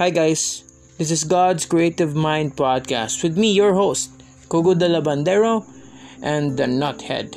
Hi 0.00 0.08
guys, 0.08 0.64
this 0.96 1.10
is 1.10 1.28
God's 1.28 1.68
Creative 1.68 2.16
Mind 2.16 2.56
podcast 2.56 3.22
with 3.22 3.36
me, 3.36 3.52
your 3.52 3.74
host, 3.74 4.08
Cogo 4.48 4.72
de 4.72 4.88
la 4.88 5.02
Bandero 5.02 5.60
and 6.22 6.56
the 6.56 6.64
Nuthead. 6.64 7.36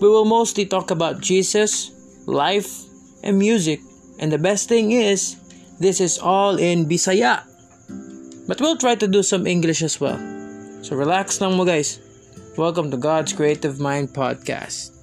We 0.00 0.08
will 0.08 0.24
mostly 0.24 0.64
talk 0.64 0.90
about 0.90 1.20
Jesus, 1.20 1.92
life, 2.24 2.72
and 3.22 3.38
music, 3.38 3.80
and 4.18 4.32
the 4.32 4.38
best 4.40 4.70
thing 4.70 4.92
is, 4.92 5.36
this 5.78 6.00
is 6.00 6.16
all 6.16 6.56
in 6.56 6.88
Bisaya. 6.88 7.44
But 8.48 8.62
we'll 8.62 8.80
try 8.80 8.94
to 8.94 9.06
do 9.06 9.22
some 9.22 9.46
English 9.46 9.82
as 9.82 10.00
well. 10.00 10.16
So 10.80 10.96
relax 10.96 11.38
lang 11.42 11.58
mo 11.58 11.68
guys. 11.68 12.00
Welcome 12.56 12.90
to 12.92 12.96
God's 12.96 13.36
Creative 13.36 13.76
Mind 13.76 14.16
podcast. 14.16 14.96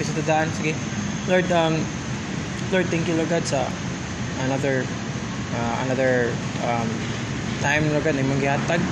Kasi 0.00 0.10
dadaan, 0.24 0.48
sige. 0.56 0.99
Lord, 1.30 1.46
um, 1.54 1.78
Lord, 2.74 2.90
thank 2.90 3.06
you, 3.06 3.14
Lord 3.14 3.30
God, 3.30 3.46
sa 3.46 3.62
another, 4.50 4.82
uh, 5.54 5.74
another, 5.86 6.34
um, 6.66 6.90
time, 7.62 7.86
Lord 7.94 8.02
God, 8.02 8.18
na 8.18 8.26
imong 8.26 8.42
gihatag 8.42 8.82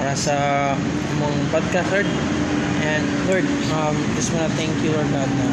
para 0.00 0.16
sa 0.16 0.34
imong 1.12 1.36
podcast, 1.52 1.84
Lord. 1.92 2.08
And 2.88 3.04
Lord, 3.28 3.44
um, 3.76 4.00
just 4.16 4.32
wanna 4.32 4.48
thank 4.56 4.72
you, 4.80 4.96
Lord 4.96 5.12
God, 5.12 5.28
na 5.28 5.46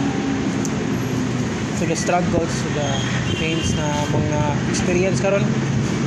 to 1.82 1.90
the 1.90 2.00
struggles, 2.00 2.48
to 2.48 2.70
the 2.80 2.90
pains 3.36 3.76
na 3.76 3.92
mga 4.16 4.42
experience 4.72 5.20
karon. 5.20 5.44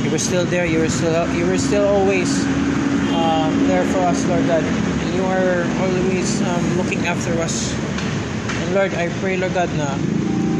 You 0.01 0.09
were 0.09 0.17
still 0.17 0.49
there. 0.49 0.65
You 0.65 0.81
were 0.81 0.89
still 0.89 1.13
you 1.37 1.45
were 1.45 1.61
still 1.61 1.85
always 1.85 2.33
uh, 3.13 3.53
there 3.69 3.85
for 3.93 4.01
us, 4.09 4.25
Lord 4.25 4.49
God. 4.49 4.65
And 4.65 5.09
you 5.13 5.21
are 5.21 5.69
always 5.85 6.41
um, 6.49 6.65
looking 6.81 7.05
after 7.05 7.29
us. 7.45 7.77
And 8.65 8.73
Lord, 8.73 8.97
I 8.97 9.13
pray, 9.21 9.37
Lord 9.37 9.53
God, 9.53 9.69
na 9.77 9.93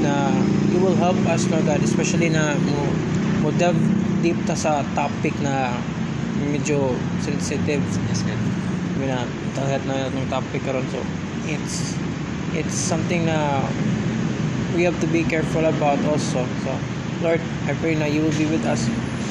na 0.06 0.30
you 0.70 0.78
will 0.78 0.96
help 1.02 1.18
us, 1.26 1.50
Lord 1.50 1.66
God, 1.66 1.82
especially 1.82 2.30
na 2.30 2.54
mo 2.62 2.86
mo 3.42 3.50
delve 3.58 3.82
deep 4.22 4.38
ta 4.46 4.54
sa 4.54 4.86
topic 4.94 5.34
na 5.42 5.74
medyo 6.46 6.94
sensitive. 7.26 7.82
Yes, 7.82 8.22
God. 8.22 8.38
Sabi 8.96 9.06
na, 9.10 9.26
tahat 9.58 9.82
na 9.90 10.08
itong 10.08 10.30
topic 10.30 10.62
karon 10.62 10.86
so 10.94 11.02
it's 11.50 11.98
it's 12.54 12.78
something 12.78 13.26
na 13.26 13.66
we 14.78 14.86
have 14.86 14.96
to 15.02 15.10
be 15.10 15.26
careful 15.26 15.66
about 15.66 16.00
also. 16.06 16.46
So 16.64 16.72
Lord 17.26 17.42
I 17.66 17.74
pray 17.82 17.98
na 17.98 18.06
you 18.06 18.22
will 18.22 18.38
be 18.38 18.46
with 18.46 18.64
us. 18.70 18.86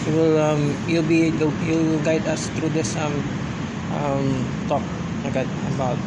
You 0.05 0.13
will 0.19 0.37
um 0.37 0.75
you'll 0.91 1.07
be 1.07 1.31
you 1.65 1.79
will 1.79 2.03
guide 2.05 2.27
us 2.27 2.51
through 2.59 2.75
this 2.75 2.93
um 2.99 3.15
um 3.95 4.45
talk 4.67 4.85
God 5.33 5.49
about 5.73 6.01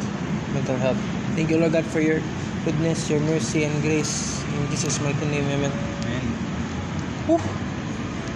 mental 0.53 0.77
health. 0.77 1.01
Thank 1.33 1.49
you 1.49 1.57
Lord 1.57 1.73
God 1.73 1.85
for 1.89 2.01
your 2.01 2.21
goodness 2.67 3.09
your 3.09 3.23
mercy 3.23 3.63
and 3.63 3.73
grace 3.81 4.36
in 4.57 4.65
Jesus 4.73 4.97
mighty 5.05 5.25
name 5.29 5.45
amen 5.45 5.73
Amen. 6.05 6.25
Woo! 7.29 7.39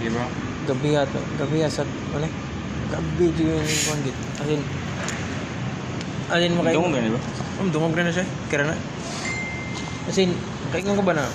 Bro. 0.02 0.26
gabi 0.66 0.98
ato 0.98 1.18
gabi 1.38 1.62
sa 1.66 1.82
ano 2.14 2.26
gabi 2.90 3.30
dito 3.30 3.42
yung 3.54 3.62
kondit 3.86 4.16
as 4.42 4.48
in 4.50 4.62
as 6.32 6.42
in 6.42 6.52
makain 6.58 6.74
Dungog 6.78 6.94
gani, 6.94 7.08
bro. 7.12 7.20
Um, 7.60 7.68
dungog 7.70 7.94
na 7.94 8.08
na 8.08 8.12
siya. 8.14 8.24
Kira 8.48 8.64
na. 8.64 8.74
As 10.08 10.16
in, 10.16 10.32
kaingan 10.72 10.96
ko 10.96 11.04
ba 11.04 11.12
na? 11.12 11.28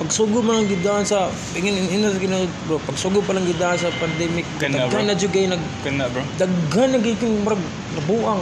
Pagsugo 0.00 0.40
mo 0.40 0.56
lang 0.56 0.64
gidaan 0.66 1.04
sa 1.04 1.28
ingin 1.52 1.76
ina 1.92 2.08
sa 2.08 2.16
kinahod 2.16 2.48
bro 2.64 2.80
pagsugo 2.88 3.20
pa 3.20 3.36
lang 3.36 3.44
gidaan 3.44 3.76
sa 3.76 3.92
pandemic 4.00 4.48
Kana, 4.56 4.88
na 4.88 5.12
jud 5.12 5.28
kay 5.28 5.44
nag 5.44 5.60
Kana, 5.84 6.08
bro. 6.08 6.24
daghan 6.40 6.96
na 6.96 6.98
gyud 7.04 7.20
kay 7.20 7.28
murag 7.28 7.60
nabuang 7.96 8.40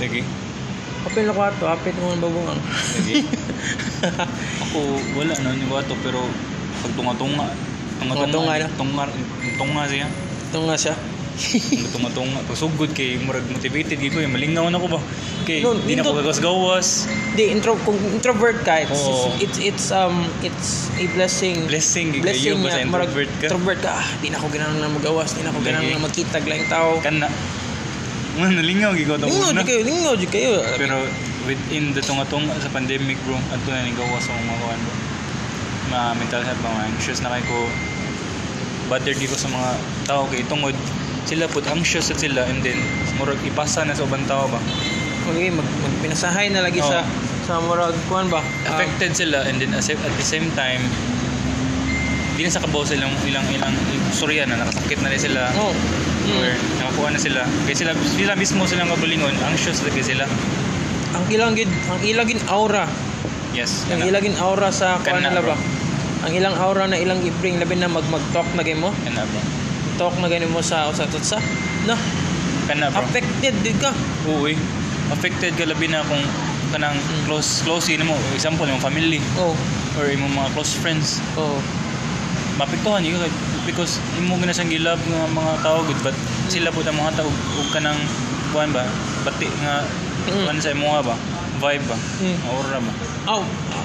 Lagi. 0.00 0.24
Apil 1.04 1.24
na 1.28 1.34
kwarto 1.36 1.64
apit 1.68 1.94
mo 2.00 2.12
ang 2.12 2.22
babuang 2.22 2.58
Lagi. 2.98 3.14
Ako, 4.68 4.78
wala 5.16 5.32
na 5.40 5.56
yung 5.56 5.72
wato, 5.72 5.94
pero 6.04 6.20
pag 6.84 6.92
tunga-tunga, 6.96 7.46
Tunga-tunga 8.00 8.54
na? 8.60 8.68
tunga, 8.76 9.04
tunga 9.56 9.82
siya. 9.88 10.08
ito 10.08 10.58
nga 10.60 10.76
siya 10.76 10.94
tunga-tunga, 11.90 12.38
pag 12.46 12.56
sugod 12.56 12.90
kay 12.94 13.18
murag 13.18 13.42
motivated 13.50 13.98
gid 13.98 14.14
ko, 14.14 14.22
eh, 14.22 14.30
malingaw 14.30 14.70
na 14.70 14.78
ko 14.78 14.86
ba? 14.86 15.00
Kay 15.42 15.66
No, 15.66 15.74
di 15.74 15.98
na 15.98 16.06
ko 16.06 16.14
di 17.34 17.50
intro 17.50 17.74
kung 17.82 17.98
introvert 18.14 18.62
ka 18.62 18.86
it's, 18.86 18.94
Oo. 18.94 19.34
it's 19.42 19.58
it's 19.58 19.86
um 19.90 20.22
it's 20.46 20.86
a 21.02 21.10
blessing 21.18 21.66
Blessing, 21.66 22.14
gid 22.14 22.22
kayo 22.22 22.54
ba 22.62 22.70
sa 22.70 22.80
introvert 22.86 23.30
ka? 23.42 23.46
introvert 23.50 23.80
ka 23.82 23.90
ah, 23.98 24.06
di 24.22 24.30
na 24.30 24.38
ako 24.38 24.46
ganahan 24.54 24.78
na 24.78 24.86
magawas 24.86 25.34
di 25.34 25.42
na 25.42 25.50
ako 25.50 25.60
ganahan 25.66 25.90
na 25.90 26.06
magkita 26.06 26.38
lang 26.46 26.64
tao 26.70 27.02
Kana. 27.02 27.26
Nga, 28.34 28.46
nalingaw 28.50 28.90
gid 28.98 29.06
ko 29.06 29.14
lingaw 29.14 29.50
una. 29.54 29.62
di 29.62 29.68
kayo 29.70 29.80
lingaw 29.86 30.14
di 30.18 30.26
kayo 30.26 30.58
Pero 30.74 31.06
within 31.46 31.94
the 31.94 32.02
tunga-tunga 32.02 32.56
sa 32.58 32.70
pandemic 32.72 33.14
bro, 33.22 33.38
adto 33.52 33.68
na 33.70 33.84
ning 33.84 33.94
gawas 33.94 34.24
sa 34.24 34.34
mga 34.34 34.56
kuan 34.58 34.80
bro. 34.80 34.94
Ma 35.92 36.00
mental 36.16 36.42
health 36.42 36.58
ba, 36.58 36.72
mga 36.72 36.84
anxious 36.90 37.20
na 37.22 37.30
kay 37.30 37.44
ko. 37.46 37.68
Bothered 38.90 39.16
ko 39.16 39.36
sa 39.36 39.48
mga 39.48 39.70
tao 40.04 40.26
kay 40.28 40.42
tungod 40.44 40.74
sila 41.24 41.48
pud 41.48 41.64
anxious 41.70 42.12
at 42.12 42.20
sila 42.20 42.44
and 42.44 42.60
then 42.60 42.76
murag 43.16 43.40
ipasa 43.46 43.86
na 43.86 43.96
sa 43.96 44.04
ubang 44.04 44.24
tao 44.26 44.44
ba. 44.50 44.60
Okay, 45.24 45.48
mag 45.48 45.64
magpinasahay 45.64 46.52
na 46.52 46.60
lagi 46.60 46.84
sa 46.84 47.00
Oo. 47.00 47.08
sa 47.44 47.54
murag 47.62 47.96
kuan 48.08 48.28
ba? 48.28 48.44
Ah, 48.66 48.76
Affected 48.76 49.16
sila 49.16 49.40
and 49.46 49.56
then 49.56 49.72
as- 49.72 49.88
at 49.88 50.14
the 50.16 50.26
same 50.26 50.50
time 50.52 50.84
di 52.34 52.42
na 52.42 52.50
sa 52.50 52.58
kabaw 52.58 52.82
silang 52.82 53.14
ilang 53.22 53.46
ilang 53.46 53.70
storya 54.10 54.42
na 54.42 54.58
nakasakit 54.58 54.98
na 55.00 55.06
rin 55.06 55.22
sila 55.22 55.54
oh. 55.54 55.70
Or 56.26 56.48
Mm. 56.48 56.80
nakakuha 56.80 57.08
na 57.10 57.20
sila 57.20 57.40
kaya 57.64 57.76
sila 57.76 57.92
sila 58.10 58.32
mismo 58.34 58.64
silang 58.64 58.88
kabulingon 58.88 59.34
anxious 59.44 59.80
lagi 59.80 60.00
sila 60.02 60.24
Ang 61.14 61.24
ilang 61.30 61.54
gid, 61.54 61.70
ang 61.86 62.02
ilang 62.02 62.26
gid 62.26 62.42
aura, 62.48 62.90
yes 63.52 63.86
ang 63.86 64.02
ilang 64.02 64.18
gid 64.20 64.34
aura 64.36 64.66
sa 64.68 64.98
nila 64.98 65.38
bro. 65.38 65.52
ba? 65.52 65.56
Ang 66.26 66.32
ilang 66.34 66.56
aura 66.56 66.84
na 66.84 66.96
ilang 66.96 67.20
i-bring 67.20 67.56
labi 67.56 67.76
na 67.76 67.86
mag 67.86 68.02
mag-talk 68.08 68.48
na 68.52 68.62
gyud 68.62 68.80
mo. 68.80 68.90
kana 69.04 69.22
bro 69.22 69.40
Talk 69.94 70.18
na 70.18 70.26
gyud 70.26 70.50
mo 70.50 70.58
sa 70.58 70.90
usa 70.90 71.06
tutsa. 71.06 71.38
No, 71.86 71.94
kana 72.66 72.90
bro 72.90 73.04
affected 73.04 73.54
gid 73.62 73.78
ka. 73.78 73.94
Uy, 74.26 74.58
affected 75.08 75.54
ka 75.54 75.64
labi 75.64 75.86
na 75.86 76.02
kung 76.02 76.24
kanang 76.72 76.98
Mm. 76.98 77.30
close 77.30 77.62
close 77.62 77.86
yun 77.86 78.02
mo 78.02 78.18
example 78.34 78.66
yung 78.66 78.82
family 78.82 79.22
Oh, 79.38 79.54
or 79.94 80.10
imong 80.10 80.34
mga 80.34 80.50
close 80.50 80.74
friends 80.74 81.22
oh. 81.38 81.62
mapektuhan 82.56 83.06
yun 83.06 83.18
ka 83.18 83.30
because 83.64 83.96
imo 84.16 84.36
gina 84.36 84.52
siyang 84.52 84.70
gilab 84.70 85.00
nga 85.02 85.20
mga 85.26 85.52
tao 85.60 85.80
good 85.82 86.00
but 86.00 86.16
sila 86.46 86.68
po 86.68 86.80
ang 86.80 86.94
mga 86.94 87.12
tao 87.16 87.28
ug 87.28 87.68
kanang 87.70 87.98
kuan 88.50 88.70
ba 88.70 88.84
bati 89.22 89.48
nga 89.60 89.84
Mm. 90.24 90.40
kuan 90.40 90.56
sa 90.56 90.72
imo 90.72 90.88
ba 91.04 91.12
vibe 91.58 91.84
ba 91.84 91.96
Mm. 92.18 92.38
aura 92.48 92.78
ba 92.80 92.92
Aw, 93.24 93.40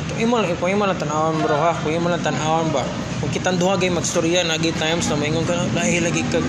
kung 0.08 0.20
imo 0.20 0.36
kung 0.56 0.70
imo 0.70 0.84
lang 0.84 0.96
tan-awon 0.96 1.36
bro 1.38 1.56
ha, 1.58 1.72
kung 1.76 1.92
imo 1.92 2.08
lang 2.08 2.20
tan-awon 2.20 2.72
ba. 2.72 2.84
Kung 3.20 3.28
kitang 3.30 3.56
duha 3.56 3.76
gay 3.76 3.88
magstorya 3.88 4.44
na 4.44 4.56
gay 4.56 4.72
times 4.74 5.08
na 5.08 5.16
maingon 5.16 5.44
ka 5.44 5.56
lahi 5.72 6.00
lagi 6.00 6.24
kag 6.28 6.44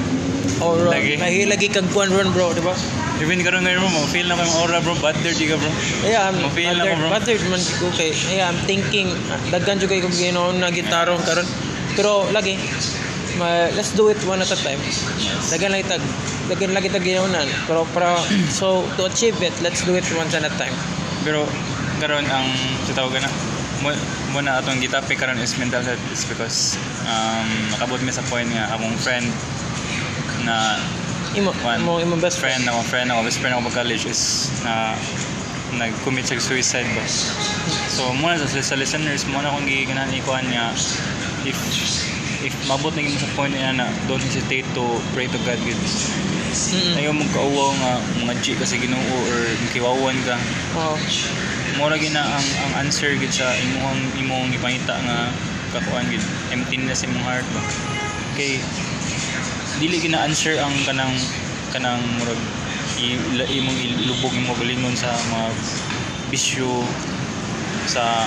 aura, 0.59 0.91
Lagi. 0.91 1.19
lahi 1.19 1.43
lagi 1.47 1.67
kag 1.67 1.87
kuan 1.91 2.07
ron 2.07 2.31
bro, 2.31 2.51
di 2.51 2.63
ba? 2.63 2.75
even 3.19 3.43
karon 3.43 3.63
ngayon 3.63 3.83
mo 3.85 4.03
feel 4.09 4.27
na 4.27 4.35
ko 4.35 4.43
yung 4.43 4.57
aura 4.59 4.79
bro 4.81 4.95
bad 4.97 5.15
dirty 5.21 5.45
ka 5.45 5.55
bro 5.55 5.71
Yeah, 6.03 6.31
I'm 6.31 6.39
Mafeel 6.39 6.71
ako, 6.73 6.87
bothered, 6.87 6.99
bro. 6.99 7.09
bothered 7.11 7.43
man 7.47 7.63
ko 7.79 7.87
kay. 7.93 8.11
Yeah, 8.29 8.47
I'm 8.47 8.59
thinking 8.65 9.11
daghan 9.51 9.77
jud 9.77 9.87
kay 9.89 9.99
kog 10.01 10.11
ginoon 10.13 10.57
na 10.57 10.71
gitaron 10.71 11.19
karon. 11.21 11.47
Pero 11.93 12.31
lagi 12.31 12.55
ma, 13.41 13.73
let's 13.73 13.97
do 13.97 14.13
it 14.13 14.21
one 14.29 14.45
at 14.45 14.53
a 14.53 14.59
time. 14.61 14.79
Daghan 15.49 15.73
lang 15.73 15.81
itag 15.83 16.05
daghan 16.53 16.77
lagi 16.77 16.93
tag 16.93 17.03
ginoonan. 17.03 17.49
Pero 17.65 17.89
para 17.97 18.21
so 18.53 18.85
to 19.01 19.09
achieve 19.09 19.41
it, 19.41 19.57
let's 19.65 19.81
do 19.89 19.97
it 19.97 20.05
one 20.13 20.29
at 20.29 20.45
a 20.45 20.53
time. 20.61 20.77
pero 21.25 21.45
karon 22.01 22.25
ang 22.33 22.49
sa 22.89 22.97
tawag 22.97 23.21
na 23.21 23.29
mo 23.81 23.93
mo 24.33 24.41
na 24.41 24.61
atong 24.61 24.81
gitopic 24.81 25.21
karon 25.21 25.41
is 25.41 25.57
mental 25.57 25.81
health 25.85 26.01
is 26.13 26.25
because 26.29 26.77
um 27.09 27.49
nakabot 27.73 28.01
mi 28.01 28.13
sa 28.13 28.25
point 28.29 28.49
nga 28.49 28.69
akong 28.73 28.97
friend 29.01 29.29
na 30.45 30.81
Imo 31.31 31.55
One. 31.63 31.79
imo 31.79 32.03
imo 32.03 32.17
best 32.19 32.43
friend 32.43 32.67
ako 32.67 32.83
friend 32.91 33.07
ako 33.13 33.23
best 33.23 33.39
friend 33.39 33.55
ako 33.55 33.71
college 33.71 34.03
is 34.03 34.51
na 34.67 34.99
nag-commit 35.79 36.27
siya 36.27 36.43
suicide 36.43 36.89
ba 36.91 37.05
so 37.87 38.11
muna 38.19 38.35
sa, 38.35 38.49
sa 38.51 38.75
listeners 38.75 39.23
muna 39.31 39.47
akong 39.47 39.69
giganahan 39.69 40.11
ikuan 40.11 40.43
nga 40.51 40.75
if 41.47 41.55
if 42.41 42.55
mabot 42.65 42.93
na 42.97 43.05
sa 43.13 43.29
point 43.37 43.53
na 43.53 43.73
na 43.73 43.87
don't 44.09 44.23
hesitate 44.23 44.65
to 44.73 44.85
pray 45.13 45.29
to 45.29 45.39
God 45.45 45.61
good 45.65 45.81
Mm. 46.51 46.99
ayaw 46.99 47.15
mong 47.15 47.31
kauwaw 47.31 47.71
nga 47.79 47.93
mga 48.27 48.35
G 48.43 48.59
kasi 48.59 48.83
ginoo 48.83 48.99
or 49.31 49.39
kiwawan 49.71 50.19
ka 50.27 50.35
Oh. 50.75 50.99
mura 51.79 51.95
gina 51.95 52.27
ang 52.27 52.47
ang 52.67 52.73
answer 52.83 53.15
gid 53.15 53.31
sa 53.31 53.55
imong 53.55 54.19
imong 54.19 54.51
ipangita 54.51 54.99
nga 54.99 55.31
kakuan 55.71 56.11
gid 56.11 56.19
emptiness 56.51 57.07
imong 57.07 57.23
heart 57.23 57.47
ba 57.55 57.63
kay 58.35 58.59
dili 59.79 60.03
gina 60.03 60.27
answer 60.27 60.59
ang 60.59 60.75
kanang 60.83 61.15
kanang 61.71 62.03
murag 62.19 62.43
imong 63.47 63.79
ilubog 64.03 64.35
imong 64.35 64.59
galingon 64.59 64.99
sa 64.99 65.15
mga 65.31 65.55
bisyo 66.35 66.83
sa 67.87 68.27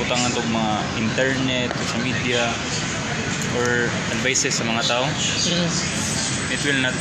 butangan 0.00 0.32
tog 0.32 0.48
mga 0.48 0.74
internet 0.96 1.70
sa 1.76 1.96
media 2.00 2.48
or 3.58 3.88
advices 4.10 4.56
sa 4.56 4.64
mga 4.64 4.82
tao 4.86 5.04
Mm. 5.04 5.68
it 6.48 6.60
will 6.64 6.80
not 6.80 6.96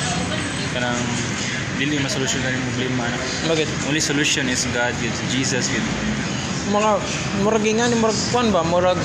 kanang 0.72 1.00
dili 1.76 1.98
masolusyon 1.98 2.46
yung 2.46 2.66
problema 2.72 3.10
na 3.10 3.18
Bakit? 3.50 3.68
only 3.90 4.00
solution 4.00 4.46
is 4.46 4.68
God 4.70 4.94
with 5.02 5.16
Jesus 5.30 5.66
with 5.68 5.86
mga 6.72 6.92
murag 7.42 7.66
nga 7.66 7.90
ni 7.90 7.98
murag 7.98 8.20
kuan 8.32 8.54
ba 8.54 8.62
murag 8.62 9.00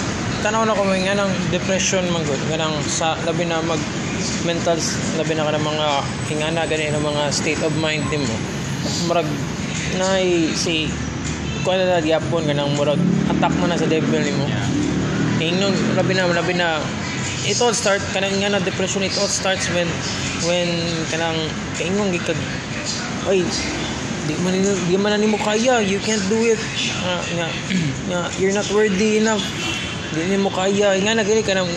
tanaw 0.45 0.63
na 0.63 0.77
ko 0.77 0.85
nga 0.85 1.17
ng 1.17 1.33
depression 1.51 2.05
man 2.13 2.23
gud 2.23 2.39
nga 2.53 2.61
nang 2.61 2.77
sa 2.85 3.17
labi 3.25 3.49
na 3.49 3.59
mag 3.65 3.81
mental 4.45 4.77
labi 5.17 5.33
na 5.35 5.49
ka 5.49 5.57
ng 5.57 5.65
mga 5.65 5.87
hingana 6.29 6.63
gani 6.69 6.93
ng 6.93 7.03
mga 7.03 7.23
state 7.33 7.59
of 7.65 7.73
mind 7.81 8.05
nimo 8.13 8.37
murag 9.09 9.27
nay 9.99 10.53
si 10.53 10.87
kuan 11.65 11.81
na 11.81 11.99
gyapon 11.99 12.45
nga 12.45 12.55
nang 12.55 12.71
murag 12.77 13.01
attack 13.27 13.55
man 13.59 13.73
na 13.73 13.81
sa 13.81 13.89
devil 13.89 14.21
nimo 14.21 14.47
Yeah. 14.47 14.69
ingnon 15.53 15.75
labi 15.93 16.17
na 16.17 16.29
labi 16.29 16.55
na 16.57 16.81
it 17.47 17.59
all 17.63 17.73
start 17.75 18.03
kanang 18.11 18.35
nga 18.43 18.51
na 18.53 18.59
depression 18.61 19.03
it 19.03 19.15
all 19.19 19.31
starts 19.31 19.67
when 19.73 19.87
when 20.47 20.69
kanang 21.11 21.39
kaingong 21.79 22.11
gikag 22.11 22.39
oy 23.31 23.43
di 24.27 24.35
man 24.43 24.55
di 24.91 24.97
man 24.99 25.15
nimo 25.19 25.39
kaya 25.39 25.79
you 25.83 25.99
can't 26.03 26.23
do 26.27 26.39
it 26.43 26.59
Ah, 27.07 27.23
nga 27.39 27.47
nga 28.11 28.21
you're 28.43 28.55
not 28.55 28.67
worthy 28.75 29.23
enough 29.23 29.43
di 30.15 30.27
nimo 30.27 30.51
kaya 30.51 30.99
nga 30.99 31.15
na 31.15 31.23
gani 31.23 31.43
kanang 31.47 31.71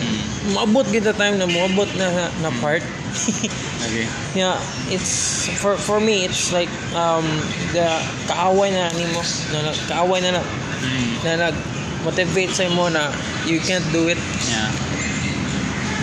maabot 0.50 0.86
gid 0.90 1.06
time 1.14 1.38
na 1.38 1.46
moabot 1.46 1.86
na 1.94 2.30
na, 2.42 2.50
part 2.58 2.82
Okay. 3.90 4.06
yeah 4.38 4.54
it's 4.92 5.48
for 5.58 5.74
for 5.74 5.98
me 5.98 6.22
it's 6.26 6.52
like 6.54 6.70
um 6.94 7.26
the 7.74 7.86
kaaway 8.30 8.70
na 8.70 8.90
nimo 8.94 9.22
na- 9.54 9.78
kaaway 9.86 10.18
na 10.22 10.38
na, 10.38 10.42
Mm. 10.80 11.12
na 11.28 11.30
nag 11.36 11.56
motivate 12.08 12.56
sa 12.56 12.64
mo 12.72 12.88
na 12.88 13.12
you 13.44 13.60
can't 13.60 13.84
do 13.92 14.08
it 14.08 14.16
Yeah. 14.48 14.72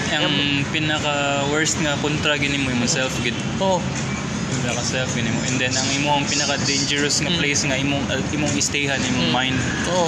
Ang 0.07 0.63
pinaka 0.71 1.43
worst 1.51 1.75
nga 1.83 1.99
kontra 1.99 2.39
gini 2.39 2.55
mo 2.55 2.71
imong 2.71 2.87
self 2.87 3.11
gid. 3.21 3.35
oh 3.59 3.83
Pinaka 4.63 4.79
self 4.81 5.11
gini 5.11 5.27
mo. 5.27 5.39
And 5.43 5.59
then 5.59 5.75
ang 5.75 5.89
imong 5.93 6.23
pinaka 6.25 6.55
dangerous 6.63 7.19
nga 7.19 7.31
Mm. 7.31 7.39
place 7.39 7.61
nga 7.67 7.75
imong 7.75 8.03
uh, 8.07 8.21
imong 8.31 8.53
istayhan 8.55 8.99
imong 9.03 9.29
Mm. 9.29 9.35
mind. 9.35 9.57
Oo. 9.91 10.07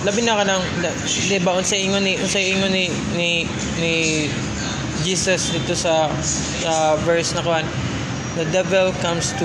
Labi 0.00 0.24
na 0.24 0.40
ka 0.40 0.44
nang, 0.48 0.64
di 1.04 1.36
ba, 1.44 1.52
unsa 1.52 1.76
ingon 1.76 2.00
ni, 2.00 2.16
unsa 2.16 2.40
ingon 2.40 2.72
ni, 2.72 2.88
ni, 3.12 3.44
ni 3.76 3.92
Jesus 5.04 5.52
dito 5.52 5.76
sa 5.76 6.08
sa 6.64 6.96
verse 7.04 7.36
na 7.36 7.44
kuan, 7.44 7.68
the 8.40 8.48
devil 8.48 8.96
comes 9.04 9.36
to 9.36 9.44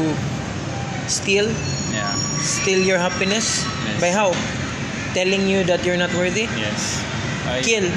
steal, 1.12 1.52
Yeah. 1.92 2.08
steal 2.40 2.80
your 2.80 3.04
happiness. 3.04 3.68
Yes. 3.68 4.00
By 4.00 4.12
how? 4.16 4.32
Telling 5.12 5.44
you 5.44 5.68
that 5.68 5.84
you're 5.84 6.00
not 6.00 6.12
worthy. 6.16 6.48
Yes. 6.56 7.04
Ay, 7.52 7.60
Kill. 7.60 7.88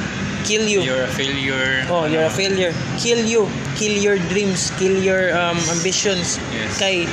Kill 0.49 0.65
you. 0.65 0.81
You're 0.81 1.05
a 1.05 1.12
failure. 1.12 1.85
Oh, 1.93 2.09
you're 2.09 2.25
a 2.25 2.33
failure. 2.33 2.73
Kill 2.97 3.21
you. 3.21 3.45
Kill 3.77 3.93
your 3.93 4.17
dreams. 4.33 4.73
Kill 4.81 4.97
your 4.97 5.37
um, 5.37 5.61
ambitions. 5.69 6.41
Yes. 6.56 6.81
Kay, 6.81 7.05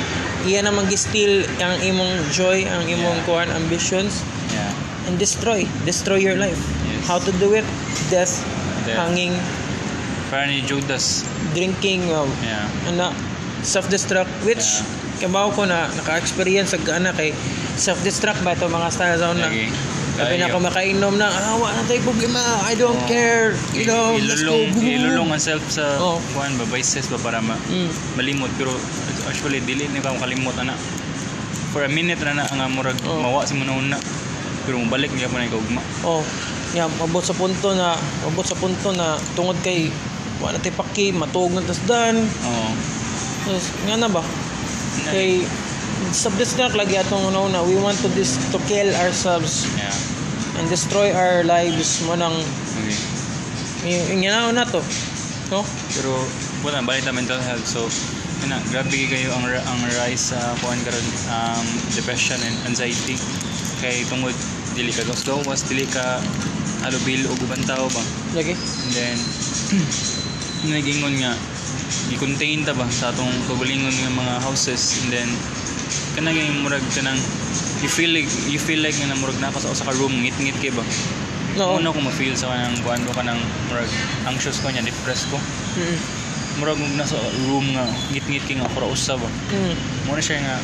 iyan 0.48 0.72
naman 0.72 0.88
gi-steal 0.88 1.44
ang 1.60 1.84
imong 1.84 2.16
joy, 2.32 2.64
ang 2.64 2.88
imong 2.88 3.20
Yeah. 3.20 3.28
kuan 3.28 3.50
ambitions. 3.52 4.24
Yeah. 4.50 4.72
and 5.06 5.22
destroy 5.22 5.70
destroy 5.86 6.18
your 6.18 6.34
life 6.34 6.58
Yes. 6.90 7.06
how 7.06 7.22
to 7.22 7.30
do 7.38 7.54
it 7.54 7.62
death, 8.10 8.42
Death. 8.90 8.98
hanging 9.06 9.38
Parang 10.34 10.50
ni 10.50 10.66
Judas. 10.66 11.22
drinking 11.54 12.10
um, 12.10 12.26
Yeah. 12.42 12.66
ana 12.90 13.14
self-destruct 13.62 14.30
which 14.42 14.82
kabaw 15.22 15.54
ko 15.54 15.70
na 15.70 15.88
naka-experience 15.94 16.74
sa 16.74 16.82
ana 16.90 17.14
kay 17.14 17.32
self-destruct 17.78 18.42
ba 18.42 18.58
ito 18.58 18.66
mga 18.66 18.88
style 18.90 19.18
zone 19.22 19.38
na 19.38 19.48
Lagi. 19.48 19.70
Sabi 20.16 20.36
na 20.40 20.48
ako 20.48 20.58
makainom 20.64 21.14
na. 21.16 21.28
Ah 21.28 21.56
wala 21.56 21.80
tayo 21.84 22.00
problema. 22.04 22.40
I 22.64 22.74
don't 22.74 22.96
Oh. 22.96 23.08
care. 23.08 23.54
You 23.76 23.84
know 23.84 24.16
let's 24.16 24.42
go 24.42 24.56
ilulong, 24.56 24.80
ilulong 24.80 25.30
ang 25.30 25.44
self 25.44 25.64
sa 25.68 26.00
Oh. 26.00 26.18
kuan 26.32 26.56
ba 26.56 26.66
vices 26.66 27.12
ba 27.12 27.20
para 27.20 27.40
ma, 27.40 27.60
mm. 27.68 28.16
malimot. 28.16 28.50
Pero 28.56 28.72
actually 29.28 29.60
dili 29.60 29.86
ni 29.88 30.00
ka 30.00 30.16
makalimot 30.16 30.56
ana. 30.56 30.74
For 31.76 31.84
a 31.84 31.92
minute 31.92 32.24
na 32.24 32.32
na 32.34 32.48
nga 32.48 32.68
murag 32.68 32.96
Oh. 33.04 33.20
mawa 33.20 33.44
si 33.44 33.54
mo 33.54 33.68
una. 33.68 34.00
Pero 34.64 34.82
mabalik 34.82 35.14
niya 35.14 35.30
pa 35.30 35.38
na 35.38 35.46
ikaugma 35.46 35.78
oh. 36.02 36.26
Yeah 36.74 36.90
mabot 36.98 37.22
sa 37.22 37.32
punto 37.32 37.72
na 37.72 37.94
mabot 38.26 38.42
sa 38.42 38.58
punto 38.58 38.90
na 38.92 39.14
tungod 39.38 39.56
kay 39.62 39.94
wala 40.42 40.58
tayo 40.58 40.76
paki 40.76 41.14
matuog 41.14 41.54
na 41.54 41.62
tasdan 41.62 42.20
oo 42.20 42.70
Yes, 43.46 43.70
nga 43.86 43.94
na 43.96 44.10
ba? 44.10 44.26
Kay 45.06 45.46
subdestruct 46.12 46.76
lagi 46.76 47.00
atong 47.00 47.32
una 47.32 47.40
una. 47.44 47.60
We 47.64 47.80
want 47.80 48.00
to 48.04 48.10
dis 48.14 48.36
to 48.52 48.60
kill 48.68 48.92
ourselves 49.00 49.68
yeah 49.80 49.94
and 50.56 50.72
destroy 50.72 51.12
our 51.12 51.44
lives 51.44 52.00
mo 52.08 52.16
nang 52.16 52.36
okay 53.84 54.16
nga 54.24 54.52
na 54.56 54.64
to. 54.64 54.80
No? 55.54 55.62
pero 55.94 56.12
wala 56.66 56.82
balik 56.82 57.06
na 57.06 57.14
mental 57.14 57.38
health 57.38 57.68
so 57.68 57.86
na 58.50 58.58
grabe 58.74 59.06
kayo 59.10 59.30
ang 59.38 59.46
ang 59.46 59.82
rise 60.02 60.34
sa 60.34 60.40
kuan 60.62 60.78
karon 60.82 61.08
um, 61.30 61.66
depression 61.94 62.38
and 62.42 62.56
anxiety 62.66 63.18
kay 63.82 64.02
tungod 64.10 64.34
dili 64.74 64.90
ka 64.90 65.06
gawas 65.06 65.62
dili 65.70 65.86
ka 65.86 66.20
halubil 66.82 67.30
o 67.30 67.34
ubang 67.46 67.66
tao 67.66 67.86
ba 67.90 68.04
Lagi. 68.36 68.52
And 68.52 68.92
then, 68.92 69.18
nagingon 70.76 71.16
nga, 71.24 71.40
i-contain 72.12 72.68
ta 72.68 72.76
ba 72.76 72.84
sa 72.92 73.16
atong 73.16 73.32
kagalingon 73.48 73.96
nga 73.96 74.12
mga 74.12 74.34
houses 74.44 75.00
and 75.00 75.08
then 75.16 75.30
kanang 76.14 76.36
yung 76.36 76.64
murag 76.64 76.84
kanang 76.92 77.18
you 77.80 77.90
feel 77.90 78.10
like 78.10 78.28
you 78.48 78.58
feel 78.58 78.80
like 78.80 78.96
nga 78.96 79.08
na 79.08 79.18
murag 79.18 79.38
naka 79.38 79.60
sa 79.60 79.70
usa 79.70 79.84
ka 79.84 79.94
room 79.96 80.14
ngit-ngit 80.22 80.58
kay 80.60 80.72
ba 80.72 80.84
No. 81.56 81.80
una 81.80 81.88
ko 81.88 82.04
ma-feel 82.04 82.36
sa 82.36 82.52
kanang 82.52 82.76
kuan 82.84 83.00
ko 83.08 83.16
kanang 83.16 83.40
murag 83.72 83.88
anxious 84.28 84.60
ko 84.60 84.68
nya 84.68 84.84
depressed 84.84 85.32
ko 85.32 85.40
Mm. 85.76 85.98
murag 86.56 86.80
nasa 86.96 87.16
room 87.48 87.72
nga 87.72 87.84
ngit-ngit 88.12 88.44
kay 88.44 88.56
nga 88.56 88.68
para 88.70 88.84
usa 88.86 89.16
ba 89.16 89.28
Mm. 89.52 89.76
mo 90.04 90.16
na 90.16 90.24
siya 90.24 90.40
nga 90.40 90.58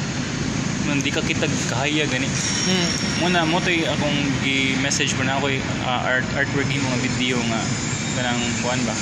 man 0.81 0.99
di 0.99 1.07
ka 1.07 1.21
kitag 1.21 1.51
kahaya 1.67 2.03
gani 2.05 2.27
Mm. 2.27 2.87
muna 3.19 3.47
mo 3.47 3.59
to'y 3.59 3.87
akong 3.87 4.19
gi-message 4.41 5.15
ko 5.15 5.23
na 5.23 5.37
ako 5.37 5.47
art 5.85 6.27
artwork 6.35 6.67
yung 6.67 6.83
mga 6.83 6.99
video 7.01 7.37
nga 7.47 7.61
kanang 8.19 8.41
kuan 8.59 8.79
ba 8.83 8.95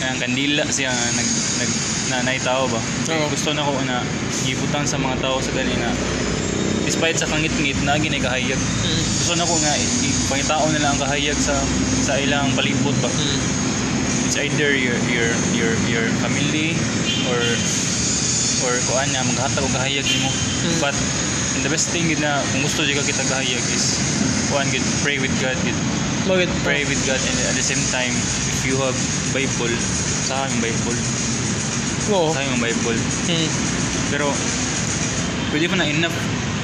kanang 0.00 0.20
kandila 0.20 0.64
siya 0.66 0.88
nag 0.90 1.28
nag 1.60 1.70
nanay 2.14 2.38
tao 2.38 2.64
ba? 2.66 2.78
Kaya 3.04 3.26
gusto 3.26 3.50
na 3.50 3.60
ko 3.60 3.74
na 3.82 3.98
gibutang 4.42 4.84
sa 4.84 4.94
mga 4.96 5.18
tao 5.18 5.38
sa 5.38 5.50
gani 5.50 5.74
nga 5.74 5.90
despite 6.84 7.16
sa 7.16 7.24
kangit-ngit 7.24 7.80
na 7.80 7.96
ginay 7.96 8.20
kahayag 8.20 8.60
Mm. 8.60 9.00
gusto 9.16 9.32
na 9.34 9.42
ko 9.42 9.54
nga 9.56 9.72
i- 9.72 9.92
ipangitao 10.04 10.68
nila 10.68 10.92
ang 10.92 11.00
kahayag 11.00 11.32
sa 11.34 11.56
sa 11.98 12.20
ilang 12.20 12.52
palibot 12.52 12.92
ba? 13.00 13.08
Mm. 13.08 13.40
it's 14.24 14.36
either 14.36 14.70
your 14.72 14.96
your 15.08 15.32
your 15.52 15.72
your 15.88 16.06
family 16.20 16.76
or 17.26 17.40
or 18.64 18.72
kuan 18.88 19.08
nga 19.10 19.24
maghatag 19.24 19.64
og 19.64 19.72
kahayag 19.72 20.04
nimo. 20.04 20.28
Mm. 20.28 20.76
but 20.78 20.96
the 21.60 21.70
best 21.72 21.88
thing 21.88 22.04
gid 22.04 22.20
na 22.20 22.36
kung 22.52 22.60
gusto 22.62 22.84
jud 22.84 22.94
ka 22.94 23.02
kita 23.02 23.24
kahayag 23.26 23.64
is 23.72 23.96
kuan 24.52 24.68
gid 24.68 24.84
pray 25.00 25.16
with 25.16 25.32
God 25.40 25.56
gid 25.64 25.76
pray 26.64 26.84
with 26.84 27.00
God 27.04 27.20
and 27.20 27.38
at 27.48 27.56
the 27.56 27.64
same 27.64 27.80
time 27.88 28.12
if 28.52 28.60
you 28.64 28.76
have 28.76 28.96
Bible 29.32 29.72
sa 30.24 30.44
aming 30.44 30.68
Bible 30.68 30.96
Oo. 32.06 32.30
sa 32.30 32.40
aming 32.40 32.60
Bible 32.60 32.98
Mm. 33.24 33.48
pero 34.10 34.28
pwede 35.50 35.66
pa 35.66 35.76
na 35.76 35.86
enough 35.86 36.14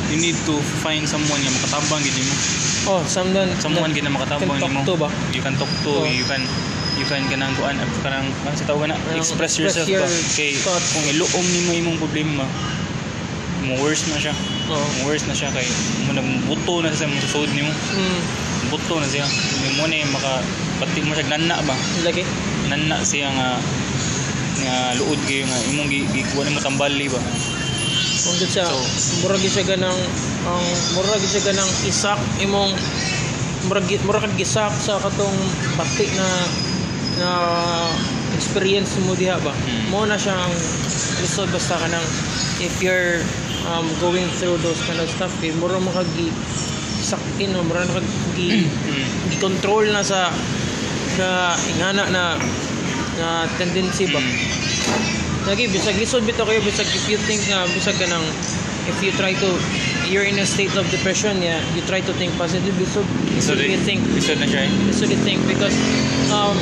you 0.08 0.18
need 0.18 0.36
to 0.42 0.54
find 0.80 1.06
someone 1.06 1.38
nga 1.38 1.52
makatabang 1.52 2.02
gid 2.02 2.14
nimo 2.14 2.34
Oh, 2.82 3.04
someone 3.06 3.48
someone 3.56 3.92
gid 3.92 4.02
na 4.02 4.10
makatabang 4.10 4.58
nimo 4.58 4.80
to 4.82 4.96
ba? 4.96 5.08
you 5.30 5.38
can 5.38 5.54
talk 5.54 5.70
to 5.80 5.92
Oh. 5.92 6.04
you 6.04 6.24
can 6.24 6.42
you 6.94 7.06
can 7.06 7.22
kanang 7.26 7.52
kuan 7.54 7.76
kanang 8.02 8.28
kanang 8.36 8.54
sa 8.54 8.66
tawag 8.66 8.88
na 8.88 8.96
express 9.10 9.54
express 9.54 9.54
yourself 9.56 9.86
your 9.86 10.00
ba 10.00 10.08
kay 10.34 10.52
thoughts. 10.54 10.92
kung 10.92 11.06
iluom 11.06 11.46
nimo 11.46 11.70
imong 11.74 11.98
problema 11.98 12.44
mo 13.62 13.76
worse 13.78 14.08
na 14.08 14.18
siya 14.18 14.32
Oo. 14.66 14.84
mo 14.98 15.08
worse 15.08 15.24
na 15.24 15.32
siya 15.32 15.48
kay 15.50 15.64
mo 16.04 16.12
nagbuto 16.12 16.80
na 16.80 16.90
sa 16.90 17.04
imong 17.04 17.22
susod 17.22 17.48
nimo 17.50 17.72
Mm. 17.94 18.20
buto 18.68 18.96
na 18.96 19.06
siya 19.06 19.24
mo 19.74 19.84
na 19.84 19.96
yung 19.96 20.10
maka 20.10 20.44
pati 20.76 21.00
mo 21.00 21.12
siya 21.12 21.28
nanna 21.28 21.56
ba 21.60 21.76
Lagi. 22.02 22.24
nanna 22.66 23.00
siya 23.00 23.28
nga 23.30 23.48
nga 24.62 24.76
luod 24.96 25.20
kayo 25.24 25.44
nga 25.46 25.58
imong 25.72 25.88
gi 25.88 26.00
gikuha 26.10 26.42
nimo 26.46 26.60
tambali 26.60 27.06
ba 27.08 27.20
Kung 28.20 28.36
gid 28.36 28.52
siya, 28.52 28.68
So- 28.68 29.24
murag 29.24 29.40
gid 29.40 29.48
siya 29.50 29.64
ganang 29.64 29.96
ang 30.44 30.64
murag 30.92 31.20
gid 31.24 31.32
siya 31.32 31.52
ganang 31.52 31.70
isak 31.88 32.20
imong 32.38 32.72
murag 33.68 33.88
gi- 33.88 34.00
murag 34.04 34.24
kag 34.28 34.36
gisak 34.36 34.72
sa 34.76 35.00
katong 35.00 35.38
pati 35.76 36.04
na 36.16 36.28
na 37.20 37.30
experience 38.32 38.96
mo 39.04 39.12
diha 39.12 39.36
ba. 39.40 39.52
Mm. 39.52 39.84
Mo 39.92 40.04
na 40.08 40.16
siya 40.16 40.32
ang 40.32 40.54
result 41.20 41.48
basta 41.52 41.76
kanang 41.76 42.04
if 42.60 42.72
you're 42.80 43.20
um, 43.68 43.84
going 44.00 44.24
through 44.40 44.56
those 44.64 44.80
kind 44.84 44.96
of 44.96 45.08
stuff, 45.08 45.32
eh, 45.44 45.52
murag 45.56 45.80
mo 45.80 45.92
kag 45.92 46.08
gi 46.16 46.28
sakin 47.00 47.56
o 47.56 47.64
murag 47.64 47.88
kag 47.88 48.06
gi 48.36 48.64
mm. 48.68 49.32
gi-control 49.32 49.88
na 49.92 50.00
sa 50.00 50.28
sa 51.16 51.52
ingana 51.72 52.04
na 52.08 52.22
na 53.20 53.44
tendency 53.60 54.08
ba. 54.08 54.16
Mm. 54.16 54.36
Lagi, 55.44 55.68
bisag 55.68 55.96
lisod 56.00 56.24
bito 56.24 56.44
kayo, 56.48 56.60
bisag 56.64 56.88
if 56.88 57.04
you 57.08 57.20
think 57.28 57.40
nga, 57.48 57.68
bisag 57.76 57.96
ka 58.00 58.08
nang, 58.08 58.24
if 58.88 58.96
you 59.04 59.12
try 59.16 59.36
to, 59.36 59.48
you're 60.08 60.24
in 60.24 60.40
a 60.40 60.46
state 60.48 60.72
of 60.76 60.84
depression, 60.88 61.40
yeah, 61.44 61.60
you 61.76 61.84
try 61.84 62.00
to 62.00 62.12
think 62.16 62.32
positive, 62.40 62.72
bisag, 62.76 63.04
so 63.40 63.52
bisag 63.56 63.68
you 63.68 63.80
think, 63.84 64.00
isod 64.16 64.40
na 64.40 64.48
siya 64.48 64.68
eh 64.68 64.72
bisag 64.88 65.12
you 65.12 65.20
think, 65.24 65.40
because, 65.48 65.72
um, 66.32 66.56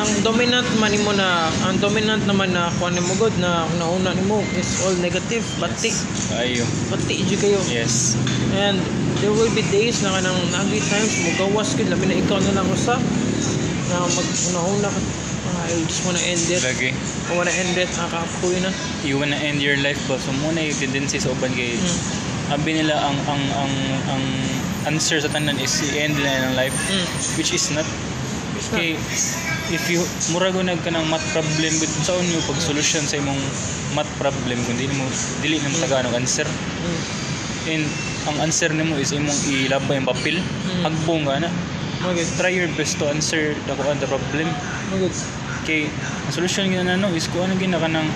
ang 0.00 0.08
dominant 0.24 0.64
man 0.80 0.88
nimo 0.88 1.12
na, 1.12 1.52
ang 1.68 1.76
dominant 1.76 2.24
naman 2.24 2.56
na 2.56 2.72
kuha 2.80 2.88
nimo 2.88 3.12
god 3.20 3.36
na 3.36 3.68
nauna 3.76 4.16
nimo 4.16 4.40
is 4.56 4.80
all 4.80 4.96
negative, 5.04 5.44
pati, 5.60 5.92
ayo 6.40 6.64
pati, 6.88 7.20
iju 7.20 7.36
kayo. 7.36 7.60
yes 7.68 8.16
And 8.56 8.80
there 9.20 9.28
will 9.28 9.52
be 9.52 9.60
days 9.68 10.00
na 10.00 10.16
kanang 10.16 10.40
nagi 10.56 10.80
times 10.88 11.14
mo 11.20 11.30
gawas 11.36 11.76
gid 11.76 11.92
labi 11.92 12.08
na 12.08 12.16
ikaw 12.16 12.40
na 12.40 12.56
lang 12.56 12.68
usa 12.72 12.96
na 13.92 13.96
maghuna-huna 14.08 14.88
ka. 14.88 15.00
I 15.70 15.78
just 15.86 16.02
wanna 16.02 16.18
end 16.20 16.42
it. 16.50 16.58
Lagi. 16.60 16.90
I 16.90 17.32
wanna 17.32 17.54
end 17.54 17.78
it. 17.78 17.86
Nakakapoy 17.94 18.58
na. 18.58 18.70
You 19.06 19.22
wanna 19.22 19.38
end 19.38 19.62
your 19.62 19.78
life 19.78 20.02
ba? 20.10 20.18
So 20.18 20.34
muna 20.34 20.58
yung 20.58 20.74
tendency 20.76 21.22
sa 21.22 21.30
uban 21.30 21.54
kay 21.54 21.78
Mm. 21.78 21.98
sabi 22.50 22.70
nila 22.74 22.98
ang 22.98 23.14
ang 23.30 23.42
ang 23.54 23.72
ang 24.10 24.24
answer 24.90 25.22
sa 25.22 25.30
tanan 25.30 25.54
is 25.62 25.70
i-end 25.86 26.18
nila 26.18 26.50
ng 26.50 26.54
life 26.58 26.74
Mm. 26.90 27.06
which 27.38 27.54
is 27.54 27.70
not 27.70 27.86
It's 28.58 28.66
not. 28.74 28.82
kay 28.82 28.98
if 29.70 29.86
you 29.86 30.02
mura 30.34 30.50
gunag 30.50 30.82
ka 30.82 30.90
ng 30.90 31.06
math 31.06 31.22
problem 31.30 31.70
with 31.78 31.92
sa 32.02 32.18
unyo 32.18 32.42
pag 32.42 32.58
solution 32.58 33.06
sa 33.06 33.22
imong 33.22 33.38
math 33.94 34.10
problem 34.18 34.58
kung 34.66 34.74
dili 34.74 34.90
mo 34.98 35.06
dili 35.38 35.62
na 35.62 35.70
mo 35.70 35.78
tagaan 35.78 36.10
og 36.10 36.18
answer 36.18 36.48
Mm. 36.50 37.00
and 37.70 37.84
ang 38.26 38.36
answer 38.42 38.74
nimo 38.74 38.98
is 38.98 39.14
imong 39.14 39.38
ilabay 39.46 40.02
yung 40.02 40.08
papel 40.10 40.36
Mm. 40.42 40.82
hagbong 40.90 41.22
ka 41.30 41.38
na 41.46 41.50
Magid. 42.02 42.26
try 42.34 42.50
your 42.50 42.66
best 42.74 42.98
to 42.98 43.06
answer 43.06 43.54
the 43.70 43.74
the 43.78 44.08
problem 44.10 44.48
Magid. 44.90 45.14
Kay 45.64 45.88
ang 46.26 46.32
solution 46.32 46.68
gina 46.68 46.84
nano 46.84 47.12
is 47.12 47.28
kung 47.28 47.48
ano 47.48 47.54
gina 47.60 47.76
ka 47.76 47.88
ng 47.88 48.08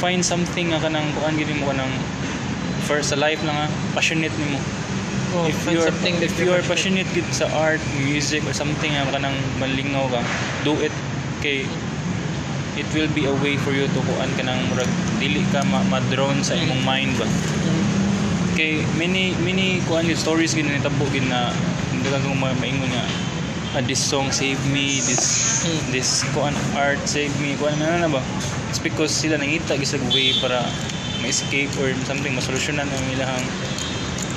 find 0.00 0.24
something 0.24 0.72
nga 0.72 0.80
kanang 0.80 1.04
kuan 1.20 1.36
gid 1.36 1.52
mo 1.60 1.68
kanang 1.68 1.92
for 2.88 2.98
sa 3.04 3.14
life 3.20 3.38
na 3.44 3.52
nga 3.52 3.66
passionate 3.92 4.32
nimo. 4.40 4.56
Oh, 5.30 5.46
if 5.46 5.62
you 5.68 5.78
are 5.78 5.92
something 5.94 6.16
if 6.18 6.34
you 6.40 6.50
are 6.50 6.64
passionate. 6.64 7.06
gid 7.14 7.28
sa 7.30 7.46
art 7.54 7.78
music 8.00 8.42
or 8.48 8.56
something 8.56 8.90
nga 8.96 9.06
kanang 9.12 9.36
malingaw 9.60 10.08
ka 10.08 10.24
do 10.64 10.74
it. 10.80 10.94
Kay 11.44 11.68
it 12.80 12.88
will 12.96 13.10
be 13.12 13.28
a 13.28 13.34
way 13.44 13.60
for 13.60 13.76
you 13.76 13.84
to 13.84 14.00
kuan 14.08 14.32
kanang 14.40 14.58
murag 14.72 14.88
dili 15.20 15.44
ka 15.52 15.60
ma, 15.68 15.84
ma-drown 15.92 16.40
sa 16.40 16.56
imong 16.56 16.82
mind 16.82 17.12
ba. 17.20 17.28
Mm. 17.28 17.84
kay 18.56 18.82
many 18.96 19.36
many 19.44 19.80
kuan 19.84 20.08
gid 20.08 20.18
stories 20.18 20.56
gid 20.56 20.66
nitabo 20.66 21.06
gid 21.12 21.28
na 21.28 21.52
hindi 21.92 22.08
ka 22.08 22.18
kung 22.24 22.40
ma- 22.40 22.56
maingon 22.58 22.88
nga 22.90 23.04
ah, 23.74 23.82
this 23.82 24.00
song 24.02 24.30
save 24.32 24.58
me 24.68 24.98
this 25.04 25.24
Mm. 25.60 25.80
this 25.92 26.10
kuan 26.32 26.56
art 26.72 26.96
save 27.04 27.32
me 27.38 27.52
kuan 27.60 27.76
na 27.76 28.00
na 28.00 28.08
ba 28.08 28.20
it's 28.72 28.80
because 28.80 29.12
sila 29.12 29.36
nangita 29.36 29.76
gisag 29.76 30.00
way 30.08 30.32
para 30.40 30.64
ma-escape 31.20 31.68
or 31.76 31.92
something 32.08 32.32
masolusyonan 32.32 32.88
ang 32.88 33.06
ilang 33.12 33.44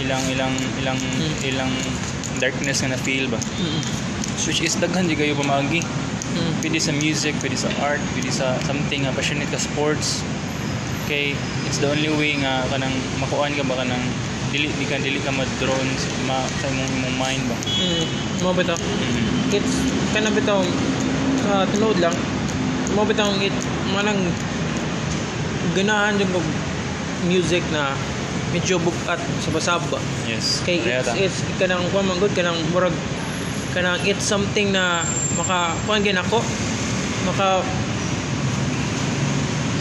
ilang 0.04 0.24
ilang 0.28 0.54
ilang 0.84 1.00
Mm. 1.00 1.34
ilang 1.48 1.72
darkness 2.44 2.84
nga 2.84 2.92
na 2.92 3.00
feel 3.00 3.32
ba 3.32 3.40
Mm. 3.40 3.80
which 4.44 4.60
is 4.60 4.76
daghan 4.76 5.08
di 5.08 5.16
kayo 5.16 5.32
pamagi 5.40 5.80
Mm. 6.36 6.52
pwede 6.60 6.78
sa 6.84 6.92
music 6.92 7.32
pwede 7.40 7.56
sa 7.56 7.72
art 7.80 8.04
pwede 8.18 8.30
sa 8.36 8.60
something 8.68 9.08
nga 9.08 9.16
passionate 9.16 9.48
ka 9.48 9.60
sports 9.62 10.20
kay 11.08 11.32
it's 11.64 11.80
the 11.80 11.88
only 11.88 12.12
way 12.20 12.36
nga 12.36 12.68
kanang 12.68 12.92
makuan 13.24 13.56
ka 13.56 13.64
ba 13.64 13.80
kanang 13.80 14.04
dili 14.54 14.70
di 14.78 14.86
ka 14.86 15.02
dili 15.02 15.18
ka 15.18 15.34
ma-drawn 15.34 15.90
sa, 15.98 16.10
ma, 16.30 16.38
sa 16.62 16.70
imong 16.70 16.92
imong 17.02 17.16
mind 17.18 17.44
ba 17.50 17.58
Mm. 17.74 18.06
Mo 18.46 18.54
bitaw. 18.54 18.78
Mhm. 18.78 19.56
It's 19.56 19.74
kana 20.14 20.30
bitaw 20.30 20.62
uh, 21.50 21.66
tinood 21.74 21.98
lang. 21.98 22.14
Mo 22.94 23.02
bitaw 23.02 23.34
it 23.42 23.56
manang 23.98 24.20
ganahan 25.74 26.22
jud 26.22 26.30
music 27.26 27.66
na 27.74 27.98
medyo 28.54 28.78
bukat 28.78 29.18
sa 29.42 29.50
basaba. 29.50 29.98
yes 30.30 30.62
Kay 30.62 30.86
it's, 30.86 31.10
it's 31.18 31.38
kanang 31.58 31.82
kuan 31.90 32.06
man 32.06 32.22
good 32.22 32.30
kanang 32.38 32.60
murag 32.70 32.94
kanang 33.74 33.98
it's 34.06 34.22
something 34.22 34.70
na 34.70 35.02
maka 35.34 35.74
kuan 35.90 36.06
gin 36.06 36.20
ako 36.20 36.38
maka 37.26 37.66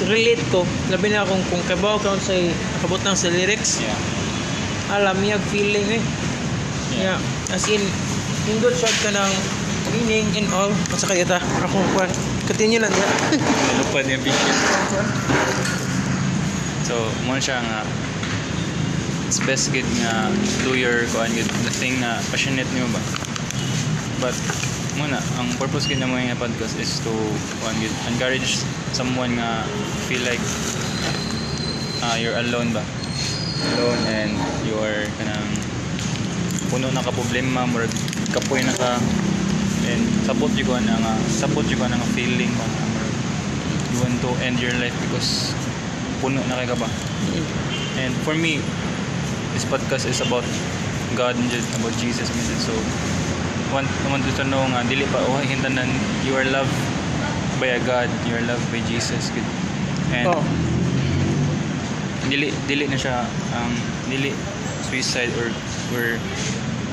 relate 0.09 0.41
ko 0.49 0.65
labi 0.89 1.13
na 1.13 1.29
kung 1.29 1.43
kung 1.53 1.63
kabaw 1.69 2.01
ka 2.01 2.17
sa 2.17 2.33
kabot 2.81 3.03
ng 3.05 3.15
sa 3.19 3.29
lyrics 3.29 3.85
yeah 3.85 4.12
alam 4.93 5.17
niya 5.25 5.41
feeling 5.49 5.89
eh. 5.97 6.03
Yeah, 6.93 7.17
yeah. 7.17 7.55
as 7.57 7.65
in 7.73 7.81
indot 8.53 8.77
shot 8.77 8.93
ka 9.01 9.11
ng 9.13 9.33
meaning 9.97 10.29
and 10.37 10.49
all. 10.53 10.73
At 10.93 11.01
saka 11.01 11.17
yata 11.17 11.41
ako 11.65 11.81
kuan 11.97 12.11
continue 12.47 12.83
lang 12.83 12.91
ya 12.93 13.07
Nalupad 13.39 14.05
yung 14.11 14.23
vision 14.23 14.57
so 16.83 17.09
mo 17.25 17.39
siya 17.39 17.63
nga 17.63 17.87
it's 19.31 19.41
best 19.49 19.73
gid 19.73 19.87
nga 20.03 20.29
do 20.67 20.77
your 20.77 21.09
kuan 21.15 21.31
gid 21.33 21.49
the 21.65 21.73
thing 21.73 21.97
na 22.03 22.21
passionate 22.29 22.69
nimo 22.77 22.91
ba? 22.93 23.01
But 24.21 24.37
muna 25.01 25.17
ang 25.41 25.49
purpose 25.57 25.89
gid 25.89 26.03
na 26.03 26.11
mo 26.11 26.21
nga 26.21 26.37
podcast 26.37 26.77
is 26.77 27.01
to 27.07 27.15
kuan 27.65 27.79
gid 27.81 27.95
encourage 28.13 28.61
someone 28.93 29.39
nga 29.41 29.65
feel 30.11 30.21
like 30.27 30.43
uh, 32.05 32.19
you're 32.21 32.37
alone 32.37 32.77
ba 32.77 32.85
alone 33.75 34.03
and 34.11 34.33
you 34.67 34.75
are 34.79 35.07
kanang 35.19 35.47
puno 36.73 36.89
na 36.91 37.05
ka 37.05 37.13
problema 37.13 37.69
murag 37.69 37.93
kapoy 38.33 38.65
na 38.65 38.75
ka. 38.75 38.97
And 39.83 40.07
support 40.23 40.55
you 40.55 40.63
ko 40.63 40.79
na 40.79 40.95
nga 40.95 41.13
support 41.27 41.67
you 41.67 41.75
ko 41.75 41.91
na 41.91 41.99
nga 41.99 42.09
feeling 42.15 42.55
ko 42.55 42.63
na 42.63 42.79
you 43.91 43.99
want 43.99 44.15
to 44.23 44.31
end 44.41 44.63
your 44.63 44.71
life 44.79 44.95
because 45.05 45.51
puno 46.23 46.39
na 46.47 46.55
kay 46.63 46.71
ka 46.71 46.79
ba? 46.79 46.87
And 47.99 48.15
for 48.23 48.39
me 48.39 48.63
this 49.53 49.67
podcast 49.67 50.07
is 50.07 50.23
about 50.23 50.47
God 51.19 51.35
and 51.35 51.51
about 51.77 51.95
Jesus 51.99 52.31
minsan 52.31 52.59
so 52.63 52.73
want 53.75 53.91
want 54.09 54.23
to 54.23 54.45
know 54.47 54.63
nga 54.71 54.87
dili 54.87 55.05
pa 55.11 55.19
oh 55.19 55.43
hintanan 55.43 55.91
you 56.23 56.39
are 56.39 56.47
loved 56.47 56.73
by 57.59 57.75
a 57.75 57.81
God 57.83 58.07
you 58.25 58.39
are 58.39 58.45
loved 58.47 58.65
by 58.71 58.81
Jesus. 58.87 59.35
Good. 59.35 59.49
And 60.15 60.31
oh 60.31 60.72
dili 62.33 62.49
dili 62.65 62.89
na 62.89 62.97
siya 62.97 63.29
ang 63.53 63.73
dili 64.09 64.33
suicide 64.89 65.29
or 65.37 65.53
or 65.93 66.17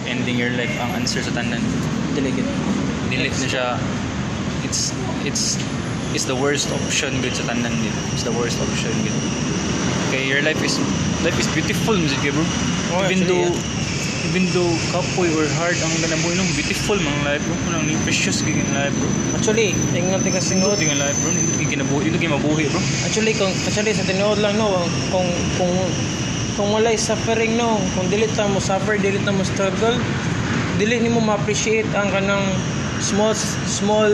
ending 0.04 0.36
your 0.36 0.52
life 0.60 0.72
ang 0.84 0.92
answer 1.00 1.24
sa 1.24 1.32
tanan 1.32 1.64
delegate 2.12 2.48
dili 3.08 3.32
na 3.32 3.48
siya 3.48 3.66
it's 4.68 4.92
it's 5.24 5.56
it's 6.12 6.28
the 6.28 6.36
worst 6.36 6.68
option 6.76 7.16
gud 7.24 7.32
sa 7.32 7.48
tanan 7.48 7.72
gud 7.72 7.96
it's 8.12 8.28
the 8.28 8.36
worst 8.36 8.60
option 8.60 8.92
gud 9.08 9.16
okay 10.12 10.28
your 10.28 10.44
life 10.44 10.60
is 10.60 10.76
life 11.24 11.40
is 11.40 11.48
beautiful 11.56 11.96
music 11.96 12.20
bro 12.36 12.44
Oh, 12.90 13.06
even 13.06 13.22
actually, 13.22 13.30
though 13.30 13.54
even 14.28 14.44
though 14.52 14.74
kapoy 14.92 15.32
or 15.32 15.48
hard 15.56 15.78
ang 15.80 15.94
ganabuhay 16.04 16.36
nung 16.36 16.52
beautiful 16.60 17.00
mga 17.00 17.22
life 17.24 17.44
bro 17.48 17.56
kunang 17.64 17.84
ni 17.88 17.96
precious 18.04 18.44
gid 18.44 18.60
ang 18.60 18.72
life 18.76 18.96
bro 19.00 19.10
actually 19.40 19.72
tingnan 19.96 20.20
tingnan 20.20 20.42
kasi 20.42 20.58
single 20.58 20.76
ting 20.76 20.92
ang 20.92 21.00
life 21.00 21.16
bro 21.24 21.32
hindi 21.32 21.64
ginabuhi 21.70 22.10
hindi 22.10 22.30
mabuhi 22.30 22.66
bro. 22.70 22.82
Actually, 23.06 23.34
kung 23.36 23.52
actually 23.52 23.92
sa 23.92 24.06
tinuod 24.06 24.40
lang 24.40 24.56
no, 24.56 24.86
kung 25.10 25.28
kung 25.58 25.74
kung 26.56 26.70
walay 26.76 26.96
suffering 26.96 27.58
no, 27.58 27.80
kung 27.98 28.08
dili 28.08 28.30
ta 28.36 28.48
mo 28.48 28.62
suffer, 28.62 28.96
dili 29.00 29.20
ta 29.24 29.34
mo 29.34 29.44
struggle, 29.44 29.96
dili 30.78 31.02
nimo 31.02 31.20
ma-appreciate 31.20 31.88
ang 31.98 32.14
kanang 32.14 32.44
small 33.02 33.34
small 33.68 34.12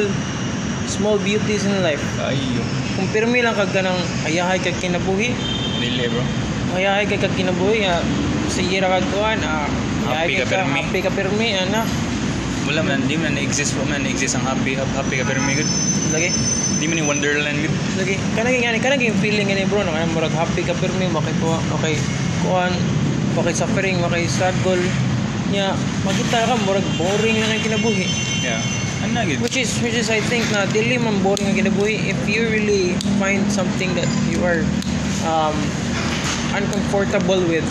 small 0.88 1.18
beauties 1.22 1.66
in 1.66 1.76
life. 1.82 2.04
ayo 2.26 2.62
Kung 2.96 3.12
pirmi 3.12 3.44
lang 3.44 3.58
kag 3.60 3.74
kanang 3.76 3.98
ayahay 4.24 4.58
kag 4.58 4.78
kinabuhi, 4.80 5.36
dili 5.84 6.06
bro. 6.10 6.24
ayahay 6.80 7.06
kag 7.06 7.22
kag 7.24 7.36
kinabuhi, 7.36 7.86
ah, 7.86 8.02
sige 8.48 8.80
ra 8.80 9.00
kag 9.00 9.06
kuan, 9.12 9.40
ah, 9.44 9.68
Happy 10.06 10.38
ka 10.38 10.46
kag 10.46 10.66
pirmi. 10.66 10.80
happy 10.82 11.00
ka 11.02 11.12
pirmi 11.12 11.48
ana. 11.58 11.82
wala 12.66 12.82
man 12.82 13.06
di 13.06 13.18
man 13.18 13.38
na-exist 13.38 13.78
wala 13.78 13.98
man 13.98 14.06
na-exist 14.06 14.34
ang 14.38 14.46
happy 14.46 14.78
happy 14.78 15.22
ka 15.22 15.26
pero 15.26 15.42
may 15.46 15.58
good 15.58 15.70
Lagi. 16.14 16.30
di 16.82 16.86
man 16.86 16.98
ni 16.98 17.04
wonderland 17.06 17.58
good 17.62 17.76
Lagi. 17.98 18.16
Kanang 18.38 18.58
ngani 18.62 18.80
kanang 18.82 19.02
yung 19.02 19.20
feeling 19.22 19.50
ni 19.50 19.66
bro, 19.66 19.82
nang 19.82 19.98
murag 20.14 20.34
happy 20.34 20.62
ka 20.62 20.78
pirmi, 20.78 21.10
makay 21.10 21.34
kuha, 21.42 21.58
okay 21.78 21.98
kuan, 22.46 22.74
makay 23.34 23.54
suffering, 23.58 23.98
makay 24.02 24.30
struggle. 24.30 24.82
Nya, 25.50 25.74
makita 26.06 26.46
ka 26.46 26.56
murag 26.66 26.86
boring 26.98 27.38
lang 27.42 27.54
ang 27.54 27.62
kinabuhi. 27.62 28.06
yeah 28.46 28.62
gid 29.14 29.40
Which 29.42 29.58
is 29.58 29.70
which 29.86 29.94
is 29.94 30.10
I 30.10 30.20
think 30.20 30.50
na 30.50 30.66
dili 30.66 30.98
man 30.98 31.22
boring 31.22 31.46
ang 31.46 31.58
kinabuhi 31.58 32.10
if 32.10 32.18
you 32.26 32.50
really 32.50 32.98
find 33.22 33.46
something 33.54 33.94
that 33.94 34.10
you 34.26 34.42
are 34.42 34.66
um 35.30 35.56
uncomfortable 36.58 37.42
with. 37.46 37.66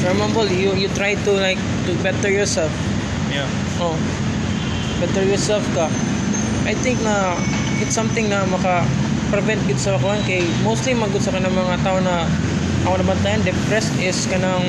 Example, 0.00 0.48
you 0.48 0.72
you 0.80 0.88
try 0.96 1.12
to 1.12 1.32
like 1.36 1.60
to 1.84 1.92
better 2.00 2.32
yourself. 2.32 2.72
yeah 3.28 3.44
Oh. 3.76 3.92
Better 4.96 5.24
yourself 5.28 5.60
ka. 5.76 5.92
I 6.64 6.72
think 6.72 7.04
na 7.04 7.36
it's 7.84 7.92
something 7.92 8.32
na 8.32 8.48
maka 8.48 8.80
prevent 9.28 9.60
gid 9.68 9.76
sa 9.76 10.00
kuan 10.00 10.24
kay 10.24 10.40
mostly 10.64 10.96
magud 10.96 11.20
sa 11.20 11.36
kanang 11.36 11.52
mga 11.52 11.84
tao 11.84 12.00
na 12.00 12.24
ako 12.88 13.04
naman 13.04 13.16
tayo 13.20 13.36
depressed 13.44 13.92
is 14.00 14.24
kanang 14.24 14.64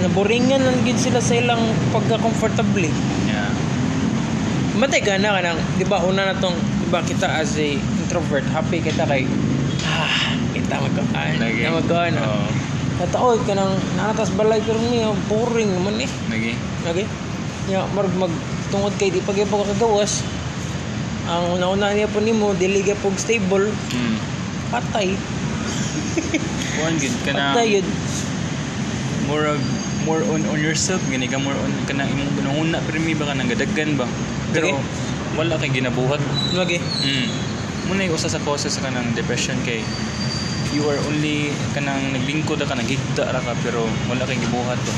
naboringan 0.00 0.64
lang 0.64 0.80
gid 0.88 0.96
sila 0.96 1.20
sa 1.20 1.36
ilang 1.36 1.60
pagka-comfortable. 1.92 2.88
yeah 3.28 3.52
Matay 4.80 5.04
ka 5.04 5.20
na 5.20 5.36
kanang, 5.38 5.60
di 5.76 5.84
ba 5.84 6.00
una 6.02 6.32
na 6.32 6.34
tong, 6.40 6.56
di 6.56 6.88
ba 6.88 7.04
kita 7.04 7.28
as 7.36 7.54
a 7.60 7.76
introvert, 8.00 8.48
happy 8.48 8.80
kita 8.80 9.04
kay 9.06 9.28
ah, 9.86 10.32
kita 10.56 10.80
lagi 11.36 11.60
Kita 11.62 11.72
magkaan. 11.72 12.12
Oo. 12.16 12.63
Kataoy 12.94 13.42
ka 13.42 13.58
nang 13.58 13.74
nanatas 13.98 14.30
balay 14.32 14.62
pero 14.62 14.78
niya, 14.78 15.10
boring 15.26 15.66
naman 15.66 15.98
eh. 15.98 16.10
lagi 16.30 16.54
Okay? 16.84 17.06
Ya, 17.66 17.82
marag 17.96 18.14
magtungod 18.14 18.94
kay 19.00 19.08
di 19.08 19.18
pag 19.18 19.34
ipo 19.34 19.64
kagawas. 19.64 20.20
Ang 21.24 21.56
una-una 21.56 21.90
niya 21.90 22.06
po 22.06 22.20
nimo 22.20 22.52
dili 22.52 22.84
ka 22.84 22.94
pog 23.00 23.16
stable, 23.16 23.72
mm 23.72 24.16
patay. 24.68 25.14
kuan 26.74 26.94
gid 26.98 27.14
kana 27.22 27.54
Patay 27.54 27.78
yun. 27.78 27.86
murag 29.24 29.62
more 30.02 30.20
on 30.28 30.42
on 30.50 30.58
yourself 30.58 30.98
gani 31.06 31.26
ka 31.26 31.38
more 31.38 31.54
on 31.54 31.70
kanang 31.86 32.10
imong 32.10 32.28
gunahuna 32.34 32.78
primi 32.84 33.14
ba 33.14 33.30
kanang 33.30 33.46
gadaggan 33.46 33.94
ba 33.94 34.06
pero 34.50 34.74
Lagi. 34.74 34.82
wala 35.38 35.54
kay 35.56 35.70
ginabuhat 35.70 36.18
Lagi. 36.52 36.78
mm 36.78 37.26
muna 37.84 38.08
yung 38.08 38.16
usa 38.16 38.26
sa 38.26 38.40
causes 38.42 38.72
sa 38.72 38.82
kanang 38.82 39.14
depression 39.14 39.54
kay 39.62 39.84
you 40.74 40.84
are 40.84 40.98
only 41.06 41.48
kanang 41.70 42.10
naglingkod 42.10 42.58
ka 42.60 42.74
naghigda 42.74 43.24
ra 43.26 43.40
ka 43.40 43.54
pero 43.62 43.86
wala 44.04 44.22
kay 44.24 44.36
gibuhat 44.36 44.80
ba 44.80 44.94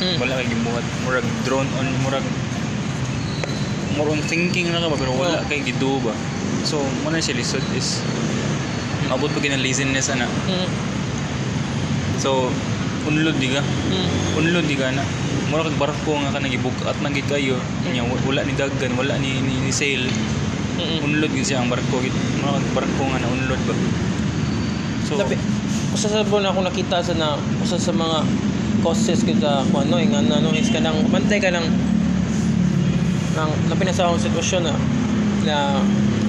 Mm. 0.00 0.16
wala 0.16 0.32
kay 0.34 0.48
gibuhat. 0.48 0.80
Murag 1.04 1.26
drawn 1.44 1.68
on 1.76 1.84
murag 2.00 2.24
more 3.94 4.08
on 4.08 4.20
thinking 4.24 4.72
na 4.72 4.80
ka 4.80 4.88
ba 4.88 4.96
pero 4.96 5.12
wala 5.12 5.36
Oh. 5.36 5.44
kay 5.44 5.60
gido 5.60 6.00
ba? 6.00 6.16
So 6.64 6.80
muna 7.04 7.20
siya 7.20 7.36
lisod 7.36 7.60
is 7.76 8.00
abot 9.12 9.28
pa 9.28 9.38
ng 9.38 9.60
laziness 9.60 10.08
ana. 10.08 10.24
Mm. 10.48 10.68
so 12.16 12.48
unlod 13.04 13.36
di 13.36 13.52
ka. 13.52 13.60
Mm. 13.60 14.08
unlod 14.40 14.64
di 14.64 14.76
ka 14.76 14.88
na 14.88 15.04
mura 15.52 15.68
kag 15.68 15.76
barko 15.76 16.16
nga 16.16 16.30
ka 16.30 16.40
nagibukat 16.40 16.96
na 16.96 17.10
gid 17.10 17.26
kayo. 17.26 17.60
Nya 17.84 18.00
wa- 18.00 18.22
wala 18.24 18.40
ni 18.42 18.54
daggan 18.54 18.96
wala 18.96 19.20
ni 19.20 19.36
ni, 19.36 19.60
ni 19.60 19.68
sail 19.70 20.08
Mm. 20.80 21.04
unlod 21.04 21.28
gid 21.30 21.44
siya 21.44 21.60
ang 21.60 21.68
barko. 21.68 22.00
Gid 22.00 22.16
mura 22.40 22.56
kag 22.56 22.72
barko 22.72 23.02
nga 23.04 23.20
na 23.20 23.28
unlod 23.28 23.60
ba 23.68 23.74
so 25.10 25.18
Labi, 25.18 25.34
usa 25.90 26.06
sa 26.06 26.22
bon 26.22 26.40
ako 26.40 26.62
nakita 26.62 27.02
sa 27.02 27.12
na 27.12 27.34
usa 27.58 27.74
sa 27.74 27.90
mga 27.90 28.22
causes 28.80 29.20
kita 29.20 29.66
kung 29.68 29.84
ano 29.84 29.98
yung 29.98 30.14
ano, 30.16 30.38
ano 30.38 30.48
is 30.54 30.70
kanang 30.70 31.02
bantay 31.10 31.36
ka 31.36 31.50
ng 31.50 31.66
ng 33.30 33.50
labi 33.68 33.82
na 33.84 33.92
sa 33.92 34.06
akong 34.06 34.22
sitwasyon 34.22 34.62
na 34.64 34.74
na 35.44 35.56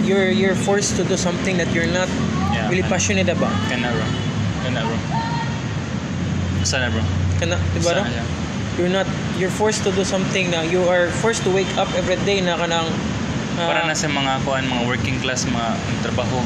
you're 0.01 0.31
you're 0.31 0.57
forced 0.57 0.95
to 0.95 1.03
do 1.03 1.13
something 1.13 1.55
that 1.55 1.69
you're 1.71 1.89
not 1.89 2.09
Yeah, 2.51 2.67
really 2.67 2.83
man. 2.83 2.91
passionate 2.91 3.31
about. 3.31 3.55
kana 3.71 3.87
bro 3.87 4.03
kana 4.61 4.83
bro 4.83 4.97
sana 6.63 6.91
bro 6.91 6.99
Kana, 7.39 7.57
di 7.73 7.79
ba? 7.81 8.05
Sana. 8.05 8.21
You're 8.77 8.91
not 8.91 9.07
you're 9.35 9.49
forced 9.49 9.81
to 9.83 9.91
do 9.91 10.03
something 10.03 10.51
na 10.51 10.61
you 10.61 10.83
are 10.85 11.09
forced 11.23 11.41
to 11.43 11.51
wake 11.51 11.69
up 11.73 11.89
every 11.97 12.19
day 12.21 12.37
na 12.37 12.53
kanang 12.53 12.85
ah, 13.57 13.65
para 13.65 13.81
na 13.83 13.95
sa 13.95 14.05
mga 14.05 14.43
kuan 14.45 14.61
mga 14.63 14.83
working 14.85 15.17
class 15.19 15.43
mga 15.43 15.73
trabaho 16.05 16.37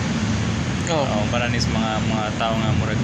oh, 0.91 1.05
Oo, 1.05 1.23
para 1.33 1.49
ni 1.49 1.57
sa 1.57 1.69
mga 1.71 1.91
mga 2.05 2.25
tao 2.37 2.53
nga 2.53 2.69
murag 2.77 3.01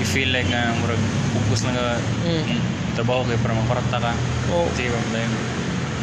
you 0.00 0.06
feel 0.06 0.30
like 0.32 0.48
nga 0.48 0.72
murag 0.80 1.00
focus 1.34 1.66
na 1.68 1.72
ka 1.72 1.86
Mm. 2.24 2.58
trabaho 2.96 3.20
kay 3.26 3.36
para 3.42 3.52
maparata 3.52 3.98
ka. 4.00 4.12
Oh, 4.48 4.64
sige 4.72 4.88
ba 4.88 5.00
dahil 5.12 5.28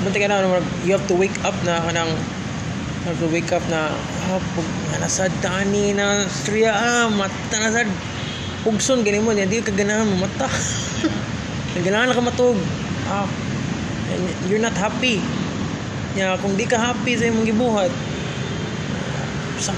Bantay 0.02 0.22
ka 0.22 0.28
na, 0.30 0.42
ano, 0.42 0.60
you 0.82 0.92
have 0.94 1.06
to 1.06 1.14
wake 1.14 1.38
up 1.46 1.54
na 1.62 1.78
kanang 1.86 2.10
you 3.02 3.08
have 3.10 3.22
to 3.22 3.30
wake 3.30 3.50
up 3.54 3.62
na 3.70 3.90
ah, 4.30 4.42
pug, 4.54 4.68
nasad 4.98 5.34
tani 5.42 5.94
na 5.94 6.26
striya 6.30 6.74
ah, 6.74 7.08
mata 7.10 7.58
nasad 7.58 7.90
pugson 8.62 9.02
gani 9.02 9.18
mo 9.18 9.34
di 9.34 9.62
ka 9.62 9.74
ganahan 9.74 10.06
mo 10.06 10.26
mata 10.26 10.46
ganahan 11.86 12.12
na 12.12 12.18
ka 12.18 12.22
matug. 12.22 12.58
Ah, 13.10 13.26
you're 14.46 14.62
not 14.62 14.76
happy. 14.76 15.18
Ya 16.14 16.36
kung 16.38 16.54
di 16.60 16.68
ka 16.68 16.76
happy 16.76 17.16
sa 17.16 17.26
imong 17.26 17.48
gibuhat 17.48 17.90
sa 19.58 19.72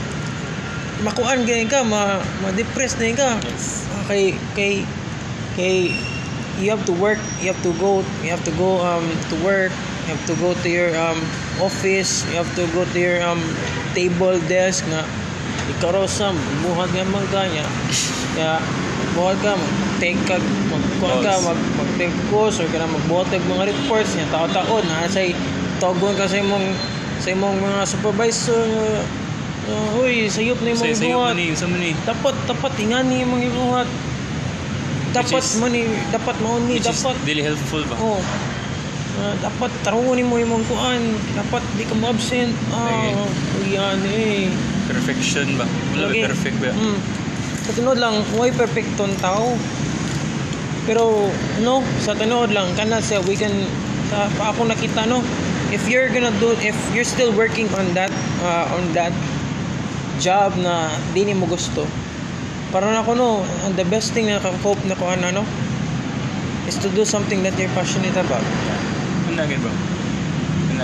makuan 1.03 1.43
gani 1.43 1.67
ka 1.67 1.83
ma 1.83 2.23
ma-depress 2.41 2.95
na 2.97 3.11
ka. 3.13 3.29
Yes. 3.43 3.83
Ah, 3.91 4.03
kay 4.07 4.33
kay 4.55 4.73
kay 5.59 5.91
you 6.59 6.69
have 6.69 6.85
to 6.85 6.93
work 6.97 7.19
you 7.41 7.51
have 7.51 7.61
to 7.65 7.73
go 7.81 8.05
you 8.21 8.29
have 8.29 8.43
to 8.45 8.53
go 8.55 8.81
um 8.81 9.05
to 9.29 9.35
work 9.41 9.73
you 10.05 10.09
have 10.13 10.25
to 10.29 10.35
go 10.37 10.53
to 10.61 10.67
your 10.69 10.93
um 10.95 11.17
office 11.57 12.21
you 12.29 12.37
have 12.37 12.49
to 12.53 12.65
go 12.77 12.85
to 12.93 12.97
your 12.99 13.19
um 13.25 13.41
table 13.97 14.37
desk 14.45 14.85
nga 14.89 15.01
ikaw 15.77 15.95
raw 15.95 16.05
sa 16.05 16.29
buhat 16.61 16.93
nga 16.93 17.05
mga 17.07 17.29
kanya 17.33 17.65
kaya 18.37 18.61
buhat 19.17 19.37
ka 19.41 19.57
mag-take 19.57 20.21
ka 20.29 20.37
magkuhan 20.69 21.21
ka 21.25 21.33
mag-take 21.77 22.15
calls 22.29 22.57
or 22.61 22.67
ka 22.69 22.77
na 22.81 22.89
magbuhat 22.89 23.29
ka 23.33 23.37
mga 23.49 23.73
reports 23.73 24.13
niya 24.13 24.29
tao-taon 24.29 24.83
na 24.85 25.09
sa 25.09 25.21
tawagon 25.81 26.13
ka 26.17 26.29
sa 26.29 26.37
imong 26.37 26.67
sa 27.17 27.27
imong 27.33 27.57
mga 27.61 27.81
supervisor 27.87 28.65
uh, 29.69 30.01
uy 30.01 30.27
sayop 30.27 30.59
na 30.63 30.73
imong 30.75 30.95
sa 30.95 31.05
buhat 31.05 31.33
ni 31.37 31.45
sa 31.55 31.65
ni 31.69 31.91
dapat 32.03 32.35
dapat 32.49 32.71
ingani 32.79 33.23
mga 33.23 33.47
ibuhat 33.51 33.89
dapat 35.13 35.43
is- 35.45 35.61
mo 35.61 35.67
ni 35.69 35.85
dapat 36.09 36.35
mo 36.41 36.57
ni 36.65 36.81
which 36.81 36.89
is 36.89 36.99
dapat 36.99 37.15
really 37.23 37.45
helpful 37.45 37.83
ba? 37.85 37.95
Oh. 38.01 38.19
Ah, 39.13 39.37
dapat 39.45 39.69
tarungon 39.85 40.25
mo 40.25 40.41
imong 40.41 40.65
kuan. 40.65 40.97
Dapat 41.37 41.61
di 41.77 41.85
ka 41.85 41.93
mo 41.93 42.09
absent 42.09 42.49
ah 42.73 43.13
yan 43.69 44.01
eh. 44.09 44.49
Perfection 44.89 45.53
ba? 45.53 45.69
Wala 45.93 46.09
ba 46.09 46.33
perfect 46.33 46.57
ba? 46.57 46.73
Mm. 46.73 46.99
sa 47.63 47.71
tunod 47.79 47.95
lang 48.01 48.19
way 48.35 48.49
perfecton 48.51 49.13
tao? 49.21 49.53
Pero 50.89 51.29
no 51.61 51.85
sa 52.01 52.17
tunod 52.17 52.49
lang 52.51 52.73
kana 52.73 52.99
sa 52.99 53.21
we 53.23 53.37
can 53.37 53.53
sa 54.09 54.27
pa 54.33 54.49
ako 54.49 54.65
nakita 54.65 55.05
no? 55.05 55.21
If 55.69 55.85
you're 55.85 56.09
gonna 56.09 56.33
do 56.41 56.57
if 56.61 56.75
you're 56.93 57.07
still 57.07 57.33
working 57.37 57.69
on 57.77 57.93
that 57.93 58.13
uh, 58.41 58.65
on 58.73 58.89
that 58.97 59.13
job 60.19 60.53
na 60.59 60.89
di 61.13 61.25
ni 61.25 61.33
mo 61.33 61.45
gusto. 61.45 61.85
Parang 62.73 62.97
ako 62.97 63.13
no 63.13 63.29
the 63.77 63.85
best 63.85 64.13
thing 64.17 64.29
na 64.29 64.41
ka-cope 64.41 64.81
na 64.89 64.97
ko 64.97 65.09
ano 65.09 65.45
is 66.65 66.77
to 66.81 66.89
do 66.93 67.05
something 67.05 67.45
that 67.45 67.53
you're 67.57 67.71
passionate 67.77 68.17
about. 68.17 68.43
Gid 69.33 69.61
bro 69.61 69.73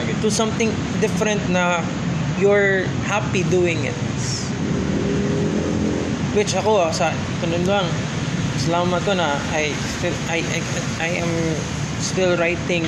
gid 0.06 0.18
do 0.22 0.30
something 0.30 0.70
different 1.02 1.42
na 1.50 1.82
you're 2.38 2.88
happy 3.06 3.44
doing 3.50 3.84
it. 3.86 3.98
Which 6.38 6.54
ako 6.54 6.88
ah, 6.88 6.94
sa 6.94 7.12
tunod 7.42 7.66
lang 7.66 7.90
salamat 8.60 9.02
ko 9.08 9.16
na 9.16 9.40
I 9.56 9.72
still 9.98 10.16
I, 10.28 10.44
I, 10.44 10.60
I 11.00 11.10
am 11.24 11.32
still 12.04 12.36
writing 12.36 12.84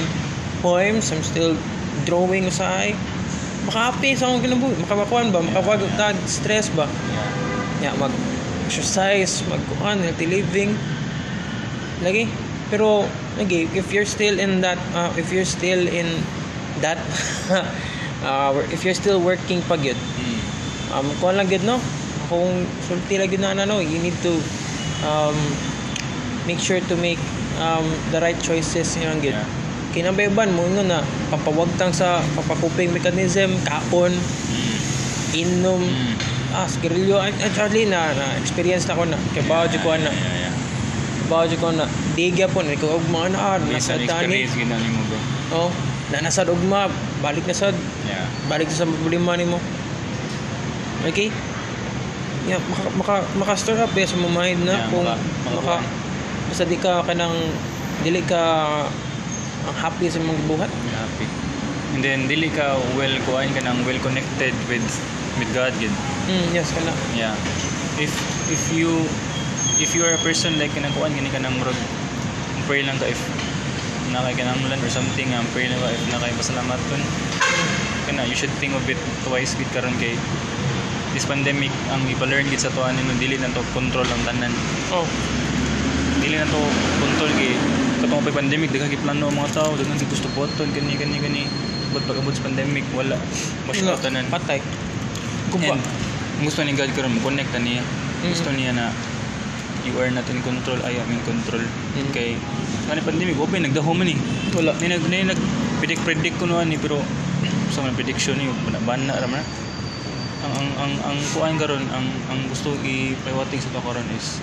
poems 0.59 1.09
I'm 1.15 1.23
still 1.23 1.55
drawing 2.03 2.51
usay 2.51 2.91
makahappy 2.91 3.20
sa 3.69 4.25
akong 4.25 4.41
kinabuhi 4.41 4.73
makabakuan 4.81 5.29
ba? 5.29 5.43
Makawag 5.45 5.85
tag 5.99 6.17
stress 6.25 6.71
ba? 6.73 6.89
Yeah 6.89 7.41
ya 7.81 7.91
mag 7.97 8.13
exercise 8.69 9.41
magkuan 9.49 9.99
healthy 10.05 10.29
living. 10.29 10.71
Lagi. 12.05 12.29
Pero 12.71 13.03
lagi 13.35 13.67
if 13.75 13.91
you're 13.91 14.07
still 14.07 14.39
in 14.39 14.63
that 14.63 14.79
uh, 14.95 15.11
if 15.19 15.33
you're 15.33 15.49
still 15.49 15.83
in 15.91 16.07
that 16.79 16.95
uh, 18.23 18.55
if 18.71 18.87
you're 18.87 18.95
still 18.95 19.19
working 19.19 19.59
pag 19.67 19.83
yun 19.83 19.99
mm. 19.99 20.39
um 20.95 21.07
kuan 21.19 21.35
lang 21.35 21.51
gid 21.51 21.67
no? 21.67 21.83
Kung 22.31 22.63
sulti 22.87 23.19
lang 23.19 23.27
gid 23.27 23.43
na 23.43 23.51
ano 23.51 23.83
you 23.83 23.99
need 23.99 24.15
to 24.23 24.39
um 25.03 25.35
make 26.47 26.63
sure 26.63 26.79
to 26.79 26.95
make 26.95 27.19
um 27.59 27.83
the 28.15 28.23
right 28.23 28.39
choices 28.39 28.95
yun 28.95 29.19
ang 29.19 29.19
gid 29.19 29.35
Yeah. 29.35 29.60
Kinabayban 29.91 30.55
mo 30.55 30.67
no 30.71 30.81
na 30.81 31.03
papawagtang 31.29 31.91
sa 31.91 32.23
papakuping 32.35 32.91
mechanism 32.91 33.55
kaon 33.67 34.15
inom. 35.31 35.79
Mm. 35.83 36.15
ah 36.51 36.67
sigarilyo 36.67 37.15
at 37.15 37.31
actually 37.39 37.87
na, 37.87 38.11
na 38.11 38.35
experience 38.39 38.83
na 38.87 38.99
ko 38.99 39.07
na. 39.07 39.15
Kay 39.31 39.43
bawo 39.47 39.63
jud 39.71 39.79
ko 39.83 39.95
na. 39.95 40.11
yeah 40.11 40.47
yeah 40.47 40.53
bawo 41.31 41.47
ko 41.47 41.71
na. 41.71 41.87
Diga 42.11 42.51
po 42.51 42.59
na 42.59 42.75
ko 42.75 42.99
og 42.99 43.07
mga 43.07 43.39
na 43.39 43.55
Based 43.63 43.87
on 43.87 44.03
nasa 44.03 44.19
tani 44.19 44.43
oh 45.55 45.71
na 46.11 46.19
nasad 46.19 46.51
ugma 46.51 46.91
balik 47.23 47.47
na 47.47 47.55
sad 47.55 47.71
yeah. 48.03 48.27
balik 48.51 48.67
sa 48.67 48.83
problema 48.83 49.39
nimo 49.39 49.55
okay? 51.07 51.31
Yeah, 52.41 52.57
maka, 52.67 52.83
maka, 52.97 53.13
maka 53.37 53.53
stir 53.53 53.77
up 53.77 53.93
ya 53.93 54.03
sa 54.03 54.17
mga 54.17 54.33
mind 54.33 54.61
na 54.65 54.75
Yeah, 54.75 54.89
kung 54.91 55.05
maka- 55.07 55.21
maka, 55.45 55.75
makakuha. 55.77 55.77
basta 56.51 56.63
di 56.67 56.77
ka 56.81 56.93
kanang 57.07 57.37
dili 58.03 58.19
ka 58.27 58.43
ang 59.67 59.75
happy 59.77 60.09
sa 60.09 60.19
mga 60.21 60.41
buhat. 60.49 60.71
Happy. 60.97 61.27
And 61.91 62.01
then 62.01 62.31
dili 62.31 62.47
ka 62.49 62.79
well 62.95 63.11
kuan 63.27 63.51
ka 63.51 63.61
nang 63.61 63.83
well 63.83 63.99
connected 63.99 64.55
with 64.71 64.85
with 65.37 65.49
God 65.51 65.75
gid. 65.77 65.91
Mm, 66.31 66.55
yes 66.55 66.71
kana 66.71 66.95
yeah. 67.13 67.35
If 67.99 68.13
if 68.47 68.61
you 68.71 69.03
if 69.77 69.91
you 69.91 70.07
are 70.07 70.15
a 70.15 70.21
person 70.23 70.55
like 70.55 70.71
kanang 70.71 70.95
kuan 70.95 71.11
gani 71.11 71.29
ka 71.29 71.39
nang 71.43 71.57
murag 71.59 71.77
pray 72.65 72.85
lang 72.87 72.95
ka 73.01 73.11
if 73.11 73.19
na 74.11 74.23
kay 74.27 74.39
kananglan 74.39 74.79
or 74.79 74.91
something 74.91 75.27
um, 75.35 75.43
pray 75.51 75.67
lang 75.67 75.79
ka 75.79 75.87
if 75.91 76.03
na 76.11 76.19
kay 76.19 76.31
pasalamat 76.35 76.79
kun 76.91 77.03
kana 78.07 78.27
you 78.27 78.35
should 78.35 78.51
think 78.59 78.75
of 78.75 78.83
it 78.87 78.99
twice 79.27 79.55
gid 79.55 79.67
karon 79.75 79.95
kay 79.99 80.15
this 81.11 81.27
pandemic 81.27 81.71
ang 81.91 82.03
ipa-learn 82.07 82.47
gid 82.47 82.63
sa 82.63 82.71
tuan 82.71 82.95
nimo 82.95 83.11
dili 83.19 83.35
na 83.35 83.51
to 83.51 83.59
control 83.75 84.07
ang 84.07 84.23
tanan. 84.23 84.53
Oh. 84.95 85.03
Dili 86.23 86.39
na 86.39 86.47
to 86.47 86.61
control 87.03 87.31
kay 87.35 87.51
katong 88.01 88.25
pa 88.25 88.31
pandemic 88.33 88.73
daghang 88.73 88.91
giplano 88.91 89.29
ang 89.29 89.37
mga 89.37 89.51
tao 89.53 89.71
daghang 89.77 90.01
gusto 90.09 90.27
boton 90.33 90.67
kani 90.73 90.97
kani 90.97 91.17
kani 91.21 91.43
but 91.93 92.01
pag 92.09 92.17
abot 92.17 92.33
sa 92.33 92.43
pandemic 92.49 92.85
wala 92.97 93.15
mo 93.65 93.71
siya 93.71 93.95
tanan 94.01 94.25
patay 94.27 94.57
kumpa 95.53 95.77
gusto 96.41 96.65
ni 96.65 96.73
God 96.73 96.89
karon 96.97 97.13
connect 97.21 97.53
niya. 97.61 97.85
Mm. 97.85 98.33
Gusto 98.33 98.49
niya 98.49 98.73
na 98.73 98.89
you 99.85 99.93
are 99.97 100.09
not 100.09 100.25
in 100.29 100.41
control, 100.41 100.77
I 100.81 100.97
am 100.97 101.09
in 101.13 101.21
control. 101.21 101.61
Mm. 101.61 102.09
Kay 102.13 102.33
ano 102.89 102.97
pandemic, 103.05 103.37
open 103.37 103.61
nagdaho 103.69 103.93
man 103.93 104.09
ni. 104.09 104.17
wala 104.57 104.73
Ni 104.81 104.89
nag 104.89 105.05
ni 105.05 105.21
nag 105.21 105.39
predict 105.77 106.01
predict 106.01 106.35
ko 106.41 106.49
noan 106.49 106.73
ni 106.73 106.81
pero 106.81 106.97
sa 107.69 107.85
mga 107.85 107.93
prediction 107.93 108.35
ni 108.41 108.49
bana 108.83 109.13
ra 109.21 109.29
man. 109.29 109.45
Ang 110.41 110.53
ang 110.57 110.69
ang 110.81 110.93
ang 111.13 111.17
kuan 111.37 111.55
karon 111.61 111.85
ang 111.93 112.09
ang 112.33 112.39
gusto 112.49 112.73
i-prioritize 112.81 113.69
sa 113.69 113.81
karon 113.85 114.05
is 114.17 114.41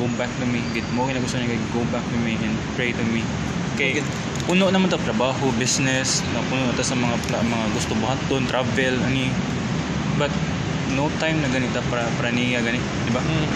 go 0.00 0.08
back 0.16 0.32
to 0.40 0.48
me 0.48 0.64
gid 0.72 0.88
mo 0.96 1.04
na 1.04 1.20
gusto 1.20 1.36
niya 1.36 1.52
kay 1.52 1.60
go 1.76 1.84
back 1.92 2.00
to 2.08 2.16
me 2.24 2.40
and 2.40 2.56
pray 2.72 2.96
to 2.96 3.04
me 3.12 3.20
kay 3.76 4.00
Gid. 4.00 4.06
puno 4.48 4.72
naman 4.72 4.88
ta 4.88 4.96
trabaho 4.96 5.52
business 5.60 6.24
na 6.32 6.40
puno 6.48 6.64
na 6.64 6.72
ta 6.72 6.80
sa 6.80 6.96
mga 6.96 7.20
mga 7.44 7.66
gusto 7.76 7.92
buhaton 8.00 8.48
travel 8.48 8.96
ani 9.04 9.28
but 10.16 10.32
no 10.96 11.12
time 11.20 11.36
na 11.44 11.52
ganita 11.52 11.84
para 11.92 12.08
para 12.16 12.32
niya 12.32 12.64
gani 12.64 12.80
di 12.80 13.10
ba 13.12 13.20
Mm. 13.20 13.46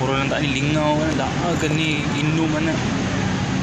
puro 0.00 0.16
lang 0.16 0.32
ta 0.32 0.40
ni 0.40 0.48
lingaw 0.56 0.96
ano 0.96 1.12
da 1.20 1.28
ah, 1.28 1.54
gani 1.60 2.00
inom 2.16 2.50
na 2.64 2.72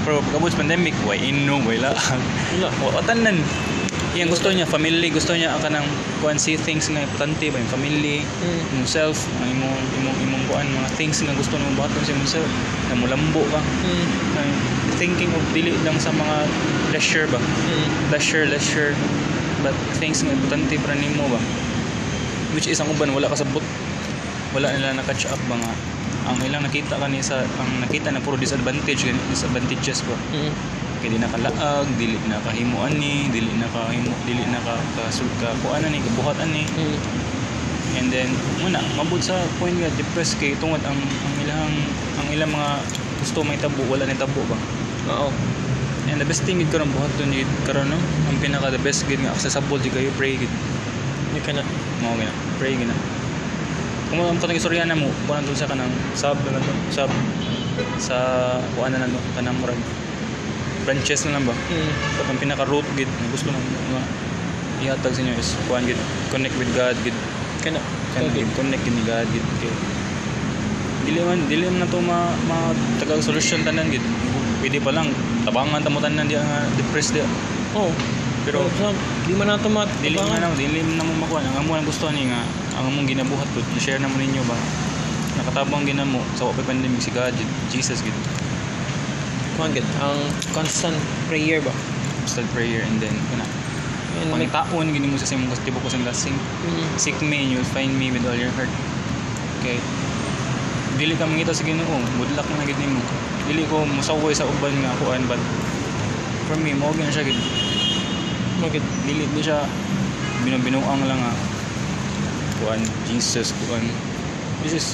pero 0.05 0.21
pagkabot 0.29 0.53
sa 0.53 0.61
pandemic 0.61 0.93
why 1.03 1.17
inom 1.17 1.65
why 1.65 1.75
laag 1.81 2.21
Wala. 2.61 2.69
o 2.85 3.80
yang 4.11 4.27
gusto 4.27 4.51
niya 4.51 4.67
family 4.67 5.07
gusto 5.07 5.31
niya 5.31 5.55
ang 5.55 5.61
kanang 5.61 5.87
kuan 6.19 6.35
see 6.35 6.59
things 6.59 6.85
nga 6.85 6.99
importante 6.99 7.47
ba 7.47 7.57
yung 7.57 7.71
family 7.71 8.27
Mm. 8.43 8.75
imong 8.75 8.89
self 8.89 9.15
ang 9.39 9.47
imong 9.49 9.71
imong 9.97 10.17
imong 10.21 10.43
kuan 10.45 10.67
mga 10.67 10.89
things 10.93 11.17
nga 11.17 11.31
gusto 11.31 11.55
nimo 11.55 11.71
buhaton 11.73 12.01
sa 12.01 12.11
imong 12.11 12.27
self 12.29 12.49
na 12.87 12.95
mulambo 12.95 13.39
ka 13.47 13.61
Mm. 13.63 14.05
Ay, 14.35 14.49
thinking 14.97 15.31
of 15.31 15.43
dili 15.51 15.71
lang 15.81 15.95
sa 15.97 16.11
mga 16.11 16.35
leisure 16.91 17.27
ba 17.27 17.39
Mm. 17.39 17.87
leisure 18.11 18.45
leisure 18.45 18.91
but 19.63 19.71
things 19.95 20.19
nga 20.19 20.31
importante 20.31 20.75
para 20.77 20.91
nimo 20.93 21.23
ba 21.27 21.39
which 22.51 22.67
is 22.67 22.75
ang 22.77 22.91
uban 22.91 23.15
wala 23.15 23.31
kasabot 23.31 23.63
wala 24.51 24.67
nila 24.75 24.91
na 24.91 25.03
catch 25.03 25.23
up 25.25 25.39
ba 25.47 25.55
nga 25.55 25.71
ang 26.21 26.37
ilang 26.43 26.61
nakita 26.61 26.99
kani 26.99 27.17
sa 27.17 27.39
ang 27.57 27.71
nakita 27.79 28.11
na 28.11 28.19
puro 28.19 28.35
disadvantage 28.35 29.07
disadvantages 29.31 30.03
ba 30.03 30.19
Mm. 30.35 30.51
Kay 31.01 31.09
di 31.09 31.17
nakalaag 31.17 31.89
dili 31.97 32.15
na 32.29 32.37
kahimuan 32.45 32.93
ni 32.93 33.25
dili 33.33 33.49
na 33.57 33.65
kahimo 33.73 34.13
dili 34.23 34.45
na 34.53 34.61
ka 34.61 34.77
kasul 34.95 35.25
ka 35.41 35.49
kuan 35.65 35.81
ni 35.89 35.97
kabuhatan 35.97 36.49
ni 36.53 36.63
Mm. 36.77 36.97
and 37.99 38.07
then 38.13 38.29
muna 38.61 38.79
mabud 38.95 39.19
sa 39.19 39.35
point 39.57 39.73
nga 39.81 39.89
depressed 39.97 40.37
kay 40.37 40.53
tungod 40.61 40.79
ang 40.85 40.95
ang 40.95 41.35
ilang 41.41 41.73
ang 42.21 42.27
ilang 42.31 42.51
mga 42.53 42.69
gusto 43.19 43.41
may 43.41 43.57
tabo 43.57 43.81
wala 43.89 44.05
ni 44.05 44.15
tabo 44.15 44.39
ba? 44.47 44.57
Oo. 45.11 45.33
and 46.07 46.21
the 46.21 46.27
best 46.29 46.45
thing 46.45 46.61
gid 46.61 46.69
karon 46.69 46.87
buhaton 46.93 47.33
gid 47.33 47.49
karon 47.65 47.89
no? 47.89 47.97
Ang 48.29 48.37
pinaka 48.39 48.69
the 48.69 48.81
best 48.85 49.03
gid 49.09 49.19
nga 49.19 49.33
accessible 49.33 49.81
gid 49.81 49.91
kayo 49.91 50.13
pray 50.15 50.37
gid. 50.37 50.49
Hindi 51.33 51.41
ka 51.41 51.51
na. 51.57 51.63
mao 52.05 52.13
gina 52.17 52.33
pray 52.61 52.77
gina 52.77 52.93
kung 54.11 54.19
ang 54.27 54.35
katong 54.43 54.59
istorya 54.59 54.83
na 54.83 54.97
mo 54.97 55.07
kuan 55.23 55.39
to 55.47 55.55
sa 55.55 55.71
kanang 55.71 55.87
sub 56.19 56.35
na 56.43 56.59
to? 56.59 56.73
Sub 56.91 57.11
sa 57.95 58.17
kuan 58.75 58.91
na 58.91 58.99
lang 58.99 59.11
to 59.11 59.19
kanang 59.33 59.55
murag 59.63 59.79
branches 60.81 61.21
na 61.23 61.35
lang 61.35 61.45
ba 61.45 61.55
Mm. 61.67 61.91
But 62.15 62.25
ang 62.27 62.39
pinaka 62.39 62.63
root 62.65 62.85
gid 62.93 63.07
nga 63.07 63.27
gusto 63.29 63.47
nang 63.47 63.61
mga 63.61 64.01
ihatag 64.81 65.13
sa 65.13 65.21
inyo 65.21 65.33
is 65.35 65.53
kuan 65.65 65.83
gid 65.83 65.99
connect 66.29 66.55
with 66.55 66.71
God 66.71 66.97
gid 67.01 67.13
Ka 67.61 67.69
na. 67.69 67.81
kan 68.11 68.25
Okay. 68.25 68.41
gid 68.41 68.49
connect 68.53 68.81
gid 68.81 68.91
ni 68.91 69.03
God 69.03 69.27
gid 69.27 69.45
kay 69.57 69.69
dili 71.01 71.19
man 71.19 71.39
dili 71.45 71.65
man 71.65 71.85
to 71.85 71.97
ma, 71.99 72.17
ma 72.45 72.69
tagang 72.97 73.19
solution 73.19 73.61
tanan 73.61 73.89
gid 73.89 74.01
pwede 74.59 74.77
pa 74.77 74.89
lang 74.89 75.09
tabangan 75.41 75.79
ta 75.79 75.89
mo 75.89 75.97
tanan 75.97 76.25
di 76.25 76.33
nga 76.33 76.65
depressed 76.75 77.13
di 77.13 77.21
Oo. 77.73 77.89
pero 78.41 78.65
So, 78.75 78.89
di 79.23 79.33
man 79.33 79.47
nato 79.47 79.65
mat. 79.67 79.89
dili 79.99 80.17
man 80.17 80.37
na 80.39 80.49
dili 80.51 80.81
man 80.81 81.01
mo 81.03 81.13
makuha 81.19 81.41
ang 81.41 81.57
amo 81.59 81.73
ang 81.73 81.85
gusto 81.85 82.09
ni 82.09 82.25
nga 82.25 82.41
ang 82.75 82.85
among 82.87 83.05
ginabuhat 83.05 83.45
to 83.49 83.61
share 83.77 83.97
na 83.97 84.05
mo 84.05 84.17
ninyo 84.17 84.41
ba 84.43 84.57
nakatabang 85.33 85.85
ginamo 85.85 86.21
sa 86.35 86.43
wa 86.43 86.53
pa 86.53 86.61
pandemic 86.63 86.99
si 86.99 87.09
God 87.09 87.33
Jesus 87.69 88.01
gid 88.01 88.13
Kuhan 89.61 89.77
gid. 89.77 89.85
Ang 90.01 90.17
constant 90.57 90.97
prayer 91.29 91.61
ba? 91.61 91.69
constant 92.21 92.45
prayer 92.53 92.85
and 92.85 93.01
then 93.01 93.11
like, 93.33 93.49
pangitaon 94.29 94.93
gini 94.93 95.09
mo 95.09 95.17
sa 95.17 95.33
imong 95.33 95.49
tibo 95.65 95.81
ko 95.81 95.89
sa 95.89 95.97
lasing 96.05 96.37
mm. 96.37 96.85
seek 97.01 97.17
me 97.25 97.41
and 97.41 97.49
you'll 97.49 97.71
find 97.73 97.89
me 97.97 98.13
with 98.13 98.21
all 98.29 98.37
your 98.37 98.53
heart 98.53 98.69
okay 99.59 99.81
dili 101.01 101.17
ka 101.17 101.25
mangita 101.25 101.49
sa 101.49 101.65
Ginoo 101.65 101.97
good 102.21 102.31
luck 102.37 102.45
na 102.45 102.63
gid 102.69 102.77
nimo 102.77 103.01
dili 103.49 103.65
ko 103.65 103.81
musaway 103.89 104.37
sa 104.37 104.45
uban 104.45 104.69
nga 104.85 104.93
kuan 105.01 105.25
but 105.25 105.41
for 106.45 106.61
me 106.61 106.77
mo 106.77 106.93
gyud 106.93 107.09
siya 107.09 107.25
gid 107.25 107.39
Magid. 108.61 108.85
dili 109.09 109.25
di 109.33 109.41
siya 109.41 109.65
binubinuang 110.45 111.01
lang 111.09 111.17
nga 111.17 111.33
kuan 112.61 112.81
Jesus 113.09 113.57
kuan 113.65 113.81
this 114.61 114.77
is 114.77 114.93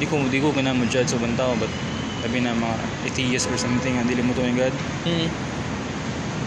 di 0.00 0.08
ko 0.08 0.16
di 0.32 0.40
ko 0.40 0.48
kana 0.48 0.72
mo 0.72 0.88
judge 0.88 1.12
sa 1.12 1.20
ubang 1.20 1.36
tao 1.36 1.52
but 1.60 1.68
sabi 2.24 2.40
na 2.40 2.56
mga 2.56 2.76
atheist 3.04 3.52
or 3.52 3.56
something 3.60 4.00
nga 4.00 4.08
dili 4.08 4.24
mo 4.24 4.32
to 4.32 4.40
ni 4.40 4.56
God 4.56 4.72
Mm. 5.04 5.28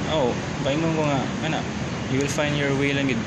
Oh, 0.07 0.31
kainon 0.63 0.95
ko 0.95 1.03
nga, 1.03 1.19
ana, 1.43 1.59
you 2.09 2.17
will 2.17 2.31
find 2.31 2.55
your 2.55 2.71
way 2.79 2.95
lang 2.95 3.11
gid. 3.11 3.19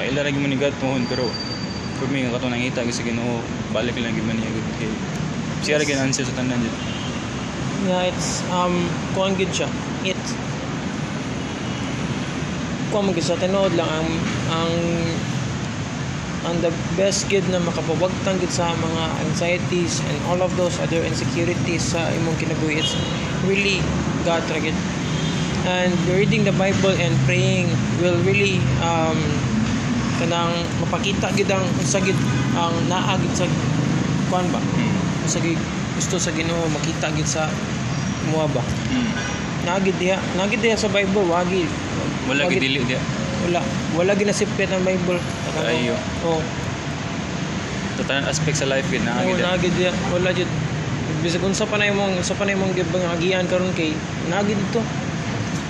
Kaila 0.00 0.24
lagi 0.24 0.40
mo 0.40 0.48
ni 0.48 0.56
God 0.56 0.72
tuhon 0.80 1.04
pero 1.04 1.28
for 2.00 2.08
me 2.08 2.24
nga 2.24 2.32
kato 2.32 2.48
nangita 2.48 2.80
sa 2.80 3.04
Ginoo, 3.04 3.44
balik 3.76 3.94
lang 4.00 4.16
gid 4.16 4.24
man 4.24 4.40
niya 4.40 4.50
gud 4.50 4.66
kay 4.80 4.90
siya 5.62 5.78
ra 5.78 5.84
answer 6.02 6.24
sa 6.24 6.34
tanan 6.34 6.58
gid. 6.58 6.74
Yeah, 7.86 8.08
it's 8.08 8.40
um 8.48 8.88
kuan 9.12 9.36
gid 9.36 9.52
siya. 9.52 9.68
It 10.02 10.18
kuan 12.90 13.06
mo 13.06 13.12
gid 13.12 13.28
sa 13.28 13.36
tinuod 13.36 13.76
lang 13.76 13.86
ang 13.86 14.08
ang 14.48 14.72
ang 16.42 16.58
the 16.58 16.70
best 16.94 17.30
gid 17.30 17.46
na 17.48 17.62
makapabagtang 17.62 18.38
gid 18.38 18.50
sa 18.50 18.74
mga 18.74 19.02
anxieties 19.22 20.02
and 20.02 20.16
all 20.26 20.42
of 20.42 20.50
those 20.58 20.74
other 20.82 20.98
insecurities 21.02 21.94
sa 21.94 22.10
imong 22.12 22.34
kinabuhi 22.36 22.82
it's 22.82 22.98
really 23.46 23.78
God 24.22 24.42
ra 24.50 24.58
gid 24.58 24.74
and 25.64 25.94
reading 26.10 26.42
the 26.42 26.54
Bible 26.54 26.90
and 26.90 27.14
praying 27.22 27.70
will 28.02 28.18
really 28.26 28.58
um 28.82 29.14
kanang 30.18 30.50
mapakita 30.78 31.30
gid 31.32 31.46
ang 31.46 31.62
unsa 31.78 32.02
gid 32.02 32.18
ang 32.54 32.74
naa 32.86 33.14
gid 33.16 33.34
sa 33.34 33.46
kuan 34.26 34.46
ba 34.50 34.58
Hmm. 34.58 34.98
sa 35.30 35.38
gusto 35.94 36.18
sa 36.18 36.34
Ginoo 36.34 36.66
makita 36.68 37.14
gid 37.14 37.28
sa 37.28 37.46
mua 38.28 38.50
ba 38.50 38.62
Hmm. 38.90 39.10
nagid 39.62 39.94
diha 39.96 40.18
nagid 40.34 40.58
diha 40.58 40.74
sa 40.74 40.90
Bible 40.90 41.22
wagi 41.24 41.70
Wala 42.26 42.46
gid 42.46 42.62
dili 42.62 42.82
dia. 42.82 42.98
wala 43.42 43.58
wala 43.94 44.14
ginasipit 44.14 44.70
ang 44.70 44.82
Bible 44.82 45.18
Ayo. 45.60 45.96
oh 46.24 46.40
Sa 48.00 48.02
tanan 48.08 48.24
aspect 48.24 48.56
sa 48.56 48.64
life 48.64 48.88
gid 48.88 49.04
na 49.04 49.20
oh 49.20 49.36
gid. 49.36 49.44
nagid 49.44 49.72
diha 49.76 49.92
wala 50.08 50.32
jud 50.32 50.48
bisag 51.20 51.44
unsa 51.44 51.68
pa 51.68 51.76
na 51.76 51.92
imong 51.92 52.16
unsa 52.18 52.32
pa 52.34 52.48
na 52.48 52.56
imong 52.56 52.72
gibang 52.72 53.04
agian 53.12 53.44
karon 53.46 53.68
kay 53.76 53.92
nagid 54.32 54.56
dito 54.56 54.80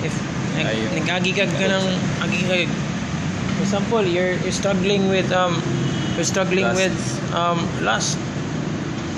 if 0.06 0.14
nag, 0.54 0.70
Ayo. 0.70 0.86
nagagi 0.96 1.32
ka 1.34 1.44
ganang 1.58 1.88
agi 2.22 2.40
ka 2.46 2.54
for 3.58 3.62
example 3.66 4.04
you're, 4.06 4.38
you're 4.46 4.54
struggling 4.54 5.10
with 5.10 5.28
um 5.34 5.58
you're 6.14 6.28
struggling 6.28 6.64
Lust. 6.70 6.78
with 6.78 6.96
um 7.34 7.58
lust 7.82 8.16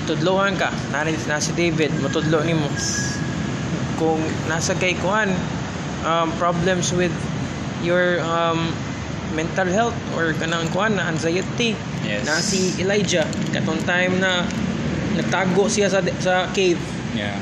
tudlohan 0.09 0.57
ka 0.57 0.73
nari 0.93 1.13
na 1.29 1.37
si 1.41 1.53
David 1.53 1.93
matudlo 2.01 2.41
nimo 2.41 2.69
kung 3.95 4.19
nasa 4.51 4.75
kay 4.75 4.93
kuan 4.99 5.31
um, 6.03 6.29
problems 6.37 6.91
with 6.93 7.13
your 7.81 8.19
um, 8.25 8.69
mental 9.35 9.67
health 9.67 9.93
or 10.13 10.31
kanang 10.33 10.71
kuan 10.71 10.95
na 10.95 11.05
anxiety 11.05 11.75
Yes. 12.01 12.23
na 12.23 12.39
si 12.39 12.71
Elijah 12.77 13.23
katong 13.51 13.83
time 13.83 14.17
na 14.17 14.47
nagtago 15.13 15.67
siya 15.67 15.87
sa 15.87 15.99
sa 16.17 16.47
cave 16.49 16.79
Yeah. 17.11 17.35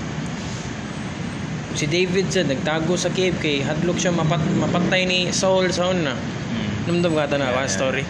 si 1.73 1.85
David 1.85 2.29
sa 2.29 2.41
nagtago 2.41 2.93
sa 2.93 3.09
cave 3.09 3.33
kay 3.35 3.61
hadlok 3.61 3.97
siya 3.97 4.09
mapat, 4.11 4.37
mapatay 4.55 5.03
ni 5.03 5.19
Saul 5.29 5.69
sa 5.69 5.89
una 5.89 6.13
Hmm. 6.13 6.69
numdum 6.87 7.13
ka 7.13 7.25
na 7.31 7.37
Yeah, 7.39 7.49
yeah, 7.51 7.53
yeah. 7.55 7.65
story 7.67 8.03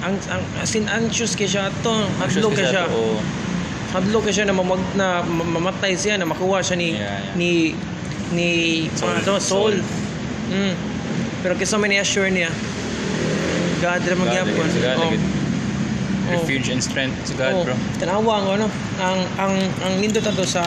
ang, 0.00 0.14
ang 0.28 0.42
as 0.56 0.70
in 0.72 0.86
anxious 0.86 1.34
kay 1.34 1.44
siya 1.44 1.74
to 1.80 1.90
Anxious 2.20 2.38
hadlok 2.38 2.52
ka 2.52 2.60
ka 2.60 2.70
siya 2.70 2.84
oo. 2.86 3.18
hadlok 3.90 4.22
ka 4.24 4.30
siya 4.30 4.46
na 4.46 4.54
mamag 4.54 4.78
na 4.94 5.06
ma- 5.20 5.50
mamatay 5.58 5.94
siya 5.94 6.14
na 6.14 6.24
makuha 6.24 6.60
siya 6.60 6.76
ni 6.76 6.94
Yeah, 6.94 7.18
yeah. 7.18 7.34
ni 7.34 7.50
ni 8.30 8.48
Saul. 8.94 9.10
ano 9.12 9.22
Saul. 9.22 9.42
Saul. 9.42 9.76
Mm. 10.48 10.74
Pero 11.40 11.52
kisa 11.54 11.76
man 11.76 11.88
ni-assure 11.88 12.30
niya 12.30 12.48
God 13.84 14.00
ra 14.00 14.14
magyapon. 14.16 14.64
Oh. 14.64 15.12
Oh. 16.24 16.32
Refuge 16.32 16.72
and 16.72 16.80
strength 16.80 17.20
sa 17.22 17.36
God, 17.36 17.52
Oh, 17.52 17.62
bro. 17.62 17.76
Tanawa 18.00 18.40
ang 18.40 18.48
ano, 18.54 18.66
ang 18.96 19.18
ang 19.36 19.52
ang 19.84 19.92
nindot 20.00 20.24
ato 20.24 20.40
sa 20.42 20.64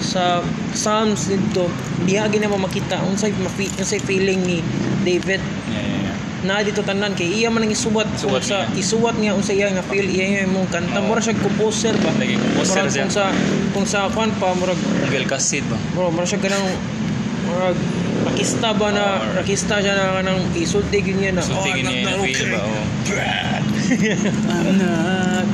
sa 0.00 0.40
Psalms 0.72 1.28
dito, 1.28 1.68
diha 2.02 2.24
gina 2.26 2.48
mo 2.48 2.56
makita 2.56 3.04
unsay 3.04 3.36
mafi 3.36 3.68
unsay 3.76 4.00
feeling 4.00 4.40
ni 4.40 4.58
David 5.02 5.44
Yeah, 5.68 5.76
yeah, 5.76 6.00
yeah. 6.08 6.16
na 6.42 6.60
dito 6.60 6.80
tanan 6.80 7.12
kay 7.12 7.28
iya 7.34 7.48
man 7.48 7.62
ang 7.62 7.72
isuwat 7.72 8.08
kung 8.16 8.32
Isuwat 8.32 8.44
sa 8.44 8.64
isuwat 8.72 9.16
niya 9.16 9.32
unsa 9.32 9.52
iya 9.52 9.68
nga 9.70 9.80
feel 9.82 10.04
iya 10.04 10.44
imong 10.44 10.68
kanta 10.68 10.98
Oo. 10.98 11.04
mura 11.04 11.20
siya 11.20 11.36
composer 11.36 11.92
ba 12.00 12.08
Lagi 12.14 12.36
composer 12.36 12.84
siya. 12.86 13.04
kung 13.04 13.12
sa 13.12 13.24
kung 13.72 13.86
sa 13.86 14.08
kwan 14.08 14.28
pa 14.36 14.52
murag 14.52 14.76
Miguel 15.00 15.24
Casid 15.24 15.64
ba? 15.68 15.76
bro 15.92 16.08
mura 16.08 16.24
siya 16.24 16.40
ganang 16.40 16.64
murag 17.44 17.76
rakista 18.24 18.68
ba 18.72 18.88
na 18.90 19.04
Oo. 19.20 19.36
rakista 19.38 19.74
siya 19.78 19.94
na 19.94 20.04
kanang 20.20 20.40
isulti 20.56 20.98
gyud 21.04 21.18
niya 21.20 21.32
na 21.36 21.42
So, 21.44 21.54
"Oh, 21.54 21.64
feel 21.64 21.86
okay." 21.86 22.50
ba? 22.50 22.60
Oh. 22.64 22.84
I'm 24.54 24.80
not 24.80 25.52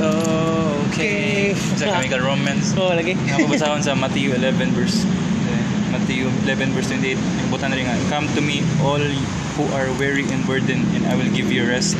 okay. 0.86 1.50
Sa 1.76 1.90
Chemical 1.98 2.22
Romance. 2.22 2.72
oh 2.78 2.94
lagi 2.94 3.18
Nakabasahon 3.18 3.82
sa 3.82 3.98
Matthew 3.98 4.32
11 4.38 4.70
verse 4.72 5.02
Matthew 5.90 6.30
11 6.46 6.70
verse 6.70 6.88
28 6.94 7.18
Nagbutan 7.18 7.74
na 7.74 7.76
rin 7.76 7.84
nga 7.90 7.98
Come 8.06 8.30
to 8.38 8.40
me 8.40 8.62
all 8.86 9.02
who 9.58 9.64
are 9.74 9.90
weary 9.98 10.22
and 10.30 10.46
burdened 10.46 10.86
and 10.94 11.02
I 11.10 11.18
will 11.18 11.30
give 11.34 11.50
you 11.50 11.66
rest 11.66 11.98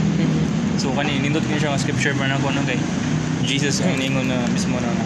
So 0.79 0.95
kani 0.95 1.19
nindot 1.19 1.43
kini 1.45 1.59
siya 1.59 1.75
nga 1.75 1.81
scripture 1.83 2.15
man 2.15 2.31
ako 2.31 2.55
no 2.55 2.63
kay 2.63 2.79
Jesus 3.43 3.83
ang 3.83 3.99
ningon 3.99 4.29
na 4.31 4.39
mismo 4.53 4.79
na 4.79 4.87
nga, 4.87 5.05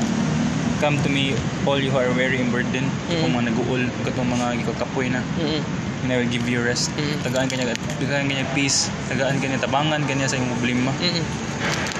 come 0.85 1.01
to 1.01 1.09
me 1.09 1.33
all 1.64 1.81
you 1.81 1.88
who 1.88 1.97
are 1.97 2.12
weary 2.12 2.37
and 2.44 2.53
burdened 2.53 2.92
Mm. 3.09 3.25
kung 3.25 3.33
mga 3.33 3.44
naguol 3.49 3.83
katong 4.05 4.29
mga 4.29 4.47
gikapoy 4.61 5.09
na 5.09 5.25
Mm. 5.40 5.64
and 6.05 6.09
I 6.12 6.20
will 6.20 6.29
give 6.29 6.44
you 6.44 6.61
rest 6.61 6.92
Mm. 7.01 7.25
tagaan 7.25 7.49
kanya 7.49 7.73
tagaan 7.97 8.29
kanya 8.29 8.44
peace 8.53 8.92
tagaan 9.09 9.40
kanya 9.40 9.57
tabangan 9.57 10.05
kanya 10.05 10.29
sa 10.29 10.37
imong 10.37 10.53
problema 10.61 10.92
Mm. 11.01 11.25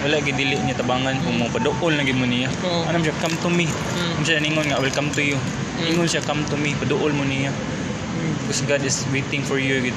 wala 0.05 0.21
gid 0.21 0.37
dili 0.37 0.61
niya 0.61 0.77
tabangan 0.77 1.17
kung 1.25 1.41
mo 1.41 1.49
paduol 1.49 1.97
na 1.97 2.05
gid 2.05 2.21
mo 2.21 2.29
niya 2.29 2.53
Oo. 2.61 2.85
ano 2.85 3.01
siya 3.01 3.17
come 3.25 3.33
to 3.41 3.49
me 3.49 3.65
Mm. 3.65 4.21
ano 4.21 4.25
siya 4.29 4.45
ningon 4.45 4.67
nga 4.69 4.77
welcome 4.85 5.09
to 5.17 5.25
you 5.25 5.41
Mm. 5.81 5.89
ingon 5.97 6.05
siya 6.05 6.21
come 6.21 6.45
to 6.45 6.57
me 6.61 6.77
paduol 6.77 7.09
mo 7.17 7.25
niya 7.25 7.49
Mm. 7.57 8.37
because 8.45 8.61
God 8.69 8.85
is 8.85 9.01
waiting 9.09 9.41
for 9.41 9.57
you 9.57 9.81
gid 9.81 9.97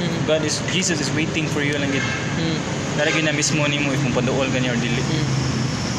Mm. 0.00 0.16
God 0.24 0.40
is 0.40 0.64
Jesus 0.72 1.04
is 1.04 1.12
waiting 1.12 1.44
for 1.44 1.60
you 1.60 1.76
lang 1.76 1.92
gid 1.92 2.04
Mm. 2.40 2.56
Naragi 2.96 3.20
na 3.20 3.36
mismo 3.36 3.60
nimo 3.68 3.92
if 3.92 4.00
mo 4.00 4.08
paduol 4.16 4.48
kanya 4.48 4.72
or 4.72 4.80
dili 4.80 5.04
Mm. 5.04 5.45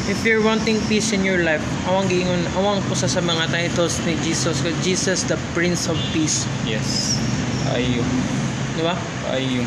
If 0.08 0.24
you're 0.24 0.40
wanting 0.40 0.80
peace 0.88 1.12
in 1.12 1.20
your 1.20 1.44
life, 1.44 1.60
awang 1.84 2.08
giingon, 2.08 2.40
awang 2.56 2.80
po 2.88 2.96
sa 2.96 3.06
mga 3.20 3.52
titles 3.52 4.00
ni 4.08 4.16
Jesus, 4.24 4.64
kay 4.64 4.72
Jesus 4.80 5.28
the 5.28 5.36
Prince 5.52 5.84
of 5.84 6.00
Peace, 6.16 6.48
yes 6.64 7.20
ayo 7.76 8.00
di 8.72 8.80
ba? 8.80 8.96
ayo 9.36 9.60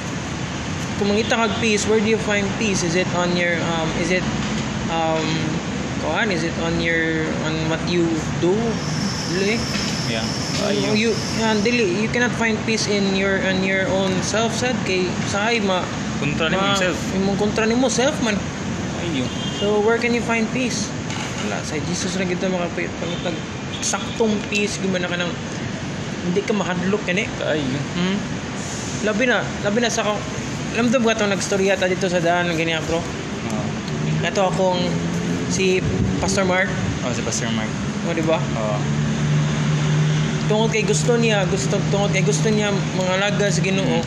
Kung 0.97 1.13
mangita 1.13 1.37
kag 1.37 1.53
peace, 1.61 1.85
where 1.85 2.01
do 2.01 2.09
you 2.09 2.17
find 2.25 2.45
peace? 2.61 2.81
Is 2.85 2.93
it 2.93 3.09
on 3.17 3.33
your 3.37 3.57
um 3.77 3.89
is 4.01 4.09
it 4.09 4.25
um 4.89 5.25
kuan 6.01 6.29
is 6.33 6.41
it 6.41 6.53
on 6.61 6.81
your 6.81 7.25
on 7.45 7.53
what 7.69 7.81
you 7.85 8.05
do? 8.41 8.53
Dili? 9.37 9.61
yeah 10.09 10.25
ayo 10.65 10.97
you 10.97 11.13
yan, 11.37 11.61
dili 11.61 12.01
you 12.01 12.09
cannot 12.09 12.33
find 12.35 12.57
peace 12.65 12.89
in 12.89 13.13
your 13.13 13.41
on 13.45 13.61
your 13.61 13.85
own 13.93 14.11
self 14.25 14.51
sad 14.57 14.73
kay 14.89 15.05
saay 15.29 15.61
ma 15.61 15.85
kontra 16.17 16.49
nimo 16.49 16.61
ma- 16.61 16.73
himself 16.73 16.97
imong 17.13 17.37
kontra 17.37 17.63
nimo 17.69 17.87
self 17.87 18.17
man. 18.25 18.37
ayo 19.05 19.25
So 19.61 19.77
where 19.85 20.01
can 20.01 20.17
you 20.17 20.25
find 20.25 20.49
peace? 20.49 20.89
Wala, 21.45 21.61
sa 21.61 21.77
Jesus 21.85 22.17
na 22.17 22.25
kita 22.25 22.49
makapangitag 22.49 23.37
saktong 23.85 24.33
peace 24.49 24.81
gumana 24.81 25.05
ka 25.05 25.21
ng 25.21 25.29
hindi 26.25 26.41
ka 26.41 26.53
mahadlok 26.57 27.01
kani. 27.05 27.29
ayo 27.45 27.77
Hmm? 27.93 28.17
Labi 29.05 29.29
na, 29.29 29.45
labi 29.61 29.85
na 29.85 29.93
sa 29.93 30.01
akong 30.01 30.21
Lamdom 30.71 31.03
ka 31.03 31.19
itong 31.19 31.35
nagstorya 31.35 31.75
ta 31.75 31.91
dito 31.91 32.07
sa 32.07 32.23
daan 32.23 32.47
ng 32.47 32.55
ganyan 32.55 32.79
bro. 32.87 33.03
oh 33.03 33.65
Ito 34.23 34.49
akong 34.49 34.79
si 35.51 35.83
Pastor 36.23 36.47
Mark, 36.47 36.71
oh 37.03 37.11
si 37.11 37.19
Pastor 37.21 37.51
Mark 37.51 37.67
o 38.07 38.15
di 38.15 38.23
ba? 38.23 38.39
oh 38.39 38.79
Tungod 40.47 40.71
kay 40.71 40.87
gusto 40.87 41.19
niya, 41.19 41.43
gusto 41.47 41.75
tungod 41.91 42.15
kay 42.15 42.23
gusto 42.23 42.47
niya 42.47 42.71
mga 42.71 43.13
laga 43.19 43.47
sa 43.51 43.59
Ginoo. 43.59 43.99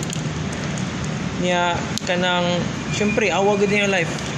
Niya 1.45 1.77
kanang 2.09 2.49
syempre 2.97 3.29
awa 3.29 3.61
gud 3.61 3.69
niya 3.69 3.89
life. 3.89 4.34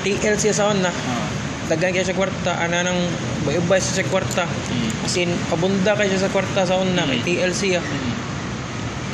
TL 0.00 0.36
siya 0.36 0.54
sa 0.54 0.72
na. 0.72 0.90
oh 0.90 1.28
Daghan 1.70 1.94
kay 1.94 2.02
sa 2.02 2.10
kwarta, 2.10 2.58
ana 2.58 2.82
nang 2.82 2.98
bayubay 3.46 3.78
siya 3.78 4.02
sa 4.02 4.10
kwarta. 4.10 4.42
mm. 4.42 5.06
As 5.06 5.14
in, 5.14 5.30
pabunda 5.46 5.94
kay 5.94 6.10
siya 6.10 6.26
sa 6.26 6.32
kwarta 6.34 6.66
sa 6.66 6.74
kay 6.74 6.90
Mm. 7.14 7.22
TL 7.22 7.52
siya. 7.54 7.78
Mm. 7.78 8.12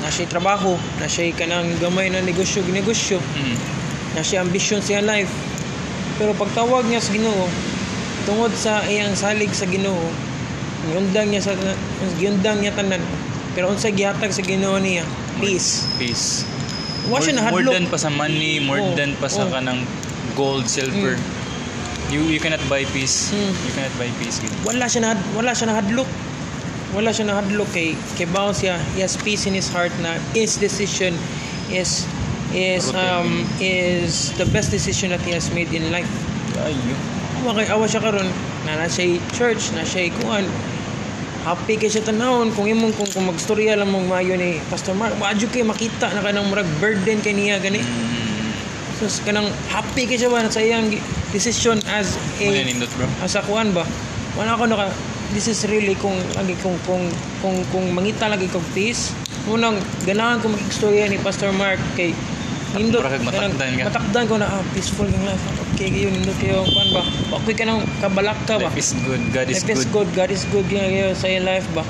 Na 0.01 0.09
siya 0.09 0.25
trabaho, 0.25 0.73
na 0.97 1.05
siya 1.05 1.37
kanang 1.37 1.69
gamay 1.77 2.09
na 2.09 2.25
negosyo, 2.25 2.65
negosyo. 2.65 3.21
Mm. 3.21 3.57
na 4.17 4.25
siya 4.25 4.41
ambisyon 4.41 4.81
siya 4.81 5.05
life. 5.05 5.29
Pero 6.17 6.33
pagtawag 6.33 6.89
niya 6.89 7.05
sa 7.05 7.13
Ginoo, 7.13 7.45
tungod 8.25 8.49
sa 8.57 8.81
iyang 8.89 9.13
salig 9.13 9.53
sa 9.53 9.69
Ginoo, 9.69 10.09
giundang 10.89 11.29
niya 11.29 11.45
sa 11.45 11.53
giundang 12.17 12.65
niya 12.65 12.73
tanan. 12.73 13.05
Pero 13.53 13.69
unsa 13.69 13.93
gihatag 13.93 14.33
sa 14.33 14.41
Ginoo 14.41 14.81
niya? 14.81 15.05
Peace. 15.37 15.85
peace 16.01 16.49
Wa 17.05 17.21
more, 17.21 17.21
siya 17.21 17.37
more 17.37 17.61
nahadlok. 17.61 17.73
than 17.77 17.87
pa 17.87 17.99
sa 18.01 18.09
money 18.09 18.57
more 18.57 18.81
Oh, 18.81 18.97
than 18.97 19.13
pa 19.21 19.29
sa 19.29 19.45
oh. 19.45 19.53
kanang 19.53 19.85
gold 20.37 20.69
silver 20.69 21.17
you 22.07 22.23
you 22.31 22.39
cannot 22.39 22.63
buy 22.71 22.87
peace 22.95 23.35
Mm. 23.35 23.51
you 23.67 23.73
cannot 23.75 23.95
buy 23.99 24.07
peace 24.21 24.39
gid 24.39 24.53
Wala 24.63 24.87
siya 24.87 25.01
na 25.03 25.11
wala 25.35 25.51
siya 25.51 25.73
nahadlok. 25.73 26.07
Wala 26.95 27.11
siya 27.11 27.27
nahadlok 27.27 27.67
kay 27.75 27.99
kay 28.15 28.31
bao 28.31 28.55
siya. 28.55 28.79
He 28.95 29.03
has 29.03 29.19
peace 29.19 29.43
in 29.45 29.59
his 29.59 29.67
heart 29.67 29.91
na 29.99 30.15
his 30.33 30.55
decision 30.55 31.19
is 31.67 32.07
is 32.55 32.95
um 32.95 33.43
is 33.59 34.31
the 34.39 34.47
best 34.55 34.71
decision 34.71 35.11
that 35.11 35.19
he 35.27 35.35
has 35.35 35.51
made 35.51 35.67
in 35.75 35.91
life. 35.91 36.09
ayo 36.63 36.95
Awa 37.43 37.59
kay 37.59 37.67
awa 37.75 37.85
siya 37.91 38.01
karon 38.01 38.31
na 38.65 38.79
na 38.79 38.87
siya 38.87 39.19
church, 39.35 39.75
na 39.75 39.83
siya 39.83 40.15
kuan. 40.23 40.47
Happy 41.43 41.75
kay 41.75 41.91
siya 41.91 42.07
tanawon 42.07 42.55
kung 42.55 42.71
imong 42.71 42.95
kung, 42.95 43.11
kung 43.11 43.27
magstorya 43.27 43.75
lang 43.75 43.91
mong 43.91 44.07
mayo 44.07 44.39
ni 44.39 44.63
Pastor 44.71 44.95
Mark, 44.95 45.15
wadyo 45.19 45.51
kay 45.51 45.67
makita 45.67 46.07
na 46.15 46.23
kanang 46.23 46.47
murag 46.47 46.67
burden 46.79 47.19
kay 47.19 47.35
niya 47.35 47.59
gani. 47.59 47.83
mm. 47.83 48.16
So 48.97 49.05
kanang 49.29 49.53
happy 49.69 50.09
kay 50.09 50.17
siya 50.17 50.33
ba 50.33 50.41
sa 50.49 50.65
iyang 50.65 50.89
decision 51.29 51.77
as 51.85 52.17
a 52.41 52.49
nindot 52.65 52.89
bro 52.97 53.05
as 53.21 53.37
a 53.37 53.45
kuan 53.45 53.77
ba. 53.77 53.85
Wala 54.41 54.57
ako 54.57 54.73
naka 54.73 54.89
this 55.37 55.53
is 55.53 55.69
really 55.69 55.93
kung 56.01 56.17
lagi 56.33 56.57
kung 56.65 56.77
kung 56.89 57.05
kung 57.45 57.61
kung 57.69 57.87
mangita 57.93 58.25
lagi 58.33 58.49
kog 58.49 58.65
peace. 58.73 59.13
Unang 59.47 59.77
ganahan 60.09 60.41
ko 60.41 60.49
magstorya 60.49 61.13
ni 61.13 61.21
Pastor 61.21 61.53
Mark 61.53 61.79
kay 61.95 62.17
Nindot, 62.77 63.01
kanang- 63.01 63.25
matakdan 63.25 63.71
ka. 63.79 63.85
matakdan 63.89 64.25
ko 64.29 64.35
na 64.37 64.47
ah, 64.51 64.65
peaceful 64.77 65.09
yung 65.09 65.25
life. 65.25 65.41
Okay 65.77 65.89
kayo, 65.89 66.09
nindot 66.13 66.37
kayo, 66.37 66.61
kuan 66.69 66.89
ba? 66.93 67.03
Bakoy 67.33 67.55
ka 67.57 67.65
nang 67.65 67.81
kabalak 68.05 68.37
ka 68.45 68.61
ba? 68.61 68.69
life 68.69 68.77
is 68.77 68.93
good 69.01 69.23
God 69.33 69.49
is 69.49 69.65
Life 69.65 69.71
is 69.73 69.85
good 69.89 69.93
good, 69.93 70.09
God 70.13 70.31
is 70.35 70.43
good 70.53 70.67
nga 70.69 70.85
kayo 70.85 71.09
sa 71.17 71.27
iyong 71.31 71.47
life 71.47 71.65
ba? 71.73 71.85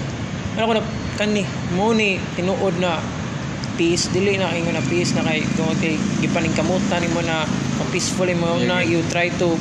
Ano 0.54 0.64
ko 0.70 0.72
na, 0.78 0.82
kani, 1.18 1.42
mo 1.74 1.90
ni, 1.90 2.22
tinuod 2.38 2.78
na 2.78 3.02
peace, 3.76 4.08
dili 4.10 4.40
na 4.40 4.48
kayo 4.48 4.72
na 4.72 4.82
peace 4.82 5.12
na 5.12 5.22
kay, 5.22 5.44
kung 5.54 5.76
kay, 5.78 5.94
gipaning 6.20 6.56
kamutan 6.56 7.04
mo 7.12 7.20
na, 7.22 7.44
peaceful 7.92 8.28
mo 8.34 8.56
na, 8.58 8.80
Yeah, 8.82 8.98
you 8.98 9.00
try 9.12 9.28
to- 9.38 9.60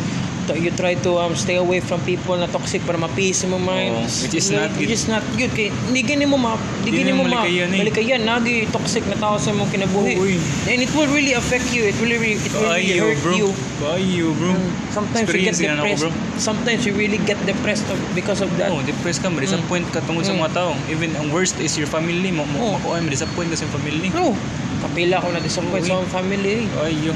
you 0.54 0.70
try 0.70 0.94
to 0.94 1.18
um, 1.18 1.34
stay 1.34 1.58
away 1.58 1.82
from 1.82 1.98
people 2.02 2.38
na 2.38 2.46
toxic 2.46 2.86
para 2.86 2.94
ma-peace 2.96 3.42
mo 3.44 3.58
mind. 3.58 3.98
Oo, 3.98 4.06
which 4.22 4.38
is 4.38 4.54
not 4.54 4.70
Which 4.72 4.86
good. 4.86 4.94
is 4.94 5.06
not 5.08 5.26
good. 5.34 5.50
Kay, 5.50 5.74
hindi 5.90 6.02
gani 6.02 6.26
mo 6.26 6.38
ma, 6.38 6.54
hindi 6.86 6.94
gani 6.94 7.12
mo 7.12 7.26
ma, 7.26 7.42
malikayan 7.42 7.68
eh. 7.68 7.80
malikayan, 7.82 8.22
nagi 8.22 8.56
toxic 8.70 9.02
na 9.06 9.16
tao 9.16 9.36
sa 9.36 9.50
mong 9.50 9.74
kinabuhi. 9.74 10.14
Uy. 10.14 10.38
And 10.70 10.80
it 10.80 10.94
will 10.94 11.10
really 11.10 11.34
affect 11.34 11.74
you. 11.74 11.90
It 11.90 11.98
will 11.98 12.14
really, 12.14 12.38
it 12.38 12.54
will 12.54 12.70
really 12.70 12.94
Kayo 12.94 13.10
hurt 13.10 13.20
bro 13.20 13.34
you. 13.34 13.50
Kayo 13.82 14.28
bro 14.32 14.54
Mm, 14.56 14.70
Sometimes 14.92 15.28
you 15.28 15.42
get 15.42 15.56
ako, 15.58 15.66
depressed. 15.76 16.00
bro. 16.00 16.10
Sometimes 16.38 16.82
you 16.84 16.94
really 16.94 17.20
get 17.20 17.40
depressed 17.44 17.88
of, 17.90 17.98
because 18.14 18.40
of 18.40 18.48
that. 18.56 18.70
Oh, 18.70 18.80
depressed 18.82 19.20
ka, 19.20 19.28
ma-disappoint 19.28 19.90
ka 19.90 20.00
tungkol 20.04 20.22
sa 20.22 20.32
Mm. 20.32 20.40
mga 20.42 20.52
tao. 20.54 20.72
Even 20.88 21.10
ang 21.16 21.32
worst 21.32 21.58
is 21.58 21.74
your 21.74 21.88
family. 21.88 22.30
Mo, 22.30 22.46
Oh. 22.46 22.76
mo, 22.76 22.78
makuha, 22.78 23.02
ma-disappoint 23.02 23.50
ka 23.50 23.58
sa 23.58 23.68
family. 23.72 24.08
No. 24.12 24.32
Kapila 24.80 25.18
ko 25.18 25.32
na 25.32 25.40
disappoint 25.40 25.82
Uy. 25.82 25.90
sa 25.90 26.04
family. 26.08 26.68
Ayo. 26.78 27.12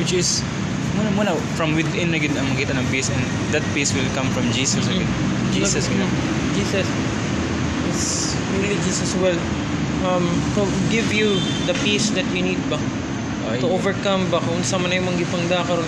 Which 0.00 0.12
is, 0.12 0.40
muna 0.92 1.08
muna, 1.10 1.30
from 1.52 1.72
within 1.72 2.10
na 2.10 2.18
gid 2.18 2.32
ang 2.32 2.46
makita 2.46 2.72
ng 2.72 2.84
peace 2.86 3.08
and 3.08 3.22
that 3.50 3.64
peace 3.70 3.90
will 3.90 4.06
come 4.12 4.28
from 4.30 4.44
Jesus 4.50 4.84
again. 4.84 5.08
Jesus 5.50 5.86
Mm. 5.86 5.96
gid. 5.98 6.10
Jesus. 6.54 6.86
It's 7.88 8.06
really 8.54 8.76
Jesus 8.80 9.12
will 9.16 9.40
um 10.02 10.24
to 10.52 10.62
give 10.88 11.08
you 11.10 11.36
the 11.64 11.76
peace 11.80 12.10
that 12.10 12.26
you 12.30 12.42
need 12.42 12.60
ba 12.66 12.76
to 13.52 13.62
Ayo. 13.62 13.72
overcome 13.72 14.28
ba 14.28 14.38
kung 14.38 14.60
sa 14.62 14.76
man 14.76 14.90
ay 14.90 14.98
mong 14.98 15.16
gipangda 15.16 15.62
karon 15.62 15.86